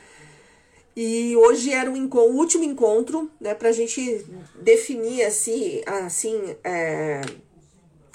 E 0.95 1.35
hoje 1.37 1.71
era 1.71 1.89
um 1.89 2.09
o 2.11 2.35
último 2.35 2.63
encontro, 2.63 3.29
né, 3.39 3.53
pra 3.53 3.71
gente 3.71 4.25
definir 4.55 5.23
assim, 5.23 5.81
assim, 5.85 6.55
é, 6.63 7.21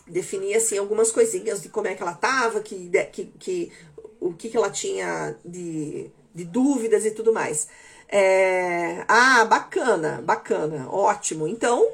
definir 0.06 0.56
assim 0.56 0.78
algumas 0.78 1.10
coisinhas 1.10 1.62
de 1.62 1.68
como 1.68 1.86
é 1.86 1.94
que 1.94 2.02
ela 2.02 2.14
tava, 2.14 2.60
que, 2.60 2.90
que, 3.12 3.24
que 3.38 3.72
o 4.20 4.32
que, 4.32 4.48
que 4.48 4.56
ela 4.56 4.70
tinha 4.70 5.36
de, 5.44 6.10
de 6.34 6.44
dúvidas 6.44 7.04
e 7.04 7.10
tudo 7.10 7.32
mais. 7.32 7.68
É, 8.08 9.04
ah, 9.08 9.44
bacana, 9.44 10.22
bacana, 10.22 10.88
ótimo. 10.90 11.48
Então, 11.48 11.86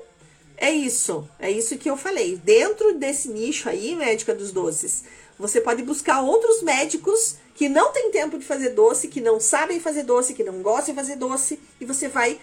é 0.57 0.71
isso, 0.71 1.29
é 1.39 1.51
isso 1.51 1.79
que 1.79 1.91
eu 1.91 1.97
falei. 1.97 2.37
Dentro 2.37 2.95
desse 2.95 3.29
nicho 3.29 3.69
aí, 3.69 3.97
médica 3.97 4.35
dos 4.35 4.53
doces, 4.53 5.05
você 5.39 5.61
pode 5.61 5.83
buscar 5.83 6.21
outros 6.21 6.63
médicos 6.63 7.37
que 7.55 7.69
não 7.69 7.93
têm 7.93 8.11
tempo 8.11 8.39
de 8.39 8.45
fazer 8.45 8.71
doce, 8.71 9.09
que 9.09 9.21
não 9.21 9.41
sabem 9.41 9.81
fazer 9.81 10.03
doce, 10.03 10.35
que 10.35 10.45
não 10.45 10.63
gostam 10.63 10.95
de 10.95 11.01
fazer 11.01 11.17
doce, 11.17 11.59
e 11.81 11.85
você 11.85 12.09
vai 12.09 12.39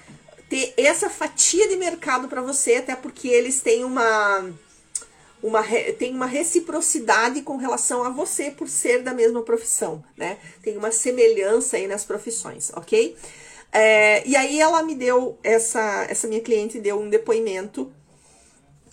ter 0.50 0.74
essa 0.78 1.10
fatia 1.10 1.68
de 1.68 1.76
mercado 1.76 2.28
para 2.28 2.42
você, 2.42 2.76
até 2.76 2.96
porque 2.96 3.28
eles 3.28 3.62
têm 3.62 3.84
uma 3.84 4.52
uma, 5.42 5.64
tem 5.98 6.14
uma 6.14 6.26
reciprocidade 6.26 7.42
com 7.42 7.58
relação 7.58 8.04
a 8.04 8.10
você 8.10 8.52
por 8.52 8.68
ser 8.68 9.04
da 9.04 9.14
mesma 9.14 9.42
profissão, 9.42 10.04
né? 10.16 10.38
Tem 10.62 10.78
uma 10.78 10.92
semelhança 10.92 11.78
aí 11.78 11.88
nas 11.88 12.04
profissões, 12.04 12.72
ok? 12.76 13.16
É, 13.72 14.28
e 14.28 14.36
aí 14.36 14.60
ela 14.60 14.82
me 14.82 14.96
deu, 14.96 15.38
essa, 15.44 16.06
essa 16.10 16.28
minha 16.28 16.42
cliente 16.42 16.80
deu 16.80 17.00
um 17.00 17.10
depoimento, 17.10 17.92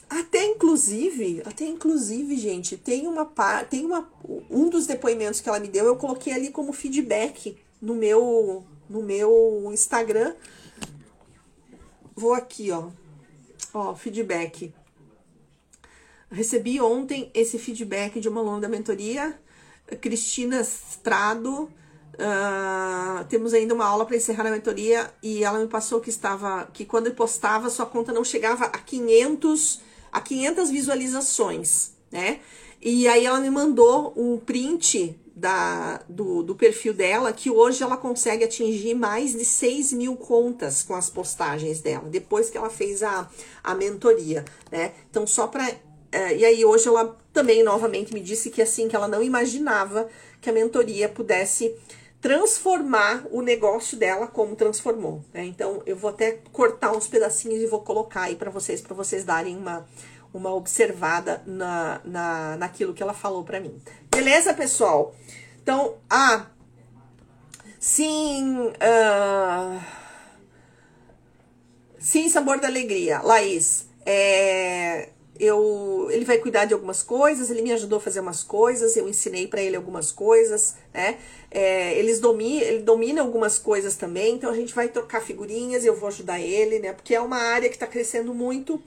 até 0.08 0.44
inclusive, 0.44 1.42
até 1.44 1.64
inclusive, 1.64 2.36
gente, 2.36 2.76
tem 2.76 3.06
uma 3.06 3.24
tem 3.68 3.84
uma 3.84 4.08
um 4.50 4.68
dos 4.68 4.86
depoimentos 4.86 5.40
que 5.40 5.48
ela 5.48 5.58
me 5.58 5.68
deu, 5.68 5.86
eu 5.86 5.96
coloquei 5.96 6.32
ali 6.32 6.50
como 6.50 6.72
feedback 6.72 7.56
no 7.80 7.94
meu 7.94 8.64
no 8.88 9.02
meu 9.02 9.70
Instagram. 9.72 10.34
Vou 12.14 12.34
aqui, 12.34 12.70
ó. 12.70 12.90
Ó, 13.72 13.94
feedback. 13.94 14.72
Recebi 16.34 16.80
ontem 16.80 17.30
esse 17.32 17.58
feedback 17.58 18.18
de 18.18 18.28
uma 18.28 18.40
aluna 18.40 18.60
da 18.60 18.68
mentoria, 18.68 19.38
Cristina 20.00 20.66
Prado. 21.02 21.70
Uh, 22.14 23.24
temos 23.28 23.54
ainda 23.54 23.74
uma 23.74 23.86
aula 23.86 24.04
para 24.04 24.16
encerrar 24.16 24.46
a 24.46 24.50
mentoria 24.50 25.12
e 25.22 25.42
ela 25.42 25.58
me 25.58 25.66
passou 25.66 26.00
que 26.00 26.10
estava 26.10 26.68
que 26.72 26.84
quando 26.84 27.12
postava 27.12 27.68
sua 27.68 27.86
conta 27.86 28.12
não 28.12 28.22
chegava 28.22 28.66
a 28.66 28.78
500 28.78 29.80
a 30.12 30.20
500 30.20 30.70
visualizações, 30.70 31.92
né? 32.10 32.38
E 32.80 33.08
aí 33.08 33.26
ela 33.26 33.40
me 33.40 33.50
mandou 33.50 34.12
um 34.16 34.38
print 34.38 35.18
da, 35.34 36.00
do, 36.08 36.42
do 36.42 36.54
perfil 36.54 36.94
dela, 36.94 37.32
que 37.32 37.50
hoje 37.50 37.82
ela 37.82 37.96
consegue 37.96 38.44
atingir 38.44 38.94
mais 38.94 39.32
de 39.32 39.44
6 39.44 39.92
mil 39.92 40.14
contas 40.14 40.82
com 40.82 40.94
as 40.94 41.10
postagens 41.10 41.80
dela, 41.80 42.08
depois 42.08 42.48
que 42.48 42.56
ela 42.56 42.70
fez 42.70 43.02
a, 43.02 43.28
a 43.62 43.74
mentoria, 43.74 44.44
né? 44.70 44.92
Então, 45.10 45.26
só 45.26 45.48
para 45.48 45.68
é, 46.14 46.36
e 46.36 46.44
aí 46.44 46.64
hoje 46.64 46.86
ela 46.86 47.16
também 47.32 47.64
novamente 47.64 48.14
me 48.14 48.20
disse 48.20 48.48
que 48.48 48.62
assim 48.62 48.86
que 48.86 48.94
ela 48.94 49.08
não 49.08 49.20
imaginava 49.20 50.08
que 50.40 50.48
a 50.48 50.52
mentoria 50.52 51.08
pudesse 51.08 51.74
transformar 52.20 53.26
o 53.32 53.42
negócio 53.42 53.98
dela 53.98 54.28
como 54.28 54.54
transformou. 54.54 55.24
Né? 55.34 55.44
Então 55.44 55.82
eu 55.84 55.96
vou 55.96 56.10
até 56.10 56.38
cortar 56.52 56.92
uns 56.96 57.08
pedacinhos 57.08 57.60
e 57.60 57.66
vou 57.66 57.80
colocar 57.80 58.22
aí 58.22 58.36
para 58.36 58.48
vocês 58.48 58.80
para 58.80 58.94
vocês 58.94 59.24
darem 59.24 59.56
uma 59.56 59.84
uma 60.32 60.54
observada 60.54 61.42
na, 61.46 62.00
na 62.04 62.56
naquilo 62.58 62.94
que 62.94 63.02
ela 63.02 63.12
falou 63.12 63.42
para 63.42 63.58
mim. 63.58 63.76
Beleza, 64.08 64.54
pessoal? 64.54 65.16
Então, 65.62 65.96
ah, 66.08 66.46
sim, 67.80 68.68
uh, 68.68 69.80
sim, 71.98 72.28
sabor 72.28 72.60
da 72.60 72.68
alegria, 72.68 73.20
Laís. 73.20 73.88
É, 74.06 75.08
eu, 75.38 76.08
ele 76.10 76.24
vai 76.24 76.38
cuidar 76.38 76.64
de 76.64 76.74
algumas 76.74 77.02
coisas, 77.02 77.50
ele 77.50 77.62
me 77.62 77.72
ajudou 77.72 77.98
a 77.98 78.00
fazer 78.00 78.20
umas 78.20 78.42
coisas, 78.42 78.96
eu 78.96 79.08
ensinei 79.08 79.46
para 79.46 79.60
ele 79.60 79.76
algumas 79.76 80.12
coisas, 80.12 80.76
né? 80.92 81.18
É, 81.50 81.98
eles 81.98 82.20
domi, 82.20 82.60
ele 82.60 82.82
domina 82.82 83.20
algumas 83.20 83.58
coisas 83.58 83.96
também, 83.96 84.34
então 84.34 84.50
a 84.50 84.54
gente 84.54 84.74
vai 84.74 84.88
trocar 84.88 85.20
figurinhas, 85.20 85.84
eu 85.84 85.96
vou 85.96 86.08
ajudar 86.08 86.40
ele, 86.40 86.78
né? 86.78 86.92
Porque 86.92 87.14
é 87.14 87.20
uma 87.20 87.36
área 87.36 87.68
que 87.68 87.76
está 87.76 87.86
crescendo 87.86 88.32
muito 88.32 88.80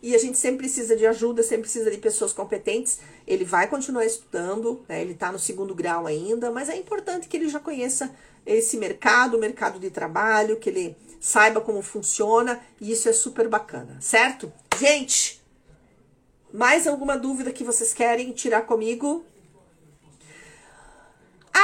e 0.00 0.14
a 0.14 0.18
gente 0.18 0.38
sempre 0.38 0.58
precisa 0.58 0.96
de 0.96 1.04
ajuda, 1.04 1.42
sempre 1.42 1.62
precisa 1.62 1.90
de 1.90 1.98
pessoas 1.98 2.32
competentes. 2.32 3.00
Ele 3.26 3.44
vai 3.44 3.66
continuar 3.66 4.06
estudando, 4.06 4.84
né? 4.88 5.02
Ele 5.02 5.12
está 5.12 5.32
no 5.32 5.38
segundo 5.38 5.74
grau 5.74 6.06
ainda, 6.06 6.50
mas 6.50 6.68
é 6.68 6.76
importante 6.76 7.26
que 7.26 7.36
ele 7.36 7.48
já 7.48 7.58
conheça 7.58 8.14
esse 8.46 8.76
mercado, 8.76 9.36
o 9.36 9.40
mercado 9.40 9.80
de 9.80 9.90
trabalho, 9.90 10.56
que 10.56 10.70
ele 10.70 10.96
saiba 11.20 11.60
como 11.60 11.82
funciona, 11.82 12.60
e 12.80 12.92
isso 12.92 13.08
é 13.08 13.12
super 13.12 13.48
bacana, 13.48 13.98
certo? 14.00 14.52
Gente, 14.78 15.37
mais 16.52 16.86
alguma 16.86 17.16
dúvida 17.16 17.52
que 17.52 17.64
vocês 17.64 17.92
querem 17.92 18.32
tirar 18.32 18.62
comigo? 18.62 19.24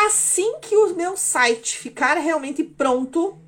Assim 0.07 0.59
que 0.61 0.77
o 0.77 0.95
meu 0.95 1.17
site 1.17 1.79
ficar 1.79 2.15
realmente 2.19 2.65
pronto, 2.65 3.39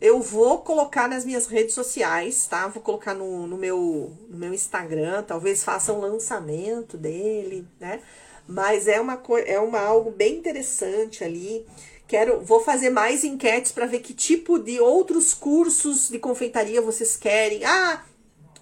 eu 0.00 0.20
vou 0.20 0.58
colocar 0.58 1.08
nas 1.08 1.24
minhas 1.24 1.46
redes 1.46 1.74
sociais, 1.74 2.46
tá? 2.46 2.68
Vou 2.68 2.82
colocar 2.82 3.14
no, 3.14 3.46
no, 3.46 3.56
meu, 3.56 4.12
no 4.28 4.38
meu 4.38 4.54
Instagram, 4.54 5.22
talvez 5.22 5.64
faça 5.64 5.92
um 5.92 6.00
lançamento 6.00 6.96
dele, 6.96 7.66
né? 7.80 8.00
Mas 8.46 8.86
é 8.86 9.00
uma, 9.00 9.20
é 9.44 9.58
uma 9.58 9.80
algo 9.80 10.10
bem 10.10 10.36
interessante 10.36 11.24
ali. 11.24 11.66
Quero, 12.06 12.40
vou 12.40 12.60
fazer 12.60 12.90
mais 12.90 13.24
enquetes 13.24 13.72
para 13.72 13.86
ver 13.86 14.00
que 14.00 14.14
tipo 14.14 14.58
de 14.58 14.80
outros 14.80 15.34
cursos 15.34 16.08
de 16.08 16.18
confeitaria 16.18 16.80
vocês 16.80 17.16
querem. 17.16 17.64
Ah, 17.64 18.02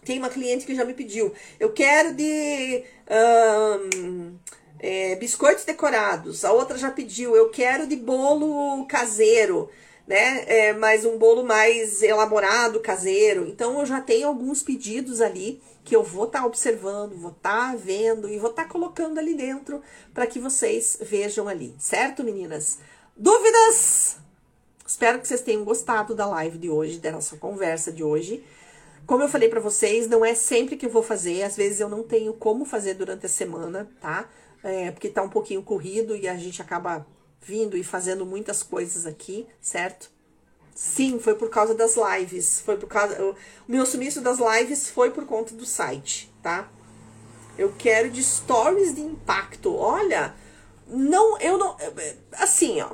tem 0.07 0.19
uma 0.21 0.31
cliente 0.31 0.65
que 0.65 0.75
já 0.75 0.85
me 0.85 0.95
pediu, 0.95 1.33
eu 1.59 1.73
quero 1.73 2.15
de 2.15 2.85
um, 3.11 4.37
é, 4.79 5.17
biscoitos 5.17 5.65
decorados. 5.65 6.45
A 6.45 6.53
outra 6.53 6.79
já 6.79 6.91
pediu, 6.93 7.35
eu 7.35 7.51
quero 7.51 7.89
de 7.89 7.97
bolo 7.97 8.87
caseiro, 8.87 9.69
né? 10.07 10.45
É, 10.47 10.73
mas 10.73 11.05
um 11.05 11.19
bolo 11.19 11.43
mais 11.43 12.03
elaborado, 12.03 12.79
caseiro. 12.79 13.49
Então 13.49 13.81
eu 13.81 13.85
já 13.85 14.01
tenho 14.01 14.29
alguns 14.29 14.63
pedidos 14.63 15.21
ali 15.21 15.61
que 15.85 15.95
eu 15.95 16.05
vou 16.05 16.27
estar 16.27 16.41
tá 16.41 16.47
observando, 16.47 17.17
vou 17.17 17.33
estar 17.33 17.73
tá 17.73 17.77
vendo 17.77 18.29
e 18.29 18.39
vou 18.39 18.51
estar 18.51 18.65
tá 18.65 18.69
colocando 18.69 19.19
ali 19.19 19.35
dentro 19.35 19.83
para 20.15 20.27
que 20.27 20.39
vocês 20.39 20.99
vejam 21.01 21.49
ali, 21.49 21.75
certo, 21.79 22.23
meninas? 22.23 22.79
Dúvidas? 23.17 24.19
Espero 24.87 25.19
que 25.19 25.27
vocês 25.27 25.41
tenham 25.41 25.65
gostado 25.65 26.15
da 26.15 26.27
live 26.27 26.59
de 26.59 26.71
hoje, 26.71 27.01
da 27.01 27.11
nossa 27.11 27.37
conversa 27.37 27.91
de 27.91 28.05
hoje. 28.05 28.45
Como 29.07 29.23
eu 29.23 29.29
falei 29.29 29.49
para 29.49 29.61
vocês, 29.61 30.09
não 30.09 30.25
é 30.25 30.35
sempre 30.35 30.77
que 30.77 30.87
eu 30.87 30.91
vou 30.91 31.03
fazer, 31.03 31.43
às 31.45 31.57
vezes 31.57 31.79
eu 31.79 31.89
não 31.89 32.03
tenho 32.03 32.33
como 32.35 32.65
fazer 32.65 32.95
durante 32.95 33.27
a 33.27 33.29
semana, 33.29 33.89
tá? 34.01 34.29
É, 34.65 34.91
porque 34.91 35.09
tá 35.09 35.23
um 35.23 35.29
pouquinho 35.29 35.63
corrido 35.63 36.17
e 36.17 36.27
a 36.27 36.37
gente 36.37 36.61
acaba 36.61 37.07
vindo 37.41 37.77
e 37.77 37.85
fazendo 37.85 38.27
muitas 38.27 38.65
coisas 38.65 39.07
aqui, 39.07 39.47
certo? 39.61 40.11
Sim, 40.75 41.21
foi 41.21 41.37
por 41.37 41.49
causa 41.49 41.75
das 41.75 41.95
lives, 41.97 42.61
foi 42.61 42.77
por 42.77 42.89
causa 42.89 43.23
o 43.23 43.37
meu 43.69 43.87
sumiço 43.87 44.21
das 44.21 44.39
lives 44.39 44.91
foi 44.91 45.11
por 45.11 45.25
conta 45.25 45.55
do 45.55 45.65
site, 45.65 46.31
tá? 46.43 46.69
Eu 47.57 47.73
quero 47.79 48.11
de 48.11 48.23
stories 48.23 48.95
de 48.95 49.01
impacto. 49.01 49.75
Olha, 49.75 50.35
não, 50.87 51.39
eu 51.41 51.57
não, 51.57 51.77
assim, 52.33 52.81
ó, 52.83 52.91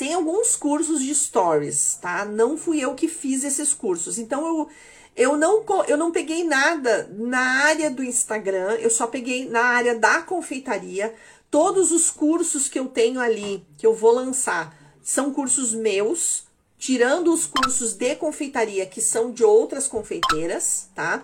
tem 0.00 0.14
alguns 0.14 0.56
cursos 0.56 1.02
de 1.02 1.14
stories, 1.14 1.98
tá? 2.00 2.24
Não 2.24 2.56
fui 2.56 2.80
eu 2.80 2.94
que 2.94 3.06
fiz 3.06 3.44
esses 3.44 3.74
cursos. 3.74 4.18
Então 4.18 4.46
eu 4.46 4.68
eu 5.14 5.36
não 5.36 5.62
eu 5.86 5.98
não 5.98 6.10
peguei 6.10 6.42
nada 6.42 7.06
na 7.18 7.66
área 7.66 7.90
do 7.90 8.02
Instagram, 8.02 8.78
eu 8.80 8.88
só 8.88 9.06
peguei 9.06 9.46
na 9.46 9.60
área 9.60 9.94
da 9.94 10.22
confeitaria. 10.22 11.14
Todos 11.50 11.92
os 11.92 12.10
cursos 12.10 12.66
que 12.66 12.78
eu 12.78 12.86
tenho 12.86 13.20
ali, 13.20 13.62
que 13.76 13.86
eu 13.86 13.92
vou 13.92 14.12
lançar, 14.12 14.74
São 15.02 15.34
cursos 15.34 15.74
meus, 15.74 16.44
tirando 16.78 17.30
os 17.30 17.44
cursos 17.44 17.92
de 17.92 18.14
confeitaria 18.14 18.86
que 18.86 19.02
são 19.02 19.30
de 19.30 19.44
outras 19.44 19.86
confeiteiras, 19.86 20.88
tá? 20.94 21.22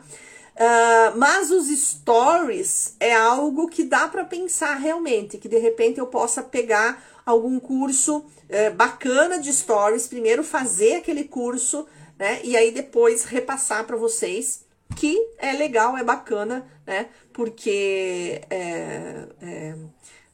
Uh, 0.55 1.16
mas 1.16 1.51
os 1.51 1.68
stories 1.68 2.95
é 3.01 3.14
algo 3.14 3.68
que 3.68 3.85
dá 3.85 4.07
para 4.09 4.24
pensar 4.24 4.74
realmente, 4.74 5.39
que 5.39 5.49
de 5.49 5.59
repente 5.59 5.99
eu 5.99 6.07
possa 6.07 6.43
pegar 6.43 7.16
algum 7.27 7.59
curso 7.59 8.18
uh, 8.18 8.74
bacana 8.77 9.41
de 9.41 9.53
stories, 9.53 10.07
primeiro 10.07 10.45
fazer 10.45 10.95
aquele 10.95 11.24
curso, 11.24 11.87
né? 12.16 12.41
E 12.45 12.57
aí 12.57 12.70
depois 12.70 13.24
repassar 13.24 13.85
para 13.85 13.97
vocês 13.97 14.64
que 14.95 15.31
é 15.39 15.53
legal, 15.53 15.97
é 15.97 16.05
bacana, 16.05 16.64
né? 16.87 17.09
Porque 17.33 18.41
é, 18.49 19.27
é, 19.43 19.74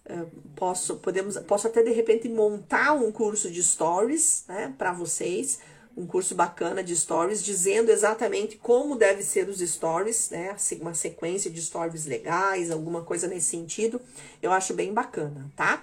é, 0.04 0.24
posso, 0.54 0.96
podemos, 0.96 1.38
posso 1.38 1.66
até 1.66 1.82
de 1.82 1.90
repente 1.90 2.28
montar 2.28 2.92
um 2.92 3.10
curso 3.10 3.50
de 3.50 3.62
stories, 3.62 4.44
né, 4.46 4.72
para 4.76 4.92
vocês, 4.92 5.58
um 5.96 6.06
curso 6.06 6.34
bacana 6.34 6.82
de 6.82 6.94
stories, 6.94 7.42
dizendo 7.42 7.90
exatamente 7.90 8.56
como 8.56 8.96
deve 8.96 9.22
ser 9.22 9.48
os 9.48 9.58
stories, 9.58 10.30
né? 10.30 10.50
Assim, 10.50 10.80
uma 10.80 10.94
sequência 10.94 11.50
de 11.50 11.60
stories 11.60 12.06
legais, 12.06 12.70
alguma 12.70 13.02
coisa 13.02 13.26
nesse 13.26 13.48
sentido. 13.48 14.00
Eu 14.40 14.52
acho 14.52 14.74
bem 14.74 14.92
bacana, 14.92 15.50
tá? 15.56 15.82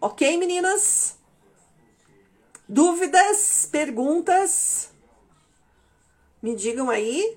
Ok, 0.00 0.36
meninas? 0.38 1.16
Dúvidas, 2.68 3.68
perguntas? 3.72 4.90
Me 6.40 6.54
digam 6.54 6.88
aí. 6.88 7.36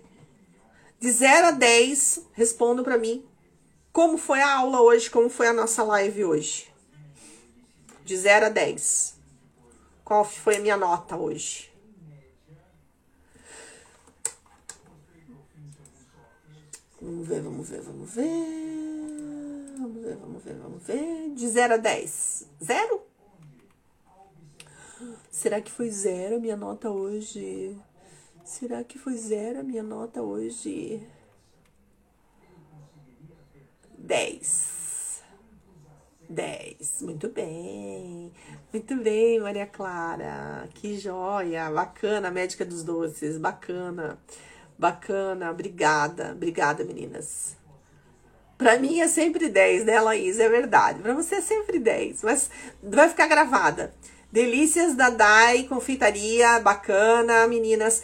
De 1.00 1.12
0 1.12 1.48
a 1.48 1.52
10, 1.52 2.28
respondam 2.34 2.84
para 2.84 3.00
mim. 3.00 3.26
Como 3.92 4.16
foi 4.16 4.42
a 4.42 4.58
aula 4.58 4.80
hoje? 4.80 5.10
Como 5.10 5.28
foi 5.28 5.48
a 5.48 5.54
nossa 5.54 5.82
live 5.84 6.24
hoje? 6.24 6.72
De 8.06 8.16
0 8.16 8.46
a 8.46 8.50
10. 8.50 9.16
Qual 10.06 10.24
foi 10.24 10.58
a 10.58 10.60
minha 10.60 10.78
nota 10.78 11.18
hoje? 11.18 11.72
Vamos 17.02 17.28
ver, 17.28 17.42
vamos 17.42 17.70
ver, 17.70 17.82
vamos 17.82 18.14
ver. 18.14 18.71
Vamos 20.32 20.46
ver, 20.46 20.56
vamos 20.56 20.84
ver. 20.84 21.30
De 21.36 21.46
0 21.46 21.74
a 21.74 21.78
10. 21.78 22.48
Zero? 22.64 23.02
Será 25.30 25.60
que 25.60 25.70
foi 25.70 25.90
zero 25.90 26.38
a 26.38 26.40
minha 26.40 26.56
nota 26.56 26.90
hoje? 26.90 27.76
Será 28.46 28.82
que 28.82 28.98
foi 28.98 29.18
zero 29.18 29.60
a 29.60 29.64
minha 29.64 29.84
nota 29.84 30.22
hoje? 30.22 31.06
Dez. 33.98 35.22
Dez. 36.30 37.02
Muito 37.02 37.28
bem. 37.28 38.32
Muito 38.72 38.96
bem, 39.04 39.38
Maria 39.42 39.68
Clara. 39.68 40.70
Que 40.76 40.98
joia. 40.98 41.70
Bacana, 41.70 42.32
médica 42.32 42.64
dos 42.64 42.84
doces. 42.86 43.38
Bacana. 43.38 44.18
Bacana. 44.80 45.52
Obrigada. 45.52 46.32
Obrigada, 46.32 46.86
meninas. 46.86 47.60
Para 48.62 48.78
mim 48.78 49.00
é 49.00 49.08
sempre 49.08 49.50
10, 49.50 49.86
né, 49.86 50.00
Laís? 50.00 50.38
É 50.40 50.48
verdade. 50.48 51.02
Para 51.02 51.16
você 51.16 51.38
é 51.38 51.42
sempre 51.42 51.80
10, 51.80 52.22
mas 52.22 52.48
vai 52.84 53.10
ficar 53.10 53.26
gravada. 53.26 53.92
Delícias 54.32 54.94
da 54.94 55.10
Dai, 55.10 55.64
confeitaria, 55.64 56.60
bacana, 56.60 57.48
meninas. 57.48 58.04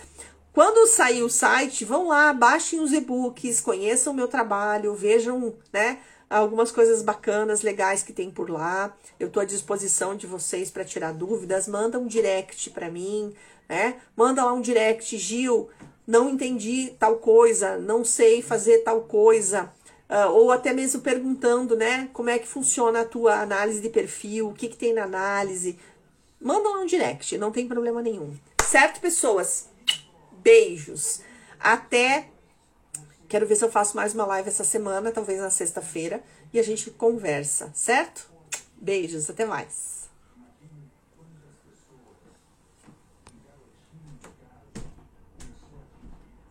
Quando 0.52 0.88
sair 0.88 1.22
o 1.22 1.30
site, 1.30 1.86
vão 1.86 2.08
lá, 2.08 2.34
baixem 2.34 2.80
os 2.80 2.92
e-books, 2.92 3.62
conheçam 3.62 4.12
o 4.12 4.16
meu 4.16 4.28
trabalho, 4.28 4.96
vejam, 4.96 5.54
né, 5.72 6.00
algumas 6.28 6.72
coisas 6.72 7.04
bacanas, 7.04 7.62
legais 7.62 8.02
que 8.02 8.12
tem 8.12 8.32
por 8.32 8.50
lá. 8.50 8.92
Eu 9.20 9.28
estou 9.28 9.44
à 9.44 9.46
disposição 9.46 10.16
de 10.16 10.26
vocês 10.26 10.72
para 10.72 10.84
tirar 10.84 11.14
dúvidas. 11.14 11.68
Manda 11.68 12.00
um 12.00 12.08
direct 12.08 12.72
para 12.72 12.90
mim, 12.90 13.32
né? 13.70 13.98
Manda 14.16 14.44
lá 14.44 14.54
um 14.54 14.62
direct, 14.62 15.16
Gil, 15.20 15.70
não 16.08 16.32
entendi 16.32 16.96
tal 16.98 17.18
coisa, 17.18 17.78
não 17.78 18.04
sei 18.04 18.42
fazer 18.42 18.80
tal 18.80 19.02
coisa. 19.02 19.72
Uh, 20.10 20.32
ou 20.32 20.52
até 20.52 20.72
mesmo 20.72 21.02
perguntando, 21.02 21.76
né, 21.76 22.10
como 22.14 22.30
é 22.30 22.40
que 22.40 22.48
funciona 22.48 23.02
a 23.02 23.06
tua 23.06 23.42
análise 23.42 23.82
de 23.82 23.90
perfil, 23.90 24.48
o 24.48 24.54
que, 24.54 24.70
que 24.70 24.78
tem 24.78 24.94
na 24.94 25.04
análise. 25.04 25.78
Manda 26.40 26.70
lá 26.70 26.80
um 26.80 26.86
direct, 26.86 27.38
não 27.38 27.52
tem 27.52 27.68
problema 27.68 28.02
nenhum. 28.02 28.34
Certo, 28.62 29.02
pessoas? 29.02 29.68
Beijos. 30.32 31.22
Até. 31.60 32.30
Quero 33.28 33.46
ver 33.46 33.58
se 33.58 33.66
eu 33.66 33.72
faço 33.72 33.98
mais 33.98 34.14
uma 34.14 34.26
live 34.26 34.48
essa 34.48 34.64
semana, 34.64 35.12
talvez 35.12 35.40
na 35.40 35.50
sexta-feira, 35.50 36.24
e 36.54 36.60
a 36.60 36.64
gente 36.64 36.90
conversa, 36.92 37.70
certo? 37.74 38.30
Beijos, 38.80 39.30
até 39.30 39.46
mais. 39.46 39.97